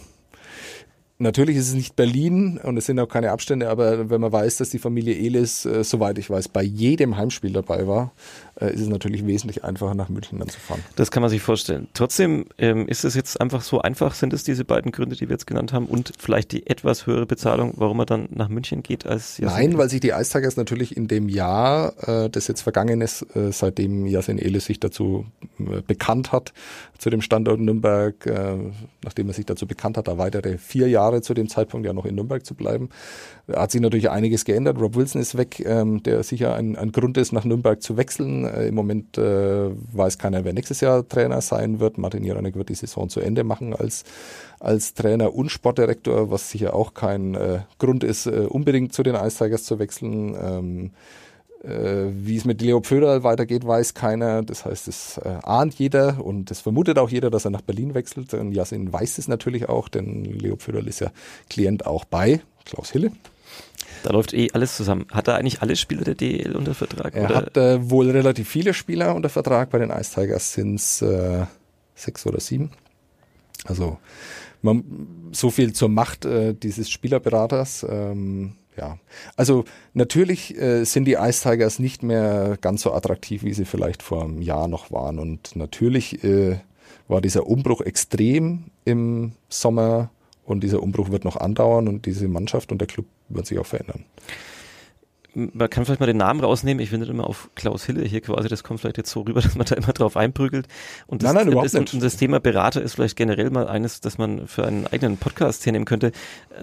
Natürlich 1.18 1.56
ist 1.56 1.70
es 1.70 1.74
nicht 1.74 1.96
Berlin 1.96 2.60
und 2.62 2.76
es 2.76 2.88
sind 2.88 3.00
auch 3.00 3.08
keine 3.08 3.32
Abstände, 3.32 3.70
aber 3.70 4.10
wenn 4.10 4.20
man 4.20 4.34
weiß, 4.34 4.58
dass 4.58 4.70
die 4.70 4.80
Familie 4.80 5.16
Elis, 5.16 5.66
äh, 5.66 5.82
soweit 5.86 6.18
ich 6.18 6.30
weiß, 6.30 6.50
bei 6.50 6.62
jedem 6.62 7.16
Heimspiel 7.16 7.54
dabei 7.54 7.88
war, 7.88 8.12
äh, 8.60 8.74
ist 8.74 8.82
es 8.82 8.90
natürlich 8.90 9.26
wesentlich 9.26 9.64
einfacher, 9.64 9.96
nach 9.96 10.10
München 10.10 10.40
dann 10.40 10.50
zu 10.50 10.60
fahren. 10.60 10.84
Das 10.98 11.12
kann 11.12 11.22
man 11.22 11.30
sich 11.30 11.42
vorstellen. 11.42 11.88
Trotzdem 11.94 12.46
ähm, 12.58 12.86
ist 12.90 13.06
es 13.06 13.16
jetzt 13.16 13.40
einfach 13.40 13.62
so 13.62 13.82
einfach, 13.82 14.14
sind 14.14 14.34
es 14.34 14.44
diese 14.44 14.66
beiden 14.66 14.92
Gründe, 14.92 15.16
die 15.16 15.30
wir 15.30 15.36
jetzt 15.36 15.48
genannt 15.48 15.72
haben 15.72 15.86
und 15.86 16.12
vielleicht 16.18 16.52
die 16.52 16.68
etwas 16.68 17.08
höhere 17.08 17.26
Bezahlung, 17.26 17.74
warum 17.78 17.96
man 17.96 18.08
dann 18.08 18.28
nach 18.32 18.50
München 18.50 18.84
geht 18.84 19.06
als 19.06 19.38
Yasin 19.38 19.58
Nein, 19.58 19.78
weil 19.78 19.90
sich 19.90 20.02
die 20.02 20.12
Eistigers 20.12 20.58
natürlich 20.58 20.98
in 20.98 21.08
dem 21.08 21.30
Jahr, 21.30 21.94
äh, 22.08 22.30
das 22.30 22.48
jetzt 22.48 22.62
vergangen 22.62 23.00
ist, 23.00 23.22
äh, 23.38 23.54
seitdem 23.54 24.06
Yasin 24.06 24.38
Elis 24.38 24.66
sich 24.66 24.82
dazu 24.82 25.26
äh, 25.60 25.82
bekannt 25.88 26.34
hat, 26.34 26.52
zu 26.98 27.10
dem 27.10 27.22
Standort 27.22 27.60
Nürnberg, 27.60 28.26
äh, 28.26 28.58
nachdem 29.04 29.28
er 29.28 29.34
sich 29.34 29.46
dazu 29.46 29.66
bekannt 29.66 29.98
hat, 29.98 30.10
da 30.10 30.18
weitere 30.18 30.58
vier 30.58 30.90
Jahre 30.90 31.05
zu 31.22 31.34
dem 31.34 31.50
Zeitpunkt 31.50 31.86
ja 31.86 31.94
noch 31.94 32.06
in 32.06 32.16
Nürnberg 32.16 32.46
zu 32.46 32.56
bleiben, 32.56 32.90
hat 33.52 33.72
sich 33.72 33.82
natürlich 33.82 34.10
einiges 34.10 34.46
geändert. 34.46 34.80
Rob 34.80 34.96
Wilson 34.96 35.22
ist 35.22 35.38
weg, 35.38 35.64
ähm, 35.66 36.02
der 36.04 36.24
sicher 36.24 36.56
ein, 36.56 36.76
ein 36.76 36.92
Grund 36.92 37.18
ist, 37.18 37.32
nach 37.32 37.46
Nürnberg 37.46 37.82
zu 37.82 37.98
wechseln. 37.98 38.46
Äh, 38.46 38.68
Im 38.68 38.76
Moment 38.76 39.18
äh, 39.18 39.70
weiß 39.94 40.18
keiner, 40.18 40.44
wer 40.44 40.54
nächstes 40.54 40.82
Jahr 40.82 41.08
Trainer 41.08 41.42
sein 41.42 41.80
wird. 41.80 41.98
Martin 41.98 42.24
Jaranek 42.24 42.56
wird 42.56 42.70
die 42.70 42.76
Saison 42.76 43.10
zu 43.10 43.20
Ende 43.20 43.44
machen 43.44 43.76
als, 43.76 44.04
als 44.60 44.94
Trainer 44.94 45.34
und 45.34 45.50
Sportdirektor, 45.50 46.32
was 46.32 46.50
sicher 46.50 46.76
auch 46.76 46.94
kein 46.94 47.36
äh, 47.36 47.60
Grund 47.78 48.04
ist, 48.04 48.26
äh, 48.26 48.48
unbedingt 48.50 48.94
zu 48.94 49.04
den 49.04 49.16
Ice 49.16 49.58
zu 49.58 49.80
wechseln. 49.80 50.36
Ähm, 50.42 50.86
äh, 50.86 50.90
wie 51.68 52.38
es 52.38 52.46
mit 52.46 52.62
Leo 52.62 52.82
Pföderl 52.82 53.24
weitergeht, 53.24 53.66
weiß 53.66 53.94
keiner. 53.94 54.44
Das 54.44 54.66
heißt, 54.66 54.88
es 54.88 55.18
äh, 55.18 55.38
ahnt 55.44 55.76
jeder 55.76 56.24
und 56.24 56.52
es 56.52 56.62
vermutet 56.62 57.00
auch 57.00 57.10
jeder, 57.10 57.30
dass 57.30 57.46
er 57.46 57.52
nach 57.52 57.62
Berlin 57.62 57.94
wechselt. 57.94 58.34
Und 58.34 58.52
Jasin 58.52 58.92
weiß 58.92 59.18
es 59.18 59.28
natürlich 59.28 59.70
auch, 59.70 59.90
denn 59.90 60.24
Leo 60.24 60.56
Pföderl 60.56 60.88
ist 60.88 61.00
ja 61.00 61.12
Klient 61.50 61.86
auch 61.86 62.06
bei 62.06 62.42
Klaus 62.66 62.92
Hille. 62.92 63.12
Da 64.04 64.12
läuft 64.12 64.34
eh 64.34 64.50
alles 64.54 64.76
zusammen. 64.76 65.08
Hat 65.12 65.28
er 65.28 65.36
eigentlich 65.36 65.62
alle 65.62 65.76
Spieler 65.76 66.04
der 66.04 66.16
DEL 66.16 66.56
unter 66.56 66.76
Vertrag? 66.76 67.16
Er 67.16 67.26
oder? 67.26 67.36
hat 67.36 67.58
äh, 67.58 67.90
wohl 67.90 68.12
relativ 68.12 68.48
viele 68.48 68.74
Spieler 68.74 69.16
unter 69.16 69.30
Vertrag. 69.30 69.72
Bei 69.72 69.80
den 69.80 69.90
Ice 69.90 70.14
Tigers 70.14 70.54
sind 70.54 70.76
es 70.76 71.02
äh, 71.02 71.46
sechs 71.96 72.26
oder 72.28 72.40
sieben. 72.40 72.70
Also 73.64 73.98
man, 74.62 74.84
so 75.32 75.50
viel 75.50 75.74
zur 75.74 75.90
Macht 75.90 76.26
äh, 76.26 76.54
dieses 76.54 76.90
Spielerberaters. 76.90 77.86
Ähm, 77.90 78.54
ja, 78.78 78.98
also 79.36 79.66
natürlich 79.94 80.58
äh, 80.58 80.84
sind 80.84 81.06
die 81.06 81.14
Ice 81.14 81.50
Tigers 81.50 81.80
nicht 81.80 82.04
mehr 82.04 82.58
ganz 82.62 82.82
so 82.82 82.94
attraktiv, 82.94 83.44
wie 83.44 83.54
sie 83.54 83.66
vielleicht 83.66 84.04
vor 84.04 84.24
einem 84.24 84.42
Jahr 84.42 84.68
noch 84.68 84.92
waren. 84.92 85.20
Und 85.20 85.56
natürlich 85.56 86.24
äh, 86.24 86.58
war 87.08 87.22
dieser 87.22 87.48
Umbruch 87.48 87.82
extrem 87.82 88.66
im 88.84 89.34
Sommer 89.50 90.10
und 90.44 90.64
dieser 90.64 90.82
Umbruch 90.82 91.10
wird 91.10 91.26
noch 91.26 91.38
andauern 91.38 91.88
und 91.88 92.06
diese 92.06 92.28
Mannschaft 92.28 92.72
und 92.72 92.80
der 92.80 92.88
Club 92.88 93.06
wird 93.30 93.48
sich 93.48 93.60
auch 93.60 93.66
verändern. 93.66 94.06
Man 95.36 95.70
kann 95.70 95.86
vielleicht 95.86 96.00
mal 96.00 96.06
den 96.06 96.18
Namen 96.18 96.40
rausnehmen. 96.40 96.82
Ich 96.82 96.90
finde 96.90 97.08
immer 97.08 97.28
auf 97.28 97.50
Klaus 97.56 97.86
Hille 97.86 98.04
hier 98.04 98.22
quasi, 98.22 98.48
das 98.48 98.64
kommt 98.64 98.80
vielleicht 98.80 98.98
jetzt 98.98 99.12
so 99.12 99.22
rüber, 99.22 99.42
dass 99.44 99.56
man 99.56 99.66
da 99.66 99.76
immer 99.76 99.94
drauf 99.94 100.16
einprügelt. 100.16 100.68
Und 101.08 101.24
das, 101.24 101.34
nein, 101.34 101.44
nein, 101.44 101.48
überhaupt 101.52 101.66
das, 101.66 101.74
nicht. 101.74 101.94
Und 101.94 102.02
das 102.02 102.18
Thema 102.18 102.40
Berater 102.40 102.82
ist 102.82 102.96
vielleicht 102.96 103.18
generell 103.18 103.50
mal 103.50 103.68
eines, 103.68 104.00
das 104.02 104.18
man 104.18 104.48
für 104.48 104.66
einen 104.66 104.88
eigenen 104.88 105.18
Podcast 105.18 105.66
hernehmen 105.66 105.86
könnte. 105.86 106.14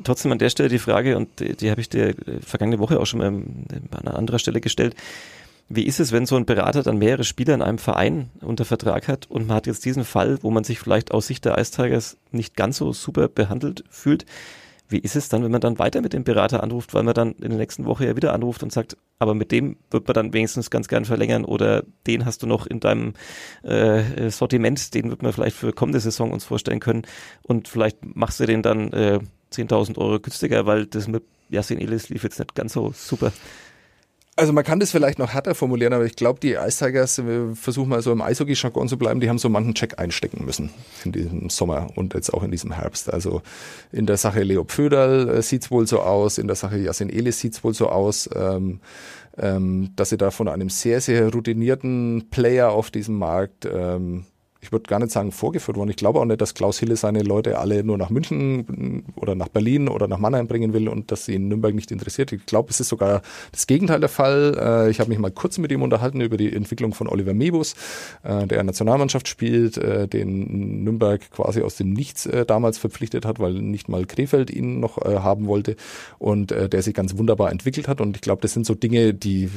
Trotzdem 0.04 0.32
an 0.32 0.38
der 0.38 0.48
Stelle 0.48 0.70
die 0.70 0.78
Frage, 0.78 1.16
und 1.16 1.28
die, 1.38 1.54
die 1.54 1.70
habe 1.70 1.80
ich 1.80 1.88
dir 1.88 2.14
vergangene 2.44 2.78
Woche 2.78 2.98
auch 2.98 3.06
schon 3.06 3.18
mal 3.18 3.26
an 3.26 4.08
anderer 4.08 4.38
Stelle 4.38 4.60
gestellt. 4.60 4.96
Wie 5.68 5.84
ist 5.84 6.00
es, 6.00 6.12
wenn 6.12 6.26
so 6.26 6.36
ein 6.36 6.44
Berater 6.44 6.82
dann 6.82 6.98
mehrere 6.98 7.24
Spieler 7.24 7.54
in 7.54 7.62
einem 7.62 7.78
Verein 7.78 8.30
unter 8.40 8.64
Vertrag 8.64 9.08
hat 9.08 9.30
und 9.30 9.46
man 9.46 9.56
hat 9.56 9.66
jetzt 9.66 9.84
diesen 9.84 10.04
Fall, 10.04 10.38
wo 10.42 10.50
man 10.50 10.64
sich 10.64 10.78
vielleicht 10.78 11.12
aus 11.12 11.26
Sicht 11.26 11.44
der 11.44 11.56
Ice 11.58 11.72
Tigers 11.72 12.16
nicht 12.30 12.56
ganz 12.56 12.76
so 12.76 12.92
super 12.92 13.28
behandelt 13.28 13.84
fühlt? 13.88 14.26
Wie 14.92 14.98
ist 14.98 15.16
es 15.16 15.28
dann, 15.28 15.42
wenn 15.42 15.50
man 15.50 15.60
dann 15.60 15.78
weiter 15.78 16.00
mit 16.02 16.12
dem 16.12 16.24
Berater 16.24 16.62
anruft, 16.62 16.94
weil 16.94 17.02
man 17.02 17.14
dann 17.14 17.32
in 17.32 17.50
der 17.50 17.58
nächsten 17.58 17.84
Woche 17.84 18.06
ja 18.06 18.16
wieder 18.16 18.32
anruft 18.32 18.62
und 18.62 18.72
sagt, 18.72 18.96
aber 19.18 19.34
mit 19.34 19.50
dem 19.50 19.76
wird 19.90 20.06
man 20.06 20.14
dann 20.14 20.32
wenigstens 20.32 20.70
ganz 20.70 20.88
gern 20.88 21.04
verlängern 21.04 21.44
oder 21.44 21.82
den 22.06 22.24
hast 22.24 22.42
du 22.42 22.46
noch 22.46 22.66
in 22.66 22.80
deinem 22.80 23.14
äh, 23.62 24.30
Sortiment, 24.30 24.94
den 24.94 25.10
wird 25.10 25.22
man 25.22 25.32
vielleicht 25.32 25.56
für 25.56 25.72
kommende 25.72 26.00
Saison 26.00 26.30
uns 26.30 26.44
vorstellen 26.44 26.80
können 26.80 27.02
und 27.42 27.68
vielleicht 27.68 27.98
machst 28.02 28.40
du 28.40 28.46
den 28.46 28.62
dann 28.62 28.92
äh, 28.92 29.20
10.000 29.52 29.98
Euro 29.98 30.20
günstiger, 30.20 30.66
weil 30.66 30.86
das 30.86 31.08
mit 31.08 31.24
Yasin 31.48 31.78
Elis 31.78 32.08
lief 32.08 32.22
jetzt 32.22 32.38
nicht 32.38 32.54
ganz 32.54 32.72
so 32.72 32.92
super. 32.94 33.32
Also 34.34 34.54
man 34.54 34.64
kann 34.64 34.80
das 34.80 34.90
vielleicht 34.90 35.18
noch 35.18 35.34
härter 35.34 35.54
formulieren, 35.54 35.92
aber 35.92 36.06
ich 36.06 36.16
glaube, 36.16 36.40
die 36.40 36.54
Ice 36.54 36.82
Tigers, 36.82 37.18
wir 37.26 37.54
versuchen 37.54 37.90
mal 37.90 38.00
so 38.00 38.12
im 38.12 38.22
Eishockey-Jargon 38.22 38.88
zu 38.88 38.96
bleiben, 38.96 39.20
die 39.20 39.28
haben 39.28 39.36
so 39.36 39.50
manchen 39.50 39.74
Check 39.74 39.98
einstecken 39.98 40.46
müssen 40.46 40.70
in 41.04 41.12
diesem 41.12 41.50
Sommer 41.50 41.88
und 41.96 42.14
jetzt 42.14 42.32
auch 42.32 42.42
in 42.42 42.50
diesem 42.50 42.72
Herbst. 42.72 43.12
Also 43.12 43.42
in 43.92 44.06
der 44.06 44.16
Sache 44.16 44.42
Leo 44.42 44.64
Pföderl 44.64 45.28
äh, 45.28 45.42
sieht's 45.42 45.70
wohl 45.70 45.86
so 45.86 46.00
aus, 46.00 46.38
in 46.38 46.46
der 46.46 46.56
Sache 46.56 46.78
Yasin 46.78 47.10
Elis 47.10 47.40
sieht's 47.40 47.62
wohl 47.62 47.74
so 47.74 47.90
aus, 47.90 48.30
ähm, 48.34 48.80
ähm, 49.36 49.90
dass 49.96 50.08
sie 50.08 50.16
da 50.16 50.30
von 50.30 50.48
einem 50.48 50.70
sehr, 50.70 51.02
sehr 51.02 51.30
routinierten 51.30 52.28
Player 52.30 52.70
auf 52.70 52.90
diesem 52.90 53.18
Markt 53.18 53.68
ähm, 53.70 54.24
ich 54.62 54.70
würde 54.70 54.84
gar 54.88 55.00
nicht 55.00 55.10
sagen 55.10 55.32
vorgeführt 55.32 55.76
worden. 55.76 55.90
Ich 55.90 55.96
glaube 55.96 56.20
auch 56.20 56.24
nicht, 56.24 56.40
dass 56.40 56.54
Klaus 56.54 56.78
Hille 56.78 56.94
seine 56.94 57.22
Leute 57.22 57.58
alle 57.58 57.82
nur 57.82 57.98
nach 57.98 58.10
München 58.10 59.04
oder 59.16 59.34
nach 59.34 59.48
Berlin 59.48 59.88
oder 59.88 60.06
nach 60.06 60.18
Mannheim 60.18 60.46
bringen 60.46 60.72
will 60.72 60.88
und 60.88 61.10
dass 61.10 61.24
sie 61.24 61.34
in 61.34 61.48
Nürnberg 61.48 61.74
nicht 61.74 61.90
interessiert. 61.90 62.30
Ich 62.32 62.46
glaube, 62.46 62.70
es 62.70 62.78
ist 62.78 62.88
sogar 62.88 63.22
das 63.50 63.66
Gegenteil 63.66 63.98
der 63.98 64.08
Fall. 64.08 64.56
Äh, 64.58 64.90
ich 64.90 65.00
habe 65.00 65.10
mich 65.10 65.18
mal 65.18 65.32
kurz 65.32 65.58
mit 65.58 65.72
ihm 65.72 65.82
unterhalten 65.82 66.20
über 66.20 66.36
die 66.36 66.54
Entwicklung 66.54 66.94
von 66.94 67.08
Oliver 67.08 67.34
Mebus, 67.34 67.74
äh, 68.22 68.46
der 68.46 68.62
Nationalmannschaft 68.62 69.26
spielt, 69.26 69.78
äh, 69.78 70.06
den 70.06 70.84
Nürnberg 70.84 71.28
quasi 71.32 71.62
aus 71.62 71.74
dem 71.74 71.92
Nichts 71.92 72.28
damals 72.46 72.78
verpflichtet 72.78 73.26
hat, 73.26 73.40
weil 73.40 73.54
nicht 73.54 73.88
mal 73.88 74.06
Krefeld 74.06 74.50
ihn 74.50 74.78
noch 74.78 74.98
haben 74.98 75.46
wollte 75.46 75.76
und 76.18 76.50
der 76.50 76.82
sich 76.82 76.94
ganz 76.94 77.16
wunderbar 77.18 77.50
entwickelt 77.50 77.88
hat. 77.88 78.00
Und 78.00 78.16
ich 78.16 78.22
glaube, 78.22 78.42
das 78.42 78.52
sind 78.52 78.66
so 78.66 78.74
Dinge, 78.74 79.14
die 79.14 79.48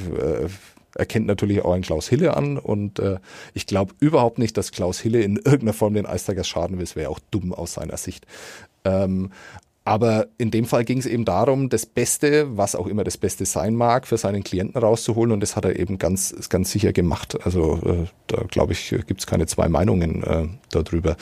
erkennt 0.95 1.27
natürlich 1.27 1.63
auch 1.63 1.73
ein 1.73 1.81
Klaus 1.81 2.07
Hille 2.07 2.35
an 2.35 2.57
und 2.57 2.99
äh, 2.99 3.19
ich 3.53 3.67
glaube 3.67 3.93
überhaupt 3.99 4.39
nicht, 4.39 4.57
dass 4.57 4.71
Klaus 4.71 4.99
Hille 4.99 5.21
in 5.21 5.37
irgendeiner 5.37 5.73
Form 5.73 5.93
den 5.93 6.05
Eistigers 6.05 6.47
schaden 6.47 6.77
will. 6.77 6.83
Es 6.83 6.95
wäre 6.95 7.09
auch 7.09 7.19
dumm 7.31 7.53
aus 7.53 7.73
seiner 7.73 7.97
Sicht. 7.97 8.25
Ähm, 8.83 9.31
aber 9.87 10.27
in 10.39 10.49
dem 10.49 10.65
Fall 10.65 10.83
ging 10.83 10.97
es 10.97 11.05
eben 11.05 11.25
darum, 11.25 11.69
das 11.69 11.85
Beste, 11.85 12.57
was 12.57 12.75
auch 12.75 12.87
immer 12.87 13.03
das 13.03 13.17
Beste 13.17 13.45
sein 13.45 13.75
mag, 13.75 14.07
für 14.07 14.17
seinen 14.17 14.43
Klienten 14.43 14.81
rauszuholen. 14.81 15.31
Und 15.31 15.41
das 15.41 15.55
hat 15.55 15.63
er 15.63 15.77
eben 15.77 15.99
ganz, 15.99 16.33
ganz 16.49 16.71
sicher 16.71 16.91
gemacht. 16.91 17.37
Also 17.45 17.79
äh, 17.85 18.07
da 18.25 18.43
glaube 18.49 18.73
ich, 18.73 18.89
gibt 19.05 19.19
es 19.19 19.27
keine 19.27 19.45
zwei 19.45 19.69
Meinungen 19.69 20.23
äh, 20.23 20.47
darüber. 20.71 21.17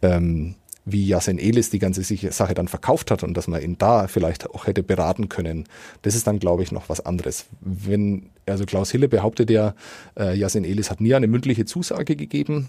Ähm, 0.00 0.54
wie 0.84 1.06
Yasin 1.06 1.38
Elis 1.38 1.70
die 1.70 1.78
ganze 1.78 2.02
Sache 2.02 2.54
dann 2.54 2.68
verkauft 2.68 3.10
hat 3.10 3.22
und 3.22 3.34
dass 3.34 3.48
man 3.48 3.62
ihn 3.62 3.78
da 3.78 4.06
vielleicht 4.06 4.50
auch 4.50 4.66
hätte 4.66 4.82
beraten 4.82 5.28
können, 5.28 5.64
das 6.02 6.14
ist 6.14 6.26
dann, 6.26 6.38
glaube 6.38 6.62
ich, 6.62 6.72
noch 6.72 6.88
was 6.88 7.04
anderes. 7.04 7.46
Wenn, 7.60 8.30
also 8.46 8.64
Klaus 8.66 8.90
Hille 8.90 9.08
behauptet 9.08 9.50
ja, 9.50 9.74
äh, 10.18 10.36
Yasin 10.36 10.64
Elis 10.64 10.90
hat 10.90 11.00
nie 11.00 11.14
eine 11.14 11.26
mündliche 11.26 11.64
Zusage 11.64 12.16
gegeben. 12.16 12.68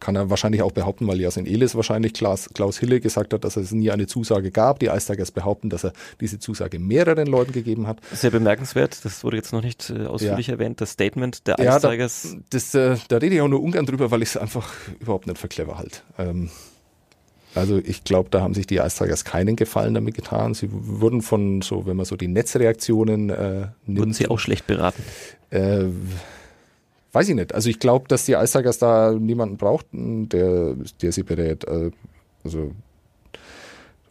Kann 0.00 0.16
er 0.16 0.28
wahrscheinlich 0.28 0.60
auch 0.60 0.72
behaupten, 0.72 1.06
weil 1.06 1.20
Yasin 1.20 1.46
Elis 1.46 1.74
wahrscheinlich 1.74 2.14
Klaus, 2.14 2.50
Klaus 2.52 2.78
Hille 2.78 3.00
gesagt 3.00 3.32
hat, 3.32 3.44
dass 3.44 3.56
es 3.56 3.72
nie 3.72 3.90
eine 3.90 4.06
Zusage 4.06 4.50
gab. 4.50 4.78
Die 4.80 4.90
Eistigers 4.90 5.30
behaupten, 5.30 5.70
dass 5.70 5.84
er 5.84 5.92
diese 6.20 6.38
Zusage 6.38 6.78
mehreren 6.78 7.26
Leuten 7.26 7.52
gegeben 7.52 7.86
hat. 7.86 8.00
Sehr 8.12 8.30
bemerkenswert, 8.30 9.04
das 9.04 9.24
wurde 9.24 9.36
jetzt 9.36 9.52
noch 9.52 9.62
nicht 9.62 9.90
äh, 9.90 10.06
ausführlich 10.06 10.48
ja. 10.48 10.54
erwähnt, 10.54 10.80
das 10.80 10.90
Statement 10.90 11.46
der 11.46 11.56
ja, 11.58 11.76
Eistigers. 11.76 12.28
Da, 12.32 12.38
das, 12.50 12.74
äh, 12.74 12.96
da 13.08 13.18
rede 13.18 13.36
ich 13.36 13.40
auch 13.40 13.48
nur 13.48 13.62
ungern 13.62 13.86
drüber, 13.86 14.10
weil 14.10 14.22
ich 14.22 14.30
es 14.30 14.36
einfach 14.36 14.72
überhaupt 15.00 15.26
nicht 15.26 15.38
für 15.38 15.48
clever 15.48 15.78
halte. 15.78 16.00
Ähm, 16.18 16.50
also 17.54 17.78
ich 17.78 18.04
glaube, 18.04 18.30
da 18.30 18.40
haben 18.40 18.54
sich 18.54 18.66
die 18.66 18.80
Eistagers 18.80 19.24
keinen 19.24 19.56
Gefallen 19.56 19.94
damit 19.94 20.14
getan. 20.14 20.54
Sie 20.54 20.68
wurden 20.70 21.22
von 21.22 21.62
so, 21.62 21.86
wenn 21.86 21.96
man 21.96 22.06
so 22.06 22.16
die 22.16 22.28
Netzreaktionen 22.28 23.30
äh, 23.30 23.66
nimmt, 23.86 23.98
Wurden 23.98 24.12
sie 24.12 24.28
auch 24.28 24.38
schlecht 24.38 24.66
beraten? 24.66 25.02
Äh, 25.50 25.84
weiß 27.12 27.28
ich 27.28 27.34
nicht. 27.34 27.54
Also 27.54 27.70
ich 27.70 27.78
glaube, 27.78 28.08
dass 28.08 28.24
die 28.24 28.36
Eistagers 28.36 28.78
da 28.78 29.12
niemanden 29.12 29.56
brauchten, 29.56 30.28
der, 30.28 30.74
der 31.00 31.12
sie 31.12 31.22
berät. 31.22 31.64
Äh, 31.64 31.90
also 32.42 32.72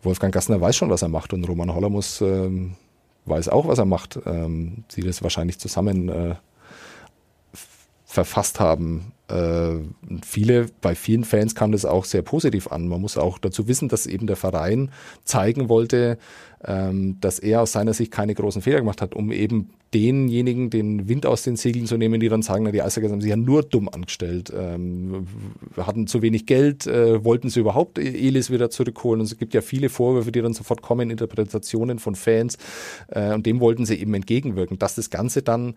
Wolfgang 0.01 0.33
Gassner 0.33 0.59
weiß 0.59 0.75
schon, 0.75 0.89
was 0.89 1.01
er 1.01 1.09
macht 1.09 1.33
und 1.33 1.47
Roman 1.47 1.73
Hollermus 1.73 2.21
ähm, 2.21 2.75
weiß 3.25 3.49
auch, 3.49 3.67
was 3.67 3.79
er 3.79 3.85
macht. 3.85 4.19
Ähm, 4.25 4.83
sie 4.89 5.01
das 5.01 5.21
wahrscheinlich 5.21 5.59
zusammen 5.59 6.09
äh, 6.09 6.35
verfasst 8.13 8.59
haben. 8.59 9.11
Äh, 9.27 9.79
viele, 10.23 10.67
bei 10.81 10.93
vielen 10.93 11.23
Fans 11.23 11.55
kam 11.55 11.71
das 11.71 11.83
auch 11.83 12.05
sehr 12.05 12.21
positiv 12.21 12.67
an. 12.67 12.87
Man 12.87 13.01
muss 13.01 13.17
auch 13.17 13.39
dazu 13.39 13.67
wissen, 13.67 13.89
dass 13.89 14.05
eben 14.05 14.27
der 14.27 14.35
Verein 14.35 14.91
zeigen 15.23 15.67
wollte, 15.67 16.19
ähm, 16.63 17.17
dass 17.21 17.39
er 17.39 17.63
aus 17.63 17.71
seiner 17.71 17.93
Sicht 17.93 18.11
keine 18.11 18.35
großen 18.35 18.61
Fehler 18.61 18.77
gemacht 18.77 19.01
hat, 19.01 19.15
um 19.15 19.31
eben 19.31 19.71
denjenigen 19.95 20.69
den 20.69 21.09
Wind 21.09 21.25
aus 21.25 21.41
den 21.41 21.55
Segeln 21.55 21.87
zu 21.87 21.97
nehmen, 21.97 22.19
die 22.19 22.29
dann 22.29 22.43
sagen, 22.43 22.65
na, 22.65 22.71
die 22.71 22.83
Eisbergers 22.83 23.11
haben 23.11 23.21
sich 23.21 23.31
ja 23.31 23.35
nur 23.35 23.63
dumm 23.63 23.89
angestellt, 23.89 24.53
ähm, 24.55 25.25
hatten 25.75 26.05
zu 26.05 26.21
wenig 26.21 26.45
Geld, 26.45 26.85
äh, 26.85 27.23
wollten 27.23 27.49
sie 27.49 27.61
überhaupt 27.61 27.97
Elis 27.97 28.51
wieder 28.51 28.69
zurückholen. 28.69 29.21
Und 29.21 29.25
es 29.25 29.39
gibt 29.39 29.55
ja 29.55 29.61
viele 29.61 29.89
Vorwürfe, 29.89 30.31
die 30.31 30.41
dann 30.41 30.53
sofort 30.53 30.83
kommen, 30.83 31.09
Interpretationen 31.09 31.97
von 31.97 32.13
Fans. 32.13 32.59
Äh, 33.07 33.33
und 33.33 33.47
dem 33.47 33.59
wollten 33.59 33.87
sie 33.87 33.95
eben 33.95 34.13
entgegenwirken, 34.13 34.77
dass 34.77 34.93
das 34.93 35.09
Ganze 35.09 35.41
dann 35.41 35.73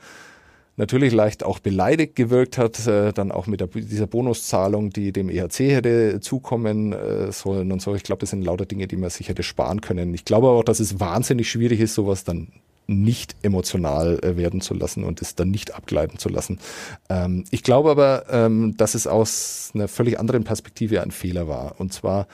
natürlich 0.77 1.12
leicht 1.12 1.43
auch 1.43 1.59
beleidigt 1.59 2.16
gewirkt 2.16 2.59
hat, 2.59 2.87
äh, 2.87 3.12
dann 3.12 3.33
auch 3.33 3.47
mit 3.47 3.61
der, 3.61 3.68
dieser 3.68 4.07
Bonuszahlung, 4.07 4.91
die 4.91 5.12
dem 5.12 5.29
EHC 5.29 5.74
hätte 5.74 6.20
zukommen 6.20 6.93
äh, 6.93 7.33
sollen 7.33 7.72
und 7.72 7.81
so. 7.81 7.95
Ich 7.95 8.03
glaube, 8.03 8.20
das 8.20 8.31
sind 8.31 8.43
lauter 8.43 8.66
Dinge, 8.66 8.87
die 8.87 8.97
man 8.97 9.11
sich 9.11 9.29
hätte 9.29 9.43
sparen 9.43 9.81
können. 9.81 10.14
Ich 10.14 10.24
glaube 10.24 10.49
auch, 10.49 10.64
dass 10.64 10.81
es 10.81 11.01
wahnsinnig 11.01 11.51
schwierig 11.51 11.81
ist, 11.81 11.95
sowas 11.95 12.24
dann 12.24 12.49
nicht 12.87 13.35
emotional 13.43 14.20
äh, 14.22 14.37
werden 14.37 14.61
zu 14.61 14.74
lassen 14.74 15.05
und 15.05 15.20
es 15.20 15.35
dann 15.35 15.51
nicht 15.51 15.74
abgleiten 15.74 16.18
zu 16.18 16.29
lassen. 16.29 16.61
Ähm, 17.09 17.45
ich 17.51 17.62
glaube 17.62 17.91
aber, 17.91 18.27
ähm, 18.31 18.77
dass 18.77 18.95
es 18.95 19.07
aus 19.07 19.72
einer 19.74 19.89
völlig 19.89 20.20
anderen 20.20 20.45
Perspektive 20.45 21.03
ein 21.03 21.11
Fehler 21.11 21.49
war. 21.49 21.81
Und 21.81 21.93
zwar 21.93 22.29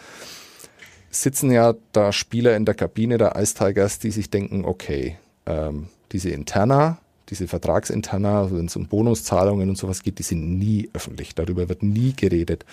sitzen 1.11 1.51
ja 1.51 1.75
da 1.93 2.13
Spieler 2.13 2.57
in 2.57 2.65
der 2.65 2.75
Kabine 2.75 3.19
der 3.19 3.37
Ice 3.37 3.55
Tigers, 3.55 3.99
die 3.99 4.11
sich 4.11 4.31
denken, 4.31 4.65
okay, 4.65 5.17
ähm, 5.47 5.89
diese 6.13 6.31
Interna, 6.31 6.99
diese 7.33 7.49
Vertragsinterna, 7.49 8.51
wenn 8.53 8.67
es 8.67 8.77
um 8.77 8.87
Bonuszahlungen 8.87 9.71
und 9.71 9.79
sowas 9.79 10.03
geht, 10.03 10.19
die 10.19 10.23
sind 10.23 10.59
nie 10.59 10.91
öffentlich. 10.93 11.35
Darüber 11.35 11.69
wird 11.71 11.83
nie 11.83 12.13
geredet. 12.15 12.67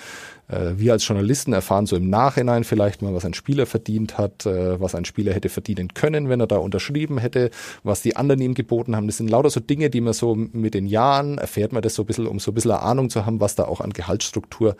Äh, 0.49 0.73
wir 0.75 0.91
als 0.91 1.07
Journalisten 1.07 1.53
erfahren 1.53 1.85
so 1.85 1.95
im 1.95 2.09
Nachhinein 2.09 2.65
vielleicht 2.65 3.01
mal, 3.01 3.13
was 3.13 3.23
ein 3.23 3.33
Spieler 3.33 3.65
verdient 3.65 4.17
hat, 4.17 4.45
äh, 4.45 4.79
was 4.79 4.95
ein 4.95 5.05
Spieler 5.05 5.33
hätte 5.33 5.47
verdienen 5.47 5.93
können, 5.93 6.27
wenn 6.27 6.41
er 6.41 6.47
da 6.47 6.57
unterschrieben 6.57 7.17
hätte, 7.17 7.51
was 7.83 8.01
die 8.01 8.17
anderen 8.17 8.41
ihm 8.41 8.53
geboten 8.53 8.95
haben. 8.95 9.07
Das 9.07 9.17
sind 9.17 9.29
lauter 9.29 9.49
so 9.49 9.61
Dinge, 9.61 9.89
die 9.89 10.01
man 10.01 10.13
so 10.13 10.35
mit 10.35 10.73
den 10.73 10.85
Jahren 10.85 11.37
erfährt 11.37 11.71
man 11.71 11.81
das 11.81 11.95
so 11.95 12.03
ein 12.03 12.05
bisschen, 12.05 12.27
um 12.27 12.39
so 12.39 12.51
ein 12.51 12.53
bisschen 12.53 12.71
eine 12.71 12.81
Ahnung 12.81 13.09
zu 13.09 13.25
haben, 13.25 13.39
was 13.39 13.55
da 13.55 13.63
auch 13.63 13.79
an 13.79 13.91
Gehaltsstruktur 13.91 14.75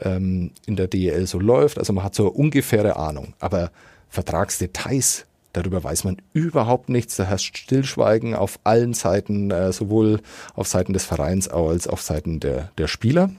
ähm, 0.00 0.52
in 0.66 0.76
der 0.76 0.86
DEL 0.86 1.26
so 1.26 1.40
läuft. 1.40 1.78
Also 1.78 1.92
man 1.92 2.04
hat 2.04 2.14
so 2.14 2.28
ungefähre 2.28 2.96
Ahnung. 2.96 3.34
Aber 3.40 3.72
Vertragsdetails 4.08 5.26
Darüber 5.56 5.82
weiß 5.82 6.04
man 6.04 6.18
überhaupt 6.34 6.90
nichts. 6.90 7.16
Da 7.16 7.24
herrscht 7.24 7.56
Stillschweigen 7.56 8.34
auf 8.34 8.58
allen 8.62 8.92
Seiten, 8.92 9.50
äh, 9.50 9.72
sowohl 9.72 10.20
auf 10.54 10.68
Seiten 10.68 10.92
des 10.92 11.06
Vereins 11.06 11.48
als 11.48 11.88
auch 11.88 11.94
auf 11.94 12.02
Seiten 12.02 12.40
der, 12.40 12.72
der 12.76 12.88
Spieler. 12.88 13.30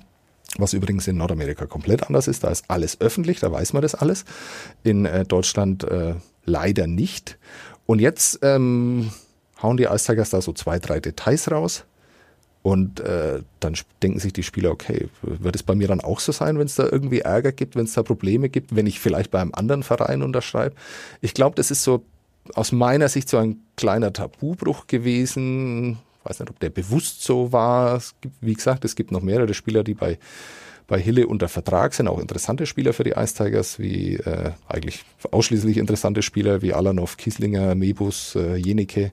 Was 0.58 0.74
übrigens 0.74 1.08
in 1.08 1.18
Nordamerika 1.18 1.68
komplett 1.68 2.08
anders 2.08 2.28
ist. 2.28 2.44
Da 2.44 2.50
ist 2.50 2.66
alles 2.70 3.00
öffentlich, 3.02 3.40
da 3.40 3.52
weiß 3.52 3.74
man 3.74 3.84
das 3.84 3.94
alles. 3.94 4.26
In 4.82 5.06
äh, 5.06 5.26
Deutschland 5.26 5.84
äh, 5.84 6.16
leider 6.44 6.88
nicht. 6.88 7.38
Und 7.86 8.00
jetzt 8.00 8.40
ähm, 8.42 9.12
hauen 9.62 9.78
die 9.78 9.84
Ice 9.84 10.08
Tigers 10.08 10.32
da 10.32 10.42
so 10.42 10.54
zwei, 10.54 10.80
drei 10.80 11.00
Details 11.00 11.52
raus. 11.52 11.84
Und 12.64 13.00
äh, 13.00 13.42
dann 13.60 13.76
denken 14.04 14.20
sich 14.20 14.34
die 14.34 14.44
Spieler, 14.44 14.72
okay, 14.72 15.08
wird 15.22 15.56
es 15.56 15.64
bei 15.64 15.76
mir 15.76 15.88
dann 15.88 16.02
auch 16.02 16.20
so 16.20 16.32
sein, 16.32 16.60
wenn 16.60 16.66
es 16.66 16.76
da 16.76 16.84
irgendwie 16.84 17.20
Ärger 17.20 17.52
gibt, 17.52 17.76
wenn 17.76 17.86
es 17.86 17.94
da 17.94 18.04
Probleme 18.04 18.50
gibt, 18.50 18.76
wenn 18.76 18.88
ich 18.88 19.00
vielleicht 19.00 19.32
bei 19.32 19.40
einem 19.40 19.54
anderen 19.54 19.84
Verein 19.84 20.22
unterschreibe? 20.22 20.76
Ich 21.22 21.34
glaube, 21.34 21.56
das 21.56 21.72
ist 21.72 21.84
so 21.84 22.04
aus 22.56 22.72
meiner 22.72 23.10
Sicht 23.10 23.30
so 23.30 23.38
ein 23.38 23.58
kleiner 23.76 24.12
Tabubruch 24.12 24.88
gewesen. 24.88 25.92
Ich 26.20 26.30
weiß 26.30 26.40
nicht, 26.40 26.50
ob 26.50 26.60
der 26.60 26.70
bewusst 26.70 27.24
so 27.24 27.52
war. 27.52 27.96
Es 27.96 28.16
gibt, 28.22 28.36
wie 28.42 28.54
gesagt, 28.54 28.84
es 28.86 28.96
gibt 28.96 29.12
noch 29.12 29.22
mehrere 29.22 29.54
Spieler, 29.54 29.84
die 29.84 29.94
bei 29.94 30.18
bei 30.88 31.00
Hille 31.00 31.28
unter 31.28 31.50
Vertrag 31.50 31.94
sind 31.94 32.08
auch 32.08 32.20
interessante 32.20 32.66
Spieler 32.66 32.94
für 32.94 33.04
die 33.04 33.12
Ice 33.12 33.36
Tigers, 33.36 33.78
wie 33.78 34.16
äh, 34.16 34.52
eigentlich 34.68 35.04
ausschließlich 35.32 35.78
interessante 35.78 36.22
Spieler 36.22 36.62
wie 36.62 36.74
Alanov, 36.74 37.18
Kieslinger, 37.18 37.76
Mebus, 37.76 38.36
äh, 38.36 38.56
Jenike, 38.56 39.12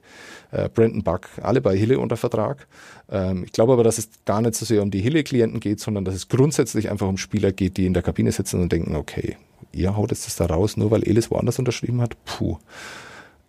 äh, 0.53 0.69
Brandon 0.69 1.03
Buck, 1.03 1.29
alle 1.43 1.61
bei 1.61 1.77
Hille 1.77 1.99
unter 1.99 2.17
Vertrag. 2.17 2.69
Ähm, 3.11 3.43
ich 3.45 3.53
glaube 3.53 3.73
aber, 3.73 3.83
dass 3.83 3.99
es 3.99 4.09
gar 4.25 4.41
nicht 4.41 4.55
so 4.55 4.65
sehr 4.65 4.83
um 4.83 4.93
die 4.93 5.01
Hille-Klienten 5.01 5.59
geht, 5.59 5.81
sondern 5.81 6.05
dass 6.05 6.15
es 6.15 6.29
grundsätzlich 6.29 6.91
einfach 6.91 7.09
um 7.09 7.17
Spieler 7.17 7.51
geht, 7.51 7.77
die 7.77 7.87
in 7.87 7.95
der 7.95 8.05
Kabine 8.05 8.31
sitzen 8.31 8.63
und 8.63 8.71
denken, 8.71 8.95
okay, 8.95 9.37
ihr 9.73 9.97
haut 9.97 10.13
jetzt 10.13 10.27
das 10.27 10.37
da 10.37 10.47
raus, 10.47 10.77
nur 10.77 10.93
weil 10.93 11.03
Elis 11.03 11.31
woanders 11.31 11.59
unterschrieben 11.59 12.01
hat? 12.01 12.17
Puh 12.25 12.59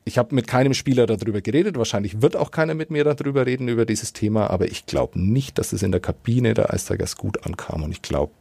ich 0.06 0.20
habe 0.20 0.36
mit 0.36 0.46
keinem 0.46 0.76
Spieler 0.76 1.08
darüber 1.08 1.42
geredet. 1.42 1.78
Wahrscheinlich 1.78 2.22
wird 2.22 2.36
auch 2.36 2.52
keiner 2.52 2.76
mit 2.76 2.92
mir 2.92 3.04
darüber 3.04 3.48
reden, 3.48 3.68
über 3.68 3.86
dieses 3.86 4.14
Thema. 4.14 4.52
Aber 4.52 4.68
ich 4.68 4.86
glaube 4.86 5.20
nicht, 5.20 5.58
dass 5.58 5.74
es 5.74 5.82
in 5.82 5.92
der 5.92 6.00
Kabine 6.00 6.54
der 6.54 6.72
Eistagers 6.72 7.18
gut 7.18 7.44
ankam. 7.44 7.82
Und 7.82 7.92
ich 7.92 8.04
glaube, 8.04 8.32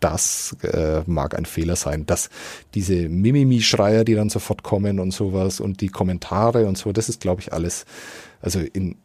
das 0.00 0.54
äh, 0.62 1.02
mag 1.06 1.36
ein 1.36 1.46
Fehler 1.46 1.76
sein, 1.76 2.04
dass 2.04 2.28
diese 2.74 3.08
Mimimi-Schreier, 3.08 4.04
die 4.04 4.14
dann 4.14 4.28
sofort 4.28 4.62
kommen 4.62 5.00
und 5.00 5.12
sowas 5.12 5.60
und 5.60 5.80
die 5.80 5.88
Kommentare 5.88 6.66
und 6.66 6.76
so, 6.76 6.92
das 6.92 7.08
ist, 7.08 7.20
glaube 7.20 7.40
ich, 7.40 7.54
alles, 7.54 7.86
also 8.42 8.60
in 8.60 8.96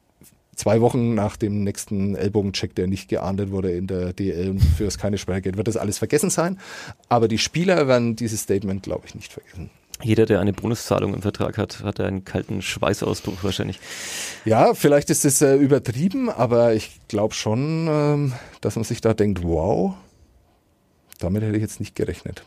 zwei 0.55 0.81
Wochen 0.81 1.15
nach 1.15 1.37
dem 1.37 1.63
nächsten 1.63 2.15
Ellbogencheck, 2.15 2.75
der 2.75 2.87
nicht 2.87 3.07
geahndet 3.07 3.49
wurde 3.49 3.71
in 3.71 3.87
der 3.87 4.13
DL 4.13 4.51
und 4.51 4.59
für 4.59 4.85
es 4.85 4.97
keine 4.97 5.17
Sperre 5.17 5.41
geht, 5.41 5.57
wird 5.57 5.67
das 5.67 5.77
alles 5.77 5.97
vergessen 5.97 6.29
sein. 6.29 6.59
Aber 7.09 7.27
die 7.27 7.39
Spieler 7.39 7.87
werden 7.87 8.15
dieses 8.15 8.41
Statement, 8.41 8.83
glaube 8.83 9.05
ich, 9.07 9.15
nicht 9.15 9.33
vergessen. 9.33 9.69
Jeder, 10.01 10.25
der 10.25 10.39
eine 10.39 10.53
Bonuszahlung 10.53 11.13
im 11.13 11.21
Vertrag 11.21 11.57
hat, 11.57 11.83
hat 11.83 11.99
einen 11.99 12.25
kalten 12.25 12.61
Schweißausbruch 12.61 13.43
wahrscheinlich. 13.43 13.79
Ja, 14.43 14.73
vielleicht 14.73 15.09
ist 15.09 15.23
es 15.23 15.41
äh, 15.41 15.55
übertrieben, 15.55 16.29
aber 16.29 16.73
ich 16.73 16.99
glaube 17.07 17.33
schon, 17.33 17.87
ähm, 17.89 18.33
dass 18.61 18.75
man 18.75 18.83
sich 18.83 19.01
da 19.01 19.13
denkt, 19.13 19.43
wow, 19.43 19.93
damit 21.19 21.43
hätte 21.43 21.55
ich 21.55 21.61
jetzt 21.61 21.79
nicht 21.79 21.95
gerechnet. 21.95 22.43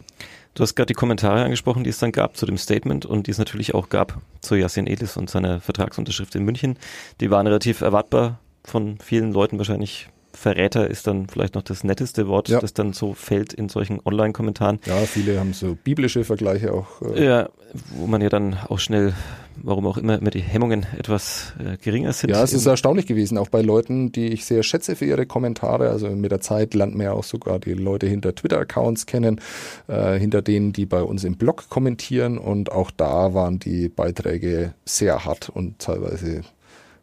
Du 0.54 0.62
hast 0.62 0.74
gerade 0.74 0.86
die 0.86 0.94
Kommentare 0.94 1.44
angesprochen, 1.44 1.84
die 1.84 1.90
es 1.90 1.98
dann 1.98 2.12
gab 2.12 2.36
zu 2.36 2.46
dem 2.46 2.56
Statement 2.56 3.04
und 3.04 3.26
die 3.26 3.30
es 3.30 3.38
natürlich 3.38 3.74
auch 3.74 3.90
gab 3.90 4.20
zu 4.40 4.54
Yasin 4.54 4.86
Elis 4.86 5.16
und 5.16 5.28
seiner 5.28 5.60
Vertragsunterschrift 5.60 6.34
in 6.34 6.44
München. 6.44 6.78
Die 7.20 7.30
waren 7.30 7.46
relativ 7.46 7.82
erwartbar 7.82 8.38
von 8.64 8.98
vielen 8.98 9.32
Leuten 9.32 9.58
wahrscheinlich 9.58 10.08
Verräter 10.36 10.88
ist 10.88 11.06
dann 11.06 11.28
vielleicht 11.28 11.54
noch 11.54 11.62
das 11.62 11.82
netteste 11.82 12.28
Wort, 12.28 12.48
Ja. 12.48 12.60
das 12.60 12.74
dann 12.74 12.92
so 12.92 13.14
fällt 13.14 13.52
in 13.54 13.68
solchen 13.68 14.00
Online-Kommentaren. 14.04 14.78
Ja, 14.84 14.96
viele 14.98 15.40
haben 15.40 15.52
so 15.54 15.76
biblische 15.82 16.24
Vergleiche 16.24 16.72
auch. 16.74 17.00
Äh, 17.02 17.24
Ja, 17.24 17.48
wo 17.96 18.06
man 18.06 18.20
ja 18.20 18.28
dann 18.28 18.56
auch 18.68 18.78
schnell, 18.78 19.12
warum 19.56 19.86
auch 19.86 19.96
immer, 19.98 20.18
immer 20.18 20.30
die 20.30 20.40
Hemmungen 20.40 20.86
etwas 20.98 21.54
äh, 21.58 21.76
geringer 21.78 22.12
sind. 22.12 22.30
Ja, 22.30 22.42
es 22.42 22.52
ist 22.52 22.66
erstaunlich 22.66 23.06
gewesen, 23.06 23.38
auch 23.38 23.48
bei 23.48 23.62
Leuten, 23.62 24.12
die 24.12 24.28
ich 24.28 24.44
sehr 24.44 24.62
schätze 24.62 24.94
für 24.94 25.04
ihre 25.06 25.26
Kommentare. 25.26 25.90
Also 25.90 26.08
mit 26.10 26.30
der 26.30 26.40
Zeit 26.40 26.74
lernt 26.74 26.94
man 26.94 27.04
ja 27.06 27.12
auch 27.12 27.24
sogar 27.24 27.58
die 27.58 27.72
Leute 27.72 28.06
hinter 28.06 28.34
Twitter-Accounts 28.34 29.06
kennen, 29.06 29.40
äh, 29.88 30.18
hinter 30.18 30.42
denen, 30.42 30.72
die 30.72 30.86
bei 30.86 31.02
uns 31.02 31.24
im 31.24 31.36
Blog 31.36 31.68
kommentieren. 31.70 32.38
Und 32.38 32.70
auch 32.72 32.90
da 32.90 33.32
waren 33.34 33.58
die 33.58 33.88
Beiträge 33.88 34.74
sehr 34.84 35.24
hart 35.24 35.48
und 35.48 35.78
teilweise 35.78 36.42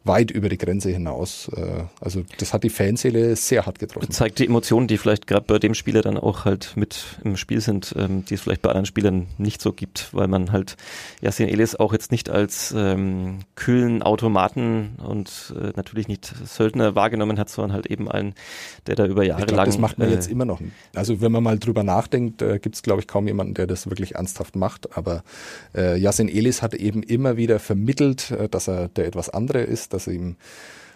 weit 0.04 0.30
über 0.30 0.48
die 0.48 0.58
Grenze 0.58 0.90
hinaus. 0.90 1.50
Äh, 1.56 1.84
also 2.00 2.22
das 2.38 2.52
hat 2.52 2.62
die 2.62 2.70
Fanseele 2.70 3.34
sehr 3.36 3.66
hart 3.66 3.78
getroffen. 3.78 4.10
zeigt 4.10 4.38
die 4.38 4.46
Emotionen, 4.46 4.86
die 4.86 4.98
vielleicht 4.98 5.26
gerade 5.26 5.46
bei 5.46 5.58
dem 5.58 5.74
Spieler 5.74 6.02
dann 6.02 6.18
auch 6.18 6.44
halt 6.44 6.72
mit 6.76 7.18
im 7.24 7.36
Spiel 7.36 7.60
sind, 7.60 7.94
ähm, 7.98 8.24
die 8.24 8.34
es 8.34 8.42
vielleicht 8.42 8.62
bei 8.62 8.68
anderen 8.68 8.86
Spielern 8.86 9.26
nicht 9.38 9.62
so 9.62 9.72
gibt, 9.72 10.12
weil 10.12 10.28
man 10.28 10.52
halt 10.52 10.76
Yasin 11.22 11.48
Elis 11.48 11.74
auch 11.74 11.92
jetzt 11.92 12.12
nicht 12.12 12.28
als 12.28 12.74
ähm, 12.76 13.40
kühlen 13.54 14.02
Automaten 14.02 14.96
und 15.02 15.54
äh, 15.58 15.72
natürlich 15.74 16.06
nicht 16.06 16.32
Söldner 16.44 16.94
wahrgenommen 16.94 17.38
hat, 17.38 17.48
sondern 17.48 17.72
halt 17.72 17.86
eben 17.86 18.10
einen, 18.10 18.34
der 18.86 18.96
da 18.96 19.06
über 19.06 19.24
Jahre 19.24 19.40
Ich 19.40 19.46
glaube, 19.46 19.56
lang 19.56 19.66
das 19.66 19.78
macht 19.78 19.98
man 19.98 20.08
äh, 20.08 20.12
jetzt 20.12 20.30
immer 20.30 20.44
noch. 20.44 20.60
Also 20.94 21.22
wenn 21.22 21.32
man 21.32 21.42
mal 21.42 21.58
drüber 21.58 21.82
nachdenkt, 21.82 22.42
äh, 22.42 22.58
gibt 22.58 22.74
es, 22.74 22.82
glaube 22.82 23.00
ich, 23.00 23.08
kaum 23.08 23.26
jemanden, 23.26 23.54
der 23.54 23.66
das 23.66 23.88
wirklich 23.88 24.16
ernsthaft 24.16 24.54
macht. 24.54 24.96
Aber 24.96 25.22
äh, 25.74 25.96
Yasin 25.96 26.28
Elis 26.28 26.60
hat 26.60 26.74
eben 26.74 27.02
immer 27.02 27.38
wieder 27.38 27.58
vermittelt, 27.58 28.30
äh, 28.32 28.50
dass 28.50 28.68
er 28.68 28.88
der 28.88 29.06
etwas 29.06 29.30
andere 29.30 29.62
ist, 29.62 29.93
dass 29.94 30.06
ihm 30.06 30.36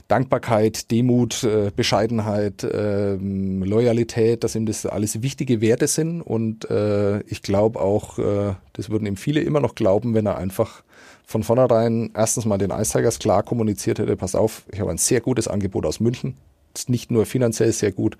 Dankbarkeit, 0.08 0.90
Demut, 0.90 1.44
äh, 1.44 1.70
Bescheidenheit, 1.74 2.66
ähm, 2.70 3.62
Loyalität, 3.62 4.42
dass 4.42 4.54
ihm 4.54 4.64
das 4.64 4.86
alles 4.86 5.22
wichtige 5.22 5.60
Werte 5.60 5.86
sind. 5.86 6.22
Und 6.22 6.70
äh, 6.70 7.20
ich 7.22 7.42
glaube 7.42 7.78
auch, 7.78 8.18
äh, 8.18 8.54
das 8.72 8.88
würden 8.88 9.06
ihm 9.06 9.16
viele 9.16 9.40
immer 9.40 9.60
noch 9.60 9.74
glauben, 9.74 10.14
wenn 10.14 10.26
er 10.26 10.38
einfach 10.38 10.82
von 11.26 11.42
vornherein 11.42 12.10
erstens 12.14 12.46
mal 12.46 12.56
den 12.56 12.70
Ice 12.70 12.96
Tigers 12.96 13.18
klar 13.18 13.42
kommuniziert 13.42 13.98
hätte, 13.98 14.16
pass 14.16 14.34
auf, 14.34 14.62
ich 14.72 14.80
habe 14.80 14.90
ein 14.90 14.96
sehr 14.96 15.20
gutes 15.20 15.46
Angebot 15.46 15.84
aus 15.84 16.00
München. 16.00 16.38
Ist 16.74 16.88
nicht 16.88 17.10
nur 17.10 17.26
finanziell 17.26 17.72
sehr 17.72 17.92
gut. 17.92 18.16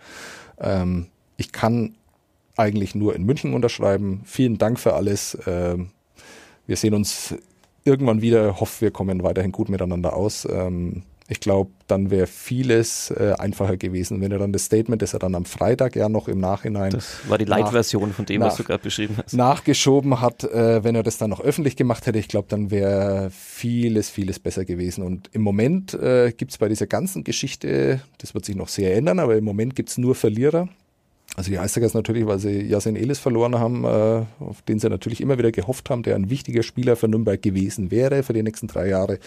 Ähm, 0.61 1.07
ich 1.39 1.53
kann 1.53 1.95
eigentlich 2.59 2.95
nur 2.95 3.17
in 3.17 3.25
München 3.25 3.55
unterschreiben. 3.55 4.21
Vielen 4.25 4.59
Dank 4.59 4.79
für 4.79 4.93
alles. 4.93 5.39
Ähm, 5.47 5.89
wir 6.67 6.77
sehen 6.77 6.93
uns 6.93 7.35
irgendwann 7.85 8.21
wieder. 8.23 8.61
Hoffe, 8.61 8.83
wir 8.83 8.91
kommen 8.91 9.23
weiterhin 9.23 9.53
gut 9.53 9.69
miteinander 9.69 10.15
aus. 10.15 10.47
Ähm, 10.51 11.03
ich 11.31 11.41
glaube, 11.41 11.71
dann 11.89 12.11
wäre 12.11 12.27
vieles 12.27 13.11
äh, 13.11 13.35
einfacher 13.39 13.77
gewesen, 13.77 14.23
wenn 14.23 14.33
er 14.33 14.39
dann 14.39 14.51
das 14.51 14.65
Statement, 14.65 15.03
das 15.03 15.13
er 15.13 15.19
dann 15.19 15.35
am 15.35 15.45
Freitag 15.45 15.95
ja 15.95 16.09
noch 16.09 16.27
im 16.27 16.41
Nachhinein 16.41 16.91
das 16.91 17.19
war 17.29 17.37
die 17.37 17.45
Light-Version 17.45 18.15
von 18.15 18.25
dem, 18.25 18.41
nach- 18.41 18.47
was 18.49 18.57
du 18.57 18.65
gerade 18.65 18.83
beschrieben 18.83 19.15
hast. 19.23 19.35
nachgeschoben 19.35 20.23
hat, 20.23 20.45
äh, 20.45 20.83
wenn 20.85 20.95
er 20.95 21.03
das 21.03 21.19
dann 21.19 21.29
noch 21.29 21.41
öffentlich 21.43 21.77
gemacht 21.77 22.07
hätte, 22.07 22.19
ich 22.19 22.29
glaube, 22.29 22.49
dann 22.49 22.71
wäre 22.71 23.29
vieles, 23.31 24.09
vieles 24.09 24.39
besser 24.39 24.65
gewesen. 24.65 25.05
Und 25.05 25.29
im 25.35 25.43
Moment 25.43 25.93
äh, 25.93 26.33
gibt 26.35 26.53
es 26.53 26.57
bei 26.59 26.69
dieser 26.71 26.87
ganzen 26.87 27.25
Geschichte, 27.25 28.01
das 28.17 28.33
wird 28.33 28.47
sich 28.47 28.57
noch 28.57 28.69
sehr 28.69 28.97
ändern, 28.97 29.19
aber 29.19 29.37
im 29.37 29.45
Moment 29.45 29.77
gibt 29.77 29.91
es 29.91 29.99
nur 29.99 30.15
Verlierer. 30.15 30.69
Also 31.39 31.53
die 31.53 31.61
Eistigers 31.61 31.95
natürlich, 31.95 32.27
weil 32.27 32.41
sie 32.41 32.63
Yasin 32.63 32.97
Elis 32.97 33.21
verloren 33.21 33.61
haben, 33.61 33.85
äh, 33.85 34.25
auf 34.41 34.61
den 34.67 34.81
sie 34.81 34.89
natürlich 34.89 35.21
immer 35.21 35.39
wieder 35.39 35.53
gehofft 35.53 35.89
haben, 35.89 36.03
der 36.03 36.17
ein 36.17 36.31
wichtiger 36.31 36.65
Spieler 36.65 36.97
für 36.97 37.07
Nürnberg 37.07 37.41
gewesen 37.41 37.93
wäre 37.93 38.25
für 38.25 38.33
die 38.33 38.43
nächsten 38.43 38.67
drei 38.67 38.89
Jahre. 38.89 39.21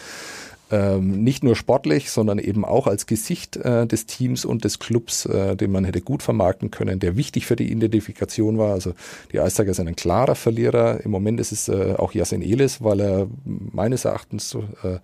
Ähm, 0.71 1.23
nicht 1.23 1.41
nur 1.41 1.55
sportlich, 1.55 2.11
sondern 2.11 2.37
eben 2.37 2.65
auch 2.65 2.87
als 2.87 3.05
Gesicht 3.05 3.55
äh, 3.55 3.87
des 3.87 4.07
Teams 4.07 4.43
und 4.43 4.65
des 4.65 4.79
Clubs, 4.79 5.25
äh, 5.25 5.55
den 5.55 5.71
man 5.71 5.85
hätte 5.85 6.01
gut 6.01 6.21
vermarkten 6.21 6.69
können, 6.69 6.99
der 6.99 7.15
wichtig 7.15 7.45
für 7.45 7.55
die 7.55 7.71
Identifikation 7.71 8.57
war. 8.57 8.73
Also 8.73 8.93
die 9.31 9.39
Eistigers 9.39 9.77
sind 9.77 9.87
ein 9.87 9.95
klarer 9.95 10.35
Verlierer. 10.35 10.99
Im 11.05 11.11
Moment 11.11 11.39
ist 11.39 11.53
es 11.53 11.69
äh, 11.69 11.95
auch 11.97 12.13
Yasin 12.13 12.41
Elis, 12.41 12.83
weil 12.83 12.99
er 12.99 13.27
meines 13.45 14.03
Erachtens 14.03 14.55
äh, 14.83 14.97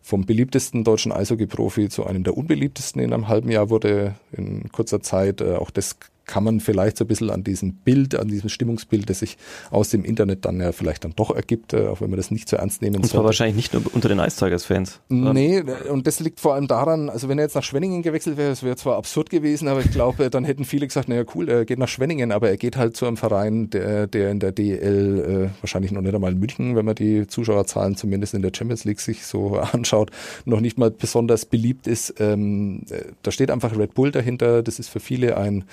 vom 0.00 0.24
beliebtesten 0.24 0.82
deutschen 0.82 1.12
Eishockey-Profi 1.12 1.90
zu 1.90 2.06
einem 2.06 2.24
der 2.24 2.38
unbeliebtesten 2.38 3.02
in 3.02 3.12
einem 3.12 3.28
halben 3.28 3.50
Jahr 3.50 3.68
wurde 3.68 4.14
in 4.32 4.72
kurzer 4.72 5.02
Zeit. 5.02 5.42
Äh, 5.42 5.56
auch 5.56 5.70
das 5.70 5.96
kann 6.26 6.44
man 6.44 6.60
vielleicht 6.60 6.96
so 6.96 7.04
ein 7.04 7.08
bisschen 7.08 7.30
an 7.30 7.44
diesem 7.44 7.74
Bild, 7.74 8.14
an 8.14 8.28
diesem 8.28 8.48
Stimmungsbild, 8.48 9.08
das 9.10 9.20
sich 9.20 9.36
aus 9.70 9.90
dem 9.90 10.04
Internet 10.04 10.44
dann 10.44 10.60
ja 10.60 10.72
vielleicht 10.72 11.04
dann 11.04 11.12
doch 11.16 11.30
ergibt, 11.34 11.72
äh, 11.72 11.86
auch 11.86 12.00
wenn 12.00 12.10
man 12.10 12.16
das 12.16 12.30
nicht 12.30 12.48
so 12.48 12.56
ernst 12.56 12.82
nehmen 12.82 12.96
Und 12.96 13.02
zwar 13.02 13.18
sollte. 13.18 13.26
wahrscheinlich 13.26 13.56
nicht 13.56 13.72
nur 13.72 13.82
unter 13.94 14.08
den 14.08 14.18
Ice 14.18 14.38
Tigers-Fans. 14.38 15.00
Nee, 15.08 15.62
und 15.90 16.06
das 16.06 16.20
liegt 16.20 16.40
vor 16.40 16.54
allem 16.54 16.66
daran, 16.66 17.10
also 17.10 17.28
wenn 17.28 17.38
er 17.38 17.44
jetzt 17.44 17.54
nach 17.54 17.62
Schwenningen 17.62 18.02
gewechselt 18.02 18.36
wäre, 18.36 18.50
das 18.50 18.62
wäre 18.62 18.76
zwar 18.76 18.96
absurd 18.96 19.30
gewesen, 19.30 19.68
aber 19.68 19.80
ich 19.80 19.90
glaube, 19.90 20.30
dann 20.34 20.44
hätten 20.44 20.64
viele 20.64 20.86
gesagt, 20.86 21.08
naja 21.08 21.24
cool, 21.34 21.48
er 21.48 21.64
geht 21.64 21.78
nach 21.78 21.88
Schwenningen, 21.88 22.32
aber 22.32 22.48
er 22.48 22.56
geht 22.56 22.76
halt 22.76 22.96
zu 22.96 23.06
einem 23.06 23.16
Verein, 23.16 23.70
der, 23.70 24.06
der 24.06 24.30
in 24.30 24.40
der 24.40 24.52
DL 24.52 25.50
äh, 25.50 25.62
wahrscheinlich 25.62 25.92
noch 25.92 26.00
nicht 26.02 26.14
einmal 26.14 26.32
in 26.32 26.38
München, 26.38 26.76
wenn 26.76 26.84
man 26.84 26.94
die 26.94 27.26
Zuschauerzahlen 27.26 27.96
zumindest 27.96 28.34
in 28.34 28.42
der 28.42 28.52
Champions 28.54 28.84
League 28.84 29.00
sich 29.00 29.26
so 29.26 29.56
anschaut, 29.72 30.10
noch 30.44 30.60
nicht 30.60 30.78
mal 30.78 30.90
besonders 30.90 31.44
beliebt 31.44 31.86
ist. 31.86 32.14
Ähm, 32.18 32.82
äh, 32.90 33.04
da 33.22 33.30
steht 33.30 33.50
einfach 33.50 33.76
Red 33.76 33.94
Bull 33.94 34.10
dahinter, 34.10 34.62
das 34.62 34.78
ist 34.78 34.88
für 34.88 35.00
viele 35.00 35.36
ein, 35.36 35.64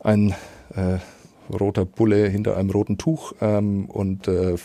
ein 0.00 0.34
äh, 0.74 0.98
roter 1.52 1.84
Bulle 1.84 2.28
hinter 2.28 2.56
einem 2.56 2.70
roten 2.70 2.98
Tuch 2.98 3.34
ähm, 3.40 3.86
und 3.86 4.28
äh, 4.28 4.56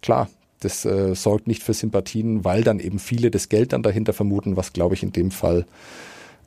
klar, 0.00 0.28
das 0.60 0.84
äh, 0.84 1.14
sorgt 1.14 1.46
nicht 1.46 1.62
für 1.62 1.74
Sympathien, 1.74 2.44
weil 2.44 2.62
dann 2.62 2.78
eben 2.78 2.98
viele 2.98 3.30
das 3.30 3.48
Geld 3.48 3.72
dann 3.72 3.82
dahinter 3.82 4.12
vermuten, 4.12 4.56
was 4.56 4.72
glaube 4.72 4.94
ich 4.94 5.02
in 5.02 5.12
dem 5.12 5.30
Fall 5.30 5.66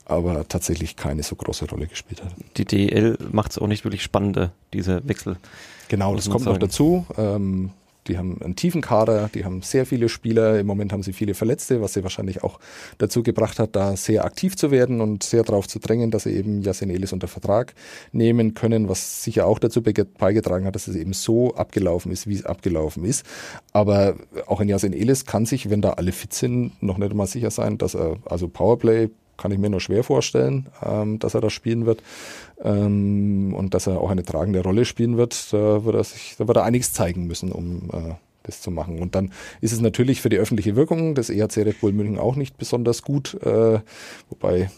aber 0.06 0.46
tatsächlich 0.46 0.94
keine 0.96 1.24
so 1.24 1.34
große 1.34 1.68
Rolle 1.68 1.88
gespielt 1.88 2.22
hat. 2.22 2.32
Die 2.56 2.64
DEL 2.64 3.18
macht 3.32 3.50
es 3.50 3.58
auch 3.58 3.66
nicht 3.66 3.84
wirklich 3.84 4.02
spannender, 4.02 4.52
dieser 4.72 5.06
Wechsel. 5.06 5.36
Genau, 5.88 6.14
das 6.14 6.30
kommt 6.30 6.44
noch 6.44 6.52
sagen. 6.52 6.60
dazu. 6.60 7.06
Ähm, 7.18 7.70
die 8.08 8.18
haben 8.18 8.40
einen 8.42 8.56
tiefen 8.56 8.80
Kader, 8.80 9.30
die 9.34 9.44
haben 9.44 9.62
sehr 9.62 9.86
viele 9.86 10.08
Spieler. 10.08 10.58
Im 10.58 10.66
Moment 10.66 10.92
haben 10.92 11.02
sie 11.02 11.12
viele 11.12 11.34
Verletzte, 11.34 11.82
was 11.82 11.94
sie 11.94 12.02
wahrscheinlich 12.02 12.42
auch 12.42 12.58
dazu 12.98 13.22
gebracht 13.22 13.58
hat, 13.58 13.76
da 13.76 13.96
sehr 13.96 14.24
aktiv 14.24 14.56
zu 14.56 14.70
werden 14.70 15.00
und 15.00 15.22
sehr 15.22 15.42
darauf 15.42 15.68
zu 15.68 15.78
drängen, 15.78 16.10
dass 16.10 16.24
sie 16.24 16.32
eben 16.32 16.62
Yasin 16.62 16.90
Elis 16.90 17.12
unter 17.12 17.28
Vertrag 17.28 17.74
nehmen 18.12 18.54
können, 18.54 18.88
was 18.88 19.22
sicher 19.22 19.46
auch 19.46 19.58
dazu 19.58 19.82
beigetragen 19.82 20.66
hat, 20.66 20.74
dass 20.74 20.88
es 20.88 20.96
eben 20.96 21.12
so 21.12 21.54
abgelaufen 21.54 22.12
ist, 22.12 22.26
wie 22.26 22.34
es 22.34 22.46
abgelaufen 22.46 23.04
ist. 23.04 23.24
Aber 23.72 24.16
auch 24.46 24.60
ein 24.60 24.68
Yasin 24.68 24.92
Elis 24.92 25.24
kann 25.24 25.46
sich, 25.46 25.70
wenn 25.70 25.82
da 25.82 25.90
alle 25.90 26.12
fit 26.12 26.32
sind, 26.32 26.82
noch 26.82 26.98
nicht 26.98 27.14
mal 27.14 27.26
sicher 27.26 27.50
sein, 27.50 27.78
dass 27.78 27.94
er, 27.94 28.16
also 28.26 28.48
Powerplay 28.48 29.10
kann 29.36 29.52
ich 29.52 29.58
mir 29.58 29.70
nur 29.70 29.80
schwer 29.80 30.04
vorstellen, 30.04 30.66
ähm, 30.82 31.18
dass 31.18 31.34
er 31.34 31.40
da 31.40 31.50
spielen 31.50 31.86
wird 31.86 32.02
ähm, 32.62 33.54
und 33.54 33.74
dass 33.74 33.86
er 33.86 34.00
auch 34.00 34.10
eine 34.10 34.24
tragende 34.24 34.62
Rolle 34.62 34.84
spielen 34.84 35.16
wird. 35.16 35.52
Da 35.52 35.84
wird 35.84 35.94
er 35.94 36.04
sich, 36.04 36.36
da 36.38 36.46
wird 36.48 36.56
er 36.56 36.64
einiges 36.64 36.92
zeigen 36.92 37.26
müssen, 37.26 37.52
um 37.52 37.90
äh, 37.92 38.14
das 38.42 38.60
zu 38.60 38.70
machen. 38.70 39.00
Und 39.00 39.14
dann 39.14 39.32
ist 39.60 39.72
es 39.72 39.80
natürlich 39.80 40.20
für 40.20 40.28
die 40.28 40.38
öffentliche 40.38 40.76
Wirkung 40.76 41.14
des 41.14 41.30
EHC 41.30 41.58
Red 41.58 41.80
Bull 41.80 41.92
München 41.92 42.18
auch 42.18 42.36
nicht 42.36 42.56
besonders 42.56 43.02
gut, 43.02 43.34
äh, 43.42 43.80
wobei 44.28 44.70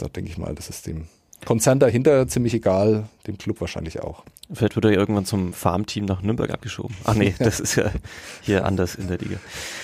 da 0.00 0.08
denke 0.08 0.30
ich 0.30 0.38
mal, 0.38 0.54
das 0.54 0.68
ist 0.68 0.86
dem 0.86 1.06
Konzern 1.44 1.78
dahinter 1.78 2.28
ziemlich 2.28 2.54
egal, 2.54 3.08
dem 3.26 3.38
Club 3.38 3.60
wahrscheinlich 3.60 4.00
auch. 4.00 4.24
Vielleicht 4.52 4.74
wird 4.74 4.84
er 4.84 4.92
ja 4.92 4.98
irgendwann 4.98 5.24
zum 5.24 5.52
Farmteam 5.52 6.04
nach 6.04 6.22
Nürnberg 6.22 6.50
abgeschoben. 6.50 6.96
Ach 7.04 7.14
nee, 7.14 7.34
das 7.38 7.60
ist 7.60 7.76
ja 7.76 7.90
hier 8.40 8.64
anders 8.64 8.94
in 8.94 9.08
der 9.08 9.18
Liga. 9.18 9.36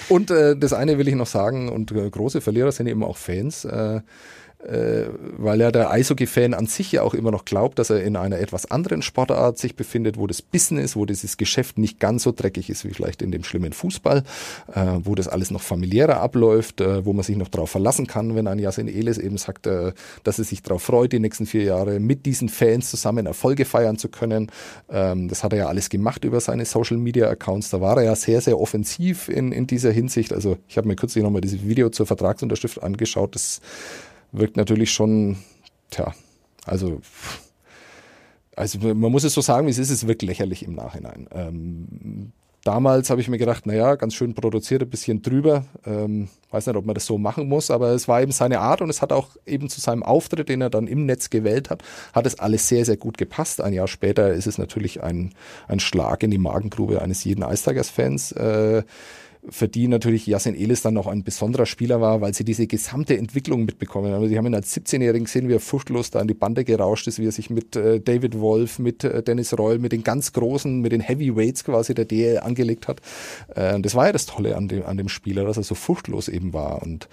Und 0.09 0.31
äh, 0.31 0.57
das 0.57 0.73
eine 0.73 0.99
will 0.99 1.09
ich 1.09 1.15
noch 1.15 1.27
sagen, 1.27 1.69
und 1.69 1.93
äh, 1.93 2.09
große 2.09 2.41
Verlierer 2.41 2.73
sind 2.73 2.87
eben 2.87 3.05
auch 3.05 3.17
Fans, 3.17 3.65
äh, 3.65 4.01
weil 4.69 5.61
ja 5.61 5.71
der 5.71 5.91
Eishockey-Fan 5.91 6.55
an 6.55 6.67
sich 6.67 6.93
ja 6.93 7.03
auch 7.03 7.15
immer 7.15 7.31
noch 7.31 7.45
glaubt, 7.45 7.79
dass 7.79 7.91
er 7.91 8.03
in 8.03 8.17
einer 8.17 8.39
etwas 8.39 8.71
anderen 8.71 9.03
Sportart 9.03 9.59
sich 9.59 9.77
befindet, 9.77 10.19
wo 10.19 10.27
das 10.27 10.43
Business, 10.43 10.97
wo 10.97 11.05
dieses 11.05 11.37
Geschäft 11.37 11.79
nicht 11.79 12.01
ganz 12.01 12.23
so 12.23 12.33
dreckig 12.33 12.71
ist 12.71 12.85
wie 12.85 12.93
vielleicht 12.93 13.23
in 13.23 13.31
dem 13.31 13.45
schlimmen 13.45 13.73
Fußball, 13.73 14.23
äh, 14.75 14.87
wo 15.03 15.15
das 15.15 15.29
alles 15.29 15.51
noch 15.51 15.61
familiärer 15.63 16.21
abläuft, 16.21 16.81
äh, 16.81 17.05
wo 17.05 17.13
man 17.13 17.23
sich 17.23 17.37
noch 17.37 17.49
darauf 17.49 17.71
verlassen 17.71 18.07
kann, 18.07 18.35
wenn 18.35 18.47
ein 18.47 18.59
Yasin 18.59 18.89
Elis 18.89 19.19
eben 19.19 19.39
sagt, 19.39 19.67
äh, 19.67 19.93
dass 20.25 20.39
er 20.39 20.45
sich 20.45 20.63
darauf 20.63 20.83
freut, 20.83 21.13
die 21.13 21.19
nächsten 21.19 21.47
vier 21.47 21.63
Jahre 21.63 22.01
mit 22.01 22.27
diesen 22.27 22.49
Fans 22.49 22.91
zusammen 22.91 23.27
Erfolge 23.27 23.65
feiern 23.65 23.99
zu 23.99 24.09
können. 24.09 24.51
Ähm, 24.91 25.29
das 25.29 25.45
hat 25.45 25.53
er 25.53 25.59
ja 25.59 25.67
alles 25.67 25.89
gemacht 25.89 26.25
über 26.25 26.41
seine 26.41 26.65
Social-Media-Accounts. 26.65 27.71
Da 27.71 27.81
war 27.81 27.99
er 27.99 28.05
ja 28.05 28.17
sehr, 28.17 28.41
sehr 28.41 28.61
offensiv 28.61 29.29
in, 29.29 29.53
in 29.53 29.67
dieser 29.67 29.91
Hinsicht. 29.91 30.33
Also 30.33 30.59
ich 30.69 30.77
habe 30.77 30.89
mir 30.89 30.97
kürzlich 30.97 31.23
nochmal 31.23 31.41
dieses 31.41 31.67
Video 31.67 31.91
zur 31.91 32.07
Vertragsunterschrift 32.07 32.83
angeschaut. 32.83 33.35
Das 33.35 33.61
wirkt 34.33 34.57
natürlich 34.57 34.91
schon, 34.91 35.37
tja, 35.91 36.15
also, 36.65 37.01
also 38.55 38.79
man 38.79 39.13
muss 39.13 39.25
es 39.25 39.35
so 39.35 39.41
sagen, 39.41 39.67
wie 39.67 39.71
es 39.71 39.79
ist, 39.79 39.91
es 39.91 40.07
wirkt 40.07 40.23
lächerlich 40.23 40.65
im 40.65 40.75
Nachhinein. 40.75 41.29
Ähm, 41.33 42.33
damals 42.67 43.11
habe 43.11 43.21
ich 43.21 43.29
mir 43.29 43.39
gedacht, 43.39 43.67
naja, 43.67 43.95
ganz 43.95 44.15
schön 44.15 44.35
produziert, 44.35 44.83
ein 44.83 44.91
bisschen 44.91 45.23
drüber. 45.23 45.65
Ähm, 45.85 46.29
weiß 46.51 46.67
nicht, 46.67 46.77
ob 46.77 46.85
man 46.85 46.95
das 46.95 47.07
so 47.07 47.19
machen 47.19 47.49
muss, 47.49 47.71
aber 47.71 47.91
es 47.91 48.09
war 48.09 48.21
eben 48.21 48.33
seine 48.33 48.61
Art 48.61 48.81
und 48.81 48.91
es 48.91 49.03
hat 49.03 49.13
auch 49.13 49.37
eben 49.47 49.69
zu 49.69 49.81
seinem 49.81 50.03
Auftritt, 50.03 50.49
den 50.49 50.61
er 50.61 50.71
dann 50.71 50.89
im 50.89 51.07
Netz 51.07 51.31
gewählt 51.31 51.71
hat, 51.71 51.83
hat 52.13 52.27
es 52.27 52.39
alles 52.39 52.69
sehr, 52.69 52.85
sehr 52.85 52.97
gut 52.97 53.19
gepasst. 53.19 53.61
Ein 53.61 53.73
Jahr 53.73 53.89
später 53.89 54.33
ist 54.33 54.47
es 54.47 54.59
natürlich 54.59 55.03
ein, 55.03 55.33
ein 55.69 55.81
Schlag 55.81 56.23
in 56.23 56.31
die 56.31 56.39
Magengrube 56.39 57.01
eines 57.01 57.23
jeden 57.25 57.45
Eistigers-Fans. 57.45 58.33
Äh, 58.33 58.83
für 59.49 59.69
die 59.69 59.89
natürlich 59.89 60.27
Yasin 60.27 60.55
Elis 60.55 60.83
dann 60.83 60.95
noch 60.95 61.07
ein 61.07 61.23
besonderer 61.23 61.67
Spieler 61.67 62.01
war, 62.01 62.21
weil 62.21 62.35
sie 62.35 62.45
diese 62.45 62.67
gesamte 62.67 63.17
Entwicklung 63.17 63.65
mitbekommen 63.65 64.13
haben. 64.13 64.29
Sie 64.29 64.37
haben 64.37 64.47
ihn 64.47 64.55
als 64.55 64.77
17-Jährigen 64.77 65.25
gesehen, 65.25 65.49
wie 65.49 65.55
er 65.55 65.61
furchtlos 65.61 66.11
da 66.11 66.21
an 66.21 66.29
die 66.29 66.35
Bande 66.35 66.65
gerauscht 66.65 67.07
ist, 67.07 67.19
wie 67.19 67.27
er 67.27 67.33
sich 67.33 67.51
mit 67.51 67.77
äh, 67.77 68.01
David 68.01 68.41
Wolf, 68.41 68.79
mit 68.79 69.05
äh, 69.05 69.23
Dennis 69.23 69.57
Reul, 69.57 69.79
mit 69.79 69.93
den 69.93 70.03
ganz 70.03 70.33
Großen, 70.33 70.81
mit 70.81 70.93
den 70.93 71.01
Heavyweights 71.01 71.65
quasi 71.65 71.95
der 71.95 72.05
DL 72.05 72.41
angelegt 72.41 72.89
hat. 72.89 73.01
Äh, 73.55 73.81
das 73.81 73.95
war 73.95 74.07
ja 74.07 74.13
das 74.13 74.27
Tolle 74.27 74.57
an 74.57 74.69
dem, 74.69 74.85
an 74.85 74.97
dem 74.97 75.09
Spieler, 75.09 75.45
dass 75.45 75.57
er 75.57 75.63
so 75.63 75.75
furchtlos 75.75 76.29
eben 76.29 76.53
war. 76.53 76.83
Und 76.83 77.09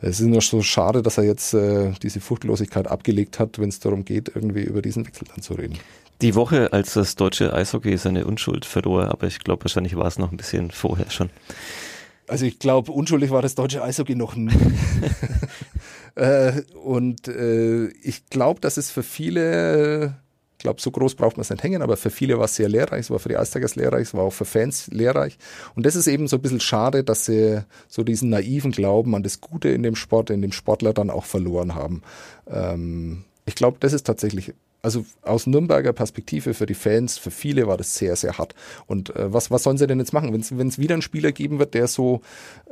es 0.00 0.20
ist 0.20 0.26
nur 0.26 0.40
so 0.40 0.62
schade, 0.62 1.02
dass 1.02 1.18
er 1.18 1.24
jetzt 1.24 1.54
äh, 1.54 1.92
diese 2.02 2.20
Furchtlosigkeit 2.20 2.88
abgelegt 2.88 3.38
hat, 3.38 3.58
wenn 3.58 3.68
es 3.68 3.80
darum 3.80 4.04
geht, 4.04 4.32
irgendwie 4.34 4.62
über 4.62 4.82
diesen 4.82 5.06
Wechsel 5.06 5.26
dann 5.32 5.42
zu 5.42 5.54
reden. 5.54 5.78
Die 6.20 6.34
Woche, 6.34 6.72
als 6.72 6.94
das 6.94 7.16
deutsche 7.16 7.52
Eishockey 7.52 7.96
seine 7.96 8.26
Unschuld 8.26 8.64
verlor, 8.64 9.08
aber 9.08 9.26
ich 9.26 9.40
glaube, 9.40 9.64
wahrscheinlich 9.64 9.96
war 9.96 10.06
es 10.06 10.18
noch 10.18 10.30
ein 10.30 10.36
bisschen 10.36 10.70
vorher 10.70 11.10
schon. 11.10 11.30
Also 12.28 12.46
ich 12.46 12.58
glaube, 12.58 12.92
unschuldig 12.92 13.30
war 13.30 13.42
das 13.42 13.54
deutsche 13.54 13.82
Eishockey 13.82 14.14
noch 14.14 14.36
nie. 14.36 14.52
äh, 16.14 16.62
und 16.82 17.28
äh, 17.28 17.88
ich 17.88 18.26
glaube, 18.26 18.60
dass 18.60 18.76
es 18.76 18.90
für 18.90 19.02
viele, 19.02 20.16
ich 20.52 20.58
glaube, 20.58 20.80
so 20.80 20.90
groß 20.90 21.16
braucht 21.16 21.36
man 21.36 21.42
es 21.42 21.50
nicht 21.50 21.62
hängen, 21.62 21.82
aber 21.82 21.96
für 21.96 22.10
viele 22.10 22.38
war 22.38 22.44
es 22.44 22.54
sehr 22.54 22.68
lehrreich, 22.68 23.00
es 23.00 23.10
war 23.10 23.18
für 23.18 23.28
die 23.28 23.36
Eistagers 23.36 23.74
lehrreich, 23.74 24.02
es 24.02 24.14
war 24.14 24.22
auch 24.22 24.32
für 24.32 24.44
Fans 24.44 24.86
lehrreich. 24.86 25.36
Und 25.74 25.84
das 25.84 25.96
ist 25.96 26.06
eben 26.06 26.28
so 26.28 26.36
ein 26.36 26.42
bisschen 26.42 26.60
schade, 26.60 27.02
dass 27.02 27.26
sie 27.26 27.64
so 27.88 28.04
diesen 28.04 28.30
naiven 28.30 28.70
Glauben 28.70 29.14
an 29.14 29.24
das 29.24 29.40
Gute 29.40 29.70
in 29.70 29.82
dem 29.82 29.96
Sport, 29.96 30.30
in 30.30 30.40
dem 30.40 30.52
Sportler 30.52 30.94
dann 30.94 31.10
auch 31.10 31.24
verloren 31.24 31.74
haben. 31.74 32.02
Ähm, 32.46 33.24
ich 33.44 33.56
glaube, 33.56 33.78
das 33.80 33.92
ist 33.92 34.04
tatsächlich 34.04 34.54
also 34.82 35.04
aus 35.22 35.46
Nürnberger 35.46 35.92
Perspektive 35.92 36.54
für 36.54 36.66
die 36.66 36.74
Fans, 36.74 37.16
für 37.16 37.30
viele 37.30 37.68
war 37.68 37.76
das 37.76 37.94
sehr, 37.94 38.16
sehr 38.16 38.36
hart. 38.36 38.54
Und 38.86 39.14
äh, 39.14 39.32
was, 39.32 39.50
was 39.50 39.62
sollen 39.62 39.78
sie 39.78 39.86
denn 39.86 40.00
jetzt 40.00 40.12
machen? 40.12 40.32
Wenn 40.32 40.68
es 40.68 40.78
wieder 40.78 40.94
einen 40.94 41.02
Spieler 41.02 41.30
geben 41.30 41.60
wird, 41.60 41.74
der 41.74 41.86
so 41.86 42.20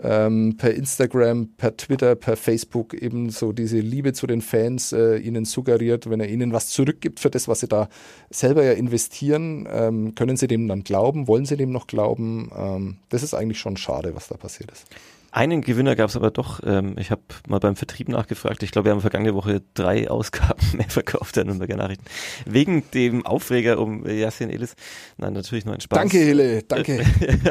ähm, 0.02 0.56
per 0.58 0.74
Instagram, 0.74 1.50
per 1.56 1.76
Twitter, 1.76 2.16
per 2.16 2.36
Facebook 2.36 2.94
eben 2.94 3.30
so 3.30 3.52
diese 3.52 3.78
Liebe 3.78 4.12
zu 4.12 4.26
den 4.26 4.40
Fans 4.42 4.92
äh, 4.92 5.18
ihnen 5.18 5.44
suggeriert, 5.44 6.10
wenn 6.10 6.20
er 6.20 6.28
ihnen 6.28 6.52
was 6.52 6.68
zurückgibt 6.68 7.20
für 7.20 7.30
das, 7.30 7.46
was 7.46 7.60
sie 7.60 7.68
da 7.68 7.88
selber 8.28 8.64
ja 8.64 8.72
investieren, 8.72 9.68
ähm, 9.70 10.14
können 10.16 10.36
sie 10.36 10.48
dem 10.48 10.66
dann 10.66 10.82
glauben? 10.82 11.28
Wollen 11.28 11.44
sie 11.44 11.56
dem 11.56 11.70
noch 11.70 11.86
glauben? 11.86 12.50
Ähm, 12.56 12.96
das 13.08 13.22
ist 13.22 13.34
eigentlich 13.34 13.60
schon 13.60 13.76
schade, 13.76 14.16
was 14.16 14.26
da 14.26 14.36
passiert 14.36 14.72
ist. 14.72 14.86
Einen 15.32 15.60
Gewinner 15.62 15.94
gab 15.94 16.08
es 16.08 16.16
aber 16.16 16.30
doch. 16.30 16.60
Ähm, 16.64 16.96
ich 16.98 17.10
habe 17.10 17.22
mal 17.48 17.60
beim 17.60 17.76
Vertrieb 17.76 18.08
nachgefragt. 18.08 18.62
Ich 18.62 18.72
glaube, 18.72 18.86
wir 18.86 18.92
haben 18.92 19.00
vergangene 19.00 19.34
Woche 19.34 19.62
drei 19.74 20.10
Ausgaben 20.10 20.60
mehr 20.76 20.88
verkauft 20.88 21.36
der 21.36 21.44
Nürnberger 21.44 21.76
Nachrichten. 21.76 22.04
Wegen 22.46 22.82
dem 22.92 23.24
Aufreger 23.24 23.78
um 23.78 24.06
Yasin 24.06 24.50
Elis. 24.50 24.74
Nein, 25.18 25.32
natürlich 25.32 25.64
nur 25.64 25.74
ein 25.74 25.80
Spaß. 25.80 25.98
Danke, 25.98 26.18
Hille, 26.18 26.62
danke. 26.64 27.04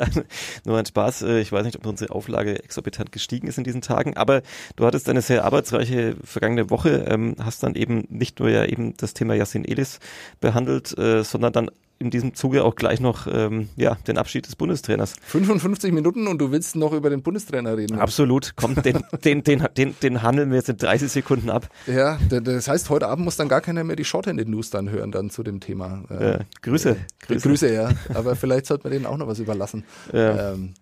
nur 0.65 0.77
ein 0.77 0.85
Spaß. 0.85 1.21
Äh, 1.21 1.39
ich 1.39 1.51
weiß 1.51 1.63
nicht, 1.63 1.77
ob 1.77 1.85
unsere 1.85 2.13
Auflage 2.13 2.61
exorbitant 2.63 3.11
gestiegen 3.11 3.47
ist 3.47 3.57
in 3.57 3.63
diesen 3.63 3.81
Tagen, 3.81 4.17
aber 4.17 4.41
du 4.75 4.85
hattest 4.85 5.07
eine 5.07 5.21
sehr 5.21 5.45
arbeitsreiche 5.45 6.15
vergangene 6.23 6.69
Woche, 6.69 7.05
ähm, 7.07 7.35
hast 7.39 7.63
dann 7.63 7.75
eben 7.75 8.05
nicht 8.09 8.39
nur 8.39 8.49
ja 8.49 8.65
eben 8.65 8.95
das 8.97 9.13
Thema 9.13 9.35
Yasin 9.35 9.63
Elis 9.63 9.99
behandelt, 10.41 10.97
äh, 10.97 11.23
sondern 11.23 11.53
dann 11.53 11.71
in 11.99 12.09
diesem 12.09 12.33
Zuge 12.33 12.63
auch 12.63 12.75
gleich 12.75 13.01
noch 13.01 13.27
ähm, 13.27 13.69
ja, 13.75 13.95
den 14.07 14.17
Abschied 14.17 14.47
des 14.47 14.55
Bundestrainers. 14.55 15.15
55 15.27 15.91
Minuten 15.91 16.27
und 16.27 16.39
du 16.39 16.51
willst 16.51 16.77
noch 16.77 16.93
über 16.93 17.09
den 17.09 17.21
Bundestrainer 17.21 17.77
reden. 17.77 17.99
Absolut. 17.99 18.53
Komm, 18.55 18.75
den, 18.81 19.03
den, 19.25 19.43
den, 19.43 19.67
den, 19.77 19.95
den 20.01 20.23
handeln 20.23 20.49
wir 20.49 20.57
jetzt 20.57 20.69
in 20.69 20.77
30 20.77 21.11
Sekunden 21.11 21.49
ab. 21.49 21.69
Ja, 21.87 22.17
das 22.29 22.67
heißt, 22.67 22.89
heute 22.89 23.07
Abend 23.07 23.25
muss 23.25 23.35
dann 23.35 23.49
gar 23.49 23.61
keiner 23.61 23.83
mehr 23.83 23.97
die 23.97 24.05
Shorthanded 24.05 24.47
News 24.47 24.69
dann 24.69 24.89
hören 24.89 25.11
dann 25.11 25.29
zu 25.29 25.43
dem 25.43 25.59
Thema. 25.59 26.03
Äh, 26.09 26.39
Grüße, 26.61 26.95
Grüße. 27.27 27.47
Grüße, 27.47 27.73
ja. 27.73 27.89
Aber 28.13 28.35
vielleicht 28.37 28.65
sollte 28.65 28.85
man 28.85 28.93
denen 28.93 29.05
auch 29.05 29.17
noch 29.17 29.27
was 29.27 29.39
überlassen. 29.39 29.83
Ja. 30.13 30.53
Ähm, 30.53 30.73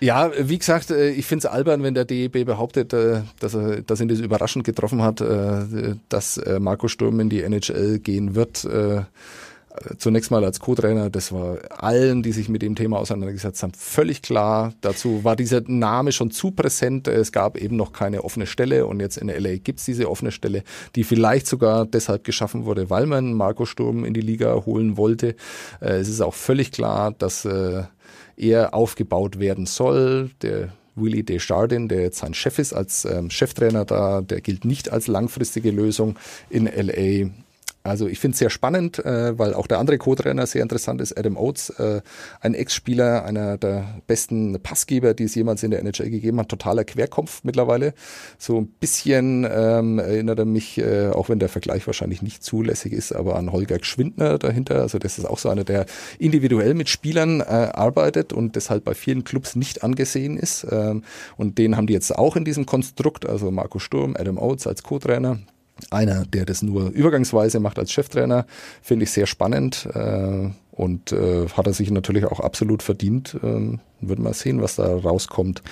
ja, 0.00 0.30
wie 0.36 0.58
gesagt, 0.58 0.90
äh, 0.90 1.10
ich 1.10 1.26
finde 1.26 1.46
es 1.46 1.52
albern, 1.52 1.82
wenn 1.82 1.94
der 1.94 2.06
DEB 2.06 2.44
behauptet, 2.46 2.92
äh, 2.94 3.20
dass 3.38 3.54
er, 3.54 3.82
dass 3.82 4.00
ihn 4.00 4.08
das 4.08 4.18
überraschend 4.18 4.64
getroffen 4.64 5.02
hat, 5.02 5.20
äh, 5.20 5.94
dass 6.08 6.40
Marco 6.58 6.88
Sturm 6.88 7.20
in 7.20 7.28
die 7.28 7.42
NHL 7.42 7.98
gehen 7.98 8.34
wird 8.34 8.66
zunächst 9.98 10.30
mal 10.30 10.44
als 10.44 10.60
Co-Trainer, 10.60 11.10
das 11.10 11.32
war 11.32 11.58
allen, 11.70 12.22
die 12.22 12.32
sich 12.32 12.48
mit 12.48 12.62
dem 12.62 12.74
Thema 12.74 12.98
auseinandergesetzt 12.98 13.62
haben, 13.62 13.72
völlig 13.74 14.22
klar. 14.22 14.72
Dazu 14.80 15.24
war 15.24 15.36
dieser 15.36 15.62
Name 15.66 16.12
schon 16.12 16.30
zu 16.30 16.50
präsent. 16.50 17.08
Es 17.08 17.32
gab 17.32 17.56
eben 17.56 17.76
noch 17.76 17.92
keine 17.92 18.24
offene 18.24 18.46
Stelle 18.46 18.86
und 18.86 19.00
jetzt 19.00 19.16
in 19.16 19.28
LA 19.28 19.56
gibt's 19.56 19.84
diese 19.84 20.10
offene 20.10 20.32
Stelle, 20.32 20.64
die 20.96 21.04
vielleicht 21.04 21.46
sogar 21.46 21.86
deshalb 21.86 22.24
geschaffen 22.24 22.64
wurde, 22.64 22.90
weil 22.90 23.06
man 23.06 23.34
Marco 23.34 23.64
Sturm 23.64 24.04
in 24.04 24.14
die 24.14 24.20
Liga 24.20 24.64
holen 24.66 24.96
wollte. 24.96 25.36
Äh, 25.80 25.98
es 25.98 26.08
ist 26.08 26.20
auch 26.20 26.34
völlig 26.34 26.72
klar, 26.72 27.12
dass 27.12 27.44
äh, 27.44 27.84
er 28.36 28.74
aufgebaut 28.74 29.38
werden 29.38 29.66
soll. 29.66 30.30
Der 30.42 30.72
Willie 30.96 31.22
Desjardins, 31.22 31.88
der 31.88 32.02
jetzt 32.02 32.18
sein 32.18 32.34
Chef 32.34 32.58
ist 32.58 32.72
als 32.72 33.04
ähm, 33.04 33.30
Cheftrainer 33.30 33.84
da, 33.84 34.20
der 34.20 34.40
gilt 34.40 34.64
nicht 34.64 34.90
als 34.90 35.06
langfristige 35.06 35.70
Lösung 35.70 36.16
in 36.48 36.66
LA. 36.66 37.30
Also 37.82 38.08
ich 38.08 38.18
finde 38.18 38.34
es 38.34 38.38
sehr 38.38 38.50
spannend, 38.50 38.98
äh, 38.98 39.38
weil 39.38 39.54
auch 39.54 39.66
der 39.66 39.78
andere 39.78 39.96
Co-Trainer 39.96 40.46
sehr 40.46 40.62
interessant 40.62 41.00
ist, 41.00 41.18
Adam 41.18 41.38
Oates, 41.38 41.70
äh, 41.70 42.02
ein 42.40 42.52
Ex-Spieler, 42.52 43.24
einer 43.24 43.56
der 43.56 44.00
besten 44.06 44.60
Passgeber, 44.60 45.14
die 45.14 45.24
es 45.24 45.34
jemals 45.34 45.62
in 45.62 45.70
der 45.70 45.80
NHL 45.80 46.10
gegeben 46.10 46.38
hat, 46.40 46.50
totaler 46.50 46.84
Querkopf 46.84 47.40
mittlerweile. 47.42 47.94
So 48.38 48.60
ein 48.60 48.66
bisschen 48.66 49.48
ähm, 49.50 49.98
erinnert 49.98 50.40
er 50.40 50.44
mich, 50.44 50.76
äh, 50.76 51.08
auch 51.08 51.30
wenn 51.30 51.38
der 51.38 51.48
Vergleich 51.48 51.86
wahrscheinlich 51.86 52.20
nicht 52.20 52.44
zulässig 52.44 52.92
ist, 52.92 53.12
aber 53.12 53.36
an 53.36 53.50
Holger 53.50 53.78
Gschwindner 53.78 54.38
dahinter. 54.38 54.82
Also 54.82 54.98
das 54.98 55.16
ist 55.16 55.24
auch 55.24 55.38
so 55.38 55.48
einer, 55.48 55.64
der 55.64 55.86
individuell 56.18 56.74
mit 56.74 56.90
Spielern 56.90 57.40
äh, 57.40 57.44
arbeitet 57.44 58.34
und 58.34 58.56
deshalb 58.56 58.84
bei 58.84 58.92
vielen 58.92 59.24
Clubs 59.24 59.56
nicht 59.56 59.82
angesehen 59.82 60.36
ist. 60.36 60.66
Ähm, 60.70 61.02
und 61.38 61.56
den 61.56 61.78
haben 61.78 61.86
die 61.86 61.94
jetzt 61.94 62.14
auch 62.14 62.36
in 62.36 62.44
diesem 62.44 62.66
Konstrukt, 62.66 63.26
also 63.26 63.50
Marco 63.50 63.78
Sturm, 63.78 64.16
Adam 64.18 64.36
Oates 64.36 64.66
als 64.66 64.82
Co-Trainer. 64.82 65.38
Einer, 65.90 66.24
der 66.24 66.44
das 66.44 66.62
nur 66.62 66.90
übergangsweise 66.90 67.60
macht 67.60 67.78
als 67.78 67.92
Cheftrainer, 67.92 68.46
finde 68.82 69.04
ich 69.04 69.10
sehr 69.10 69.26
spannend 69.26 69.88
äh, 69.92 70.50
und 70.72 71.12
äh, 71.12 71.48
hat 71.48 71.66
er 71.66 71.72
sich 71.72 71.90
natürlich 71.90 72.24
auch 72.24 72.40
absolut 72.40 72.82
verdient. 72.82 73.36
Ähm, 73.42 73.80
würden 74.00 74.24
wir 74.24 74.34
sehen, 74.34 74.62
was 74.62 74.76
da 74.76 74.96
rauskommt. 74.96 75.62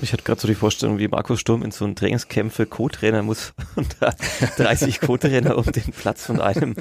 Ich 0.00 0.12
hatte 0.12 0.22
gerade 0.22 0.40
so 0.40 0.48
die 0.48 0.54
Vorstellung, 0.54 0.98
wie 0.98 1.08
Markus 1.08 1.40
Sturm 1.40 1.62
in 1.62 1.70
so 1.70 1.84
einem 1.84 1.94
Trainingskämpfe 1.94 2.66
Co-Trainer 2.66 3.22
muss 3.22 3.52
und 3.76 3.96
da 4.00 4.14
30 4.56 5.00
Co-Trainer 5.00 5.56
um 5.58 5.64
den 5.64 5.92
Platz 5.92 6.26
von 6.26 6.40
einem 6.40 6.74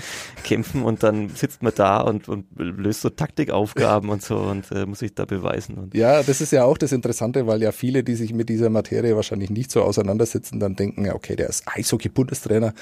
kämpfen 0.43 0.83
und 0.83 1.03
dann 1.03 1.29
sitzt 1.29 1.63
man 1.63 1.73
da 1.75 2.01
und, 2.01 2.29
und 2.29 2.45
löst 2.57 3.01
so 3.01 3.09
Taktikaufgaben 3.09 4.09
und 4.09 4.23
so 4.23 4.37
und 4.37 4.71
äh, 4.71 4.85
muss 4.85 4.99
sich 4.99 5.13
da 5.13 5.25
beweisen. 5.25 5.77
Und 5.77 5.93
ja, 5.93 6.23
das 6.23 6.41
ist 6.41 6.51
ja 6.51 6.63
auch 6.63 6.77
das 6.77 6.91
Interessante, 6.91 7.47
weil 7.47 7.61
ja 7.61 7.71
viele, 7.71 8.03
die 8.03 8.15
sich 8.15 8.33
mit 8.33 8.49
dieser 8.49 8.69
Materie 8.69 9.15
wahrscheinlich 9.15 9.49
nicht 9.49 9.71
so 9.71 9.81
auseinandersetzen, 9.81 10.59
dann 10.59 10.75
denken, 10.75 11.05
ja, 11.05 11.15
okay, 11.15 11.35
der 11.35 11.49
ist 11.49 11.63
Eishockey-Bundestrainer, 11.67 12.73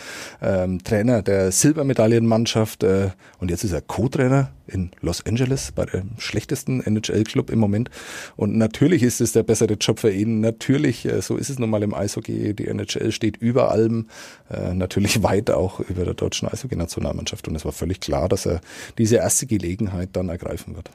ähm, 0.42 0.84
Trainer 0.84 1.22
der 1.22 1.52
Silbermedaillenmannschaft 1.52 2.84
äh, 2.84 3.10
und 3.40 3.50
jetzt 3.50 3.64
ist 3.64 3.74
er 3.74 3.82
Co-Trainer 3.82 4.52
in 4.68 4.92
Los 5.02 5.26
Angeles 5.26 5.72
bei 5.72 5.86
dem 5.86 6.12
schlechtesten 6.18 6.82
NHL-Club 6.82 7.50
im 7.50 7.60
Moment. 7.60 7.90
Und 8.36 8.57
natürlich 8.57 9.03
ist 9.03 9.22
es 9.22 9.32
der 9.32 9.43
bessere 9.43 9.74
Job 9.74 9.99
für 9.99 10.12
ihn. 10.12 10.39
Natürlich, 10.39 11.05
äh, 11.05 11.22
so 11.22 11.38
ist 11.38 11.49
es 11.49 11.60
nun 11.60 11.70
mal 11.70 11.84
im 11.84 11.93
Eishockey. 11.93 12.53
Die 12.53 12.68
NHL 12.68 13.12
steht 13.12 13.38
über 13.38 13.72
allem, 13.72 14.07
äh, 14.49 14.74
natürlich 14.74 15.24
weit 15.24 15.51
auch 15.51 15.80
über 15.80 16.05
der 16.05 16.14
deutschen 16.14 16.47
Eishockey-Nationalmannschaft. 16.47 17.47
Und 17.47 17.55
es 17.55 17.66
war 17.66 17.72
völlig 17.72 17.99
klar, 17.99 18.30
dass 18.30 18.45
er 18.45 18.62
diese 18.97 19.18
erste 19.18 19.45
Gelegenheit 19.45 20.10
dann 20.14 20.30
ergreifen 20.30 20.76
wird. 20.76 20.89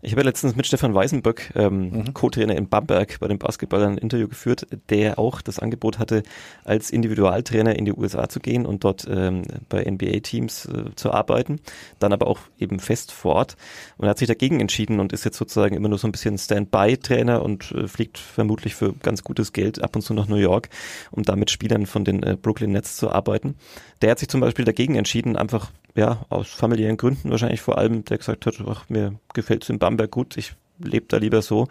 Ich 0.00 0.12
habe 0.12 0.20
ja 0.20 0.26
letztens 0.26 0.54
mit 0.54 0.64
Stefan 0.64 0.94
Weisenböck, 0.94 1.52
ähm, 1.56 1.90
mhm. 1.90 2.14
Co-Trainer 2.14 2.54
in 2.54 2.68
Bamberg, 2.68 3.18
bei 3.18 3.26
den 3.26 3.38
Basketballern 3.38 3.94
ein 3.94 3.98
Interview 3.98 4.28
geführt, 4.28 4.66
der 4.90 5.18
auch 5.18 5.40
das 5.40 5.58
Angebot 5.58 5.98
hatte, 5.98 6.22
als 6.64 6.90
Individualtrainer 6.90 7.74
in 7.76 7.84
die 7.84 7.92
USA 7.92 8.28
zu 8.28 8.38
gehen 8.38 8.64
und 8.64 8.84
dort 8.84 9.08
ähm, 9.10 9.42
bei 9.68 9.82
NBA-Teams 9.82 10.66
äh, 10.66 10.94
zu 10.94 11.10
arbeiten, 11.10 11.60
dann 11.98 12.12
aber 12.12 12.28
auch 12.28 12.38
eben 12.60 12.78
fest 12.78 13.10
vor 13.10 13.34
Ort. 13.34 13.56
Und 13.96 14.06
er 14.06 14.10
hat 14.10 14.18
sich 14.18 14.28
dagegen 14.28 14.60
entschieden 14.60 15.00
und 15.00 15.12
ist 15.12 15.24
jetzt 15.24 15.36
sozusagen 15.36 15.74
immer 15.74 15.88
nur 15.88 15.98
so 15.98 16.06
ein 16.06 16.12
bisschen 16.12 16.38
Standby-Trainer 16.38 17.42
und 17.42 17.72
äh, 17.72 17.88
fliegt 17.88 18.18
vermutlich 18.18 18.76
für 18.76 18.92
ganz 18.92 19.24
gutes 19.24 19.52
Geld 19.52 19.82
ab 19.82 19.96
und 19.96 20.02
zu 20.02 20.14
nach 20.14 20.28
New 20.28 20.36
York, 20.36 20.68
um 21.10 21.24
da 21.24 21.34
mit 21.34 21.50
Spielern 21.50 21.86
von 21.86 22.04
den 22.04 22.22
äh, 22.22 22.36
Brooklyn 22.40 22.70
Nets 22.70 22.96
zu 22.96 23.10
arbeiten. 23.10 23.56
Der 24.00 24.12
hat 24.12 24.20
sich 24.20 24.28
zum 24.28 24.40
Beispiel 24.40 24.64
dagegen 24.64 24.94
entschieden, 24.94 25.34
einfach 25.34 25.72
ja, 25.96 26.24
aus 26.28 26.48
familiären 26.50 26.96
Gründen 26.96 27.30
wahrscheinlich 27.30 27.60
vor 27.60 27.76
allem, 27.76 28.04
der 28.04 28.18
gesagt 28.18 28.46
hat, 28.46 28.54
ach, 28.68 28.88
mir 28.88 29.18
gefällt 29.34 29.64
es 29.64 29.70
in 29.70 29.80
Bamberg 29.80 29.87
gut, 29.96 30.36
ich 30.36 30.54
lebe 30.78 31.06
da 31.08 31.16
lieber 31.16 31.42
so, 31.42 31.66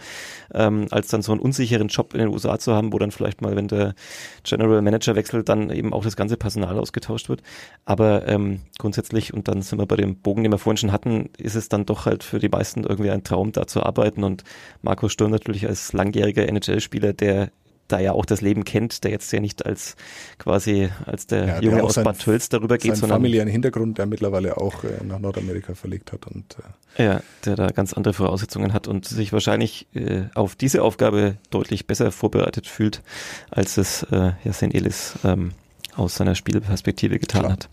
ähm, 0.53 0.88
als 0.91 1.07
dann 1.07 1.22
so 1.22 1.32
einen 1.32 1.41
unsicheren 1.41 1.88
Job 1.88 2.13
in 2.13 2.20
den 2.20 2.30
USA 2.30 2.59
zu 2.59 2.74
haben, 2.74 2.93
wo 2.93 2.99
dann 2.99 3.11
vielleicht 3.11 3.41
mal, 3.41 3.55
wenn 3.55 3.68
der 3.68 3.95
General 4.43 4.82
Manager 4.82 5.15
wechselt, 5.15 5.49
dann 5.49 5.70
eben 5.70 5.93
auch 5.93 6.03
das 6.03 6.15
ganze 6.15 6.38
Personal 6.38 6.78
ausgetauscht 6.78 7.30
wird. 7.30 7.41
Aber 7.86 8.28
ähm, 8.28 8.61
grundsätzlich, 8.78 9.34
und 9.34 9.47
dann 9.47 9.61
sind 9.61 9.80
wir 9.80 9.86
bei 9.86 9.95
dem 9.95 10.18
Bogen, 10.18 10.43
den 10.43 10.51
wir 10.51 10.57
vorhin 10.57 10.78
schon 10.78 10.91
hatten, 10.91 11.30
ist 11.38 11.55
es 11.55 11.70
dann 11.70 11.86
doch 11.86 12.05
halt 12.05 12.24
für 12.24 12.39
die 12.39 12.49
meisten 12.49 12.84
irgendwie 12.84 13.11
ein 13.11 13.24
Traum, 13.24 13.51
da 13.51 13.68
zu 13.68 13.84
arbeiten. 13.84 14.24
Und 14.24 14.43
Marco 14.82 15.09
Sturm 15.09 15.32
natürlich 15.32 15.68
als 15.68 15.93
langjähriger 15.93 16.47
NHL-Spieler, 16.47 17.13
der 17.13 17.51
da 17.88 17.99
ja 17.99 18.11
auch 18.11 18.25
das 18.25 18.41
Leben 18.41 18.63
kennt, 18.63 19.03
der 19.03 19.11
jetzt 19.11 19.31
ja 19.31 19.39
nicht 19.39 19.65
als 19.65 19.95
quasi 20.38 20.89
als 21.05 21.27
der 21.27 21.39
Ja, 21.39 21.45
der 21.55 21.61
Junge 21.63 21.83
auch 21.83 21.88
aus 21.88 21.93
sein- 21.95 22.03
Bad 22.03 22.19
Tölz 22.19 22.49
darüber 22.49 22.77
geht, 22.77 22.95
sondern 22.97 23.17
familiären 23.17 23.47
Hintergrund, 23.49 23.97
der 23.97 24.05
mittlerweile 24.05 24.57
auch 24.57 24.83
äh, 24.83 25.03
nach 25.03 25.19
Nordamerika 25.19 25.73
verlegt 25.75 26.11
hat. 26.11 26.27
Und 26.27 26.57
äh, 26.97 27.03
ja, 27.03 27.21
der 27.45 27.55
da 27.55 27.67
ganz 27.67 27.93
andere 27.93 28.13
Voraussetzungen 28.13 28.73
hat 28.73 28.88
und 28.88 29.05
sich 29.05 29.33
wahrscheinlich 29.33 29.88
äh, 29.93 30.23
auf 30.35 30.55
diese 30.55 30.83
Aufgabe 30.83 31.38
deutlich 31.49 31.88
besser 31.88 32.11
vorbereitet 32.11 32.67
fühlt, 32.67 33.01
als 33.51 33.77
es 33.77 34.03
äh, 34.11 34.31
Yasin 34.43 34.71
Elis 34.73 35.13
ähm, 35.23 35.51
aus 35.95 36.15
seiner 36.15 36.35
Spielperspektive 36.35 37.19
getan 37.19 37.41
Klar. 37.41 37.51
hat. 37.53 37.69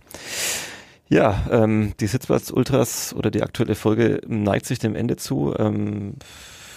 Ja, 1.08 1.46
ähm, 1.50 1.92
die 2.00 2.06
Sitzplatz 2.06 2.50
Ultras 2.50 3.14
oder 3.14 3.30
die 3.30 3.42
aktuelle 3.42 3.74
Folge 3.74 4.22
neigt 4.26 4.64
sich 4.66 4.78
dem 4.78 4.96
Ende 4.96 5.16
zu. 5.16 5.54
Ähm, 5.58 6.14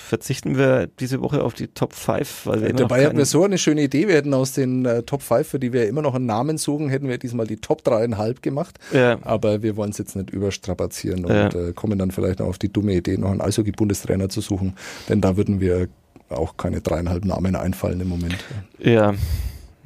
verzichten 0.07 0.57
wir 0.57 0.87
diese 0.99 1.21
Woche 1.21 1.43
auf 1.43 1.53
die 1.53 1.67
Top 1.67 1.93
5, 1.93 2.45
weil 2.45 2.61
wir 2.61 2.69
noch 2.69 2.75
dabei 2.79 3.05
hatten 3.05 3.17
wir 3.17 3.25
so 3.25 3.43
eine 3.43 3.57
schöne 3.57 3.83
Idee. 3.83 4.07
Wir 4.07 4.15
hätten 4.15 4.33
aus 4.33 4.53
den 4.53 4.85
äh, 4.85 5.03
Top 5.03 5.21
5, 5.21 5.47
für 5.47 5.59
die 5.59 5.73
wir 5.73 5.87
immer 5.87 6.01
noch 6.01 6.15
einen 6.15 6.25
Namen 6.25 6.57
suchen, 6.57 6.89
hätten 6.89 7.07
wir 7.09 7.17
diesmal 7.17 7.45
die 7.45 7.57
Top 7.57 7.81
3,5 7.85 8.41
gemacht. 8.41 8.79
Ja, 8.93 9.17
Aber 9.21 9.61
wir 9.61 9.75
wollen 9.75 9.91
es 9.91 9.97
jetzt 9.97 10.15
nicht 10.15 10.29
überstrapazieren 10.29 11.25
und 11.25 11.31
Ja. 11.31 11.47
äh, 11.49 11.73
kommen 11.73 11.99
dann 11.99 12.11
vielleicht 12.11 12.39
noch 12.39 12.47
auf 12.47 12.57
die 12.57 12.71
dumme 12.71 12.93
Idee, 12.93 13.17
noch 13.17 13.31
einen 13.31 13.41
Eishockey-Bundestrainer 13.41 14.29
zu 14.29 14.41
suchen. 14.41 14.75
Denn 15.09 15.21
da 15.21 15.37
würden 15.37 15.59
wir 15.59 15.87
auch 16.29 16.57
keine 16.57 16.81
dreieinhalb 16.81 17.23
Namen 17.25 17.55
einfallen 17.55 18.01
im 18.01 18.09
Moment. 18.09 18.37
ja, 18.79 19.13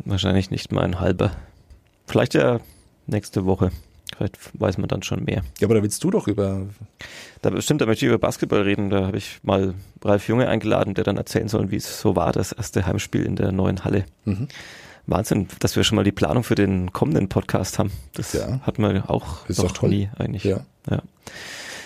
wahrscheinlich 0.06 0.50
nicht 0.52 0.72
mal 0.72 0.84
ein 0.84 1.00
halber. 1.00 1.32
Vielleicht 2.08 2.34
ja 2.34 2.60
nächste 3.08 3.46
Woche. 3.46 3.72
Vielleicht 4.22 4.60
weiß 4.60 4.78
man 4.78 4.88
dann 4.88 5.02
schon 5.02 5.24
mehr. 5.24 5.42
Ja, 5.60 5.68
aber 5.68 5.76
da 5.76 5.82
willst 5.84 6.04
du 6.04 6.12
doch 6.12 6.28
über. 6.28 6.68
Da 7.42 7.50
bestimmt, 7.50 7.82
da 7.82 7.88
möchte 7.88 8.06
ich 8.06 8.10
über 8.10 8.20
Basketball 8.20 8.62
reden. 8.62 8.90
Da 8.92 9.08
habe 9.08 9.18
ich 9.18 9.40
mal 9.42 9.74
Ralf 10.04 10.28
Junge 10.28 10.48
eingeladen, 10.48 10.94
der 10.94 11.04
dann 11.04 11.18
erzählen 11.18 11.48
soll, 11.48 11.72
wie 11.72 11.78
es 11.78 12.00
so 12.00 12.16
war, 12.16 12.32
das 12.32 12.52
erste 12.52 12.86
Heimspiel 12.86 13.24
in 13.24 13.36
der 13.36 13.52
neuen 13.52 13.84
Halle. 13.84 14.06
Mhm. 14.26 14.48
Wahnsinn, 15.08 15.48
dass 15.60 15.76
wir 15.76 15.84
schon 15.84 15.96
mal 15.96 16.04
die 16.04 16.12
Planung 16.12 16.44
für 16.44 16.54
den 16.54 16.94
kommenden 16.94 17.30
Podcast 17.30 17.80
haben. 17.80 17.92
Das 18.14 18.34
Ja. 18.34 18.60
hatten 18.62 18.84
wir 18.84 19.10
auch 19.10 19.50
Ist 19.50 19.58
noch 19.64 19.82
nie 19.82 20.10
eigentlich. 20.20 20.44
Ja. 20.44 20.60
Ja. 20.90 21.02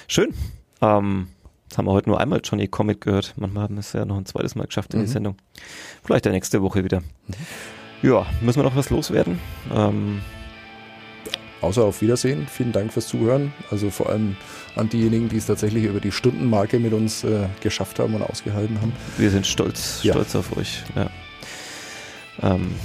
Schön. 0.10 0.34
Ähm, 0.82 1.28
jetzt 1.70 1.78
haben 1.78 1.86
wir 1.86 1.94
heute 1.94 2.10
nur 2.10 2.20
einmal 2.20 2.42
Johnny 2.44 2.68
Comic 2.68 3.00
gehört. 3.00 3.34
Manchmal 3.38 3.64
haben 3.64 3.76
wir 3.76 3.80
es 3.80 3.94
ja 3.94 4.04
noch 4.04 4.18
ein 4.18 4.26
zweites 4.26 4.56
Mal 4.56 4.66
geschafft 4.66 4.94
in 4.94 5.00
die 5.00 5.06
Mhm. 5.08 5.12
Sendung. 5.12 5.36
Vielleicht 6.04 6.26
ja 6.26 6.34
nächste 6.34 6.62
Woche 6.62 6.84
wieder. 6.84 7.02
Ja, 8.02 8.26
müssen 8.42 8.60
wir 8.60 8.64
noch 8.64 8.76
was 8.76 8.90
loswerden? 8.90 9.40
Ähm, 9.74 10.20
Außer 11.66 11.84
auf 11.84 12.02
Wiedersehen. 12.02 12.48
Vielen 12.48 12.72
Dank 12.72 12.94
fürs 12.94 13.08
Zuhören. 13.08 13.52
Also 13.72 13.90
vor 13.90 14.10
allem 14.10 14.38
an 14.76 14.88
diejenigen, 14.88 15.30
die 15.30 15.38
es 15.38 15.48
tatsächlich 15.48 15.86
über 15.86 16.00
die 16.00 16.12
Stundenmarke 16.12 16.78
mit 16.78 16.94
uns 16.94 17.24
äh, 17.24 17.48
geschafft 17.62 17.98
haben 17.98 18.14
und 18.14 18.22
ausgehalten 18.22 18.80
haben. 18.82 18.94
wir 19.18 19.32
sind 19.32 19.48
stolz, 19.48 20.02
Ja. 20.04 20.14
stolz 20.14 20.36
auf 20.36 20.56
euch. 20.56 20.84
Ja. 20.96 21.10
Ähm, 22.44 22.52
hm. 22.62 22.76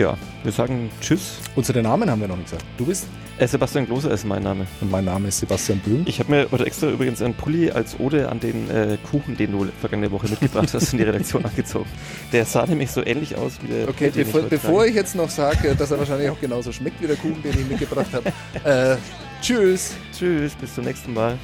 Ja, 0.00 0.16
wir 0.42 0.52
sagen 0.52 0.90
Tschüss. 1.00 1.38
Unsere 1.56 1.82
Namen 1.82 2.10
haben 2.10 2.20
wir 2.20 2.28
noch 2.28 2.36
nicht 2.36 2.50
gesagt. 2.50 2.64
Du 2.78 2.86
bist 2.86 3.06
Äh, 3.38 3.46
Sebastian 3.46 3.86
Klose 3.86 4.08
ist 4.10 4.24
mein 4.26 4.42
Name. 4.42 4.66
und 4.80 4.90
mein 4.90 5.04
Name 5.04 5.28
ist 5.28 5.38
Sebastian 5.40 5.78
Böhm. 5.78 6.02
Ich 6.06 6.18
habe 6.20 6.30
mir 6.30 6.46
heute 6.50 6.66
extra 6.66 6.88
übrigens 6.90 7.22
einen 7.22 7.34
Pulli 7.34 7.70
als 7.70 7.98
Ode 7.98 8.28
an 8.28 8.38
den 8.40 8.68
äh, 8.70 8.98
Kuchen, 9.10 9.36
den 9.36 9.52
du 9.52 9.66
vergangene 9.80 10.10
Woche 10.10 10.28
mitgebracht 10.28 10.68
hast, 10.74 10.92
in 10.92 10.98
die 10.98 11.04
Redaktion 11.04 11.44
angezogen. 11.50 11.88
Der 12.32 12.44
sah 12.44 12.66
nämlich 12.66 12.90
so 12.90 13.04
ähnlich 13.04 13.36
aus 13.36 13.52
wie 13.62 13.68
der 13.72 13.88
Okay, 13.88 14.10
Pulli, 14.10 14.24
den 14.24 14.24
bevor, 14.26 14.40
ich 14.42 14.48
bevor 14.48 14.86
ich 14.86 14.94
jetzt 14.94 15.14
noch 15.16 15.30
sage, 15.30 15.74
dass 15.74 15.90
er 15.90 15.98
wahrscheinlich 15.98 16.28
auch 16.30 16.40
genauso 16.40 16.70
schmeckt 16.72 17.00
wie 17.02 17.06
der 17.06 17.16
Kuchen, 17.16 17.42
den 17.42 17.52
ich 17.58 17.66
mitgebracht 17.68 18.10
habe. 18.12 18.30
Äh, 18.64 18.96
tschüss. 19.42 19.94
Tschüss, 20.18 20.54
bis 20.54 20.74
zum 20.74 20.84
nächsten 20.84 21.12
Mal. 21.14 21.38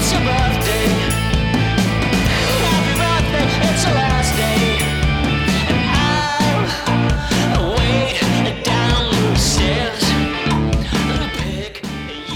It's 0.00 0.12
your 0.12 0.20
birthday. 0.20 0.88
Happy 2.70 2.94
birthday, 2.98 3.74
it's 3.74 3.84
your 3.86 3.94
last 3.94 4.36
day. 4.36 4.71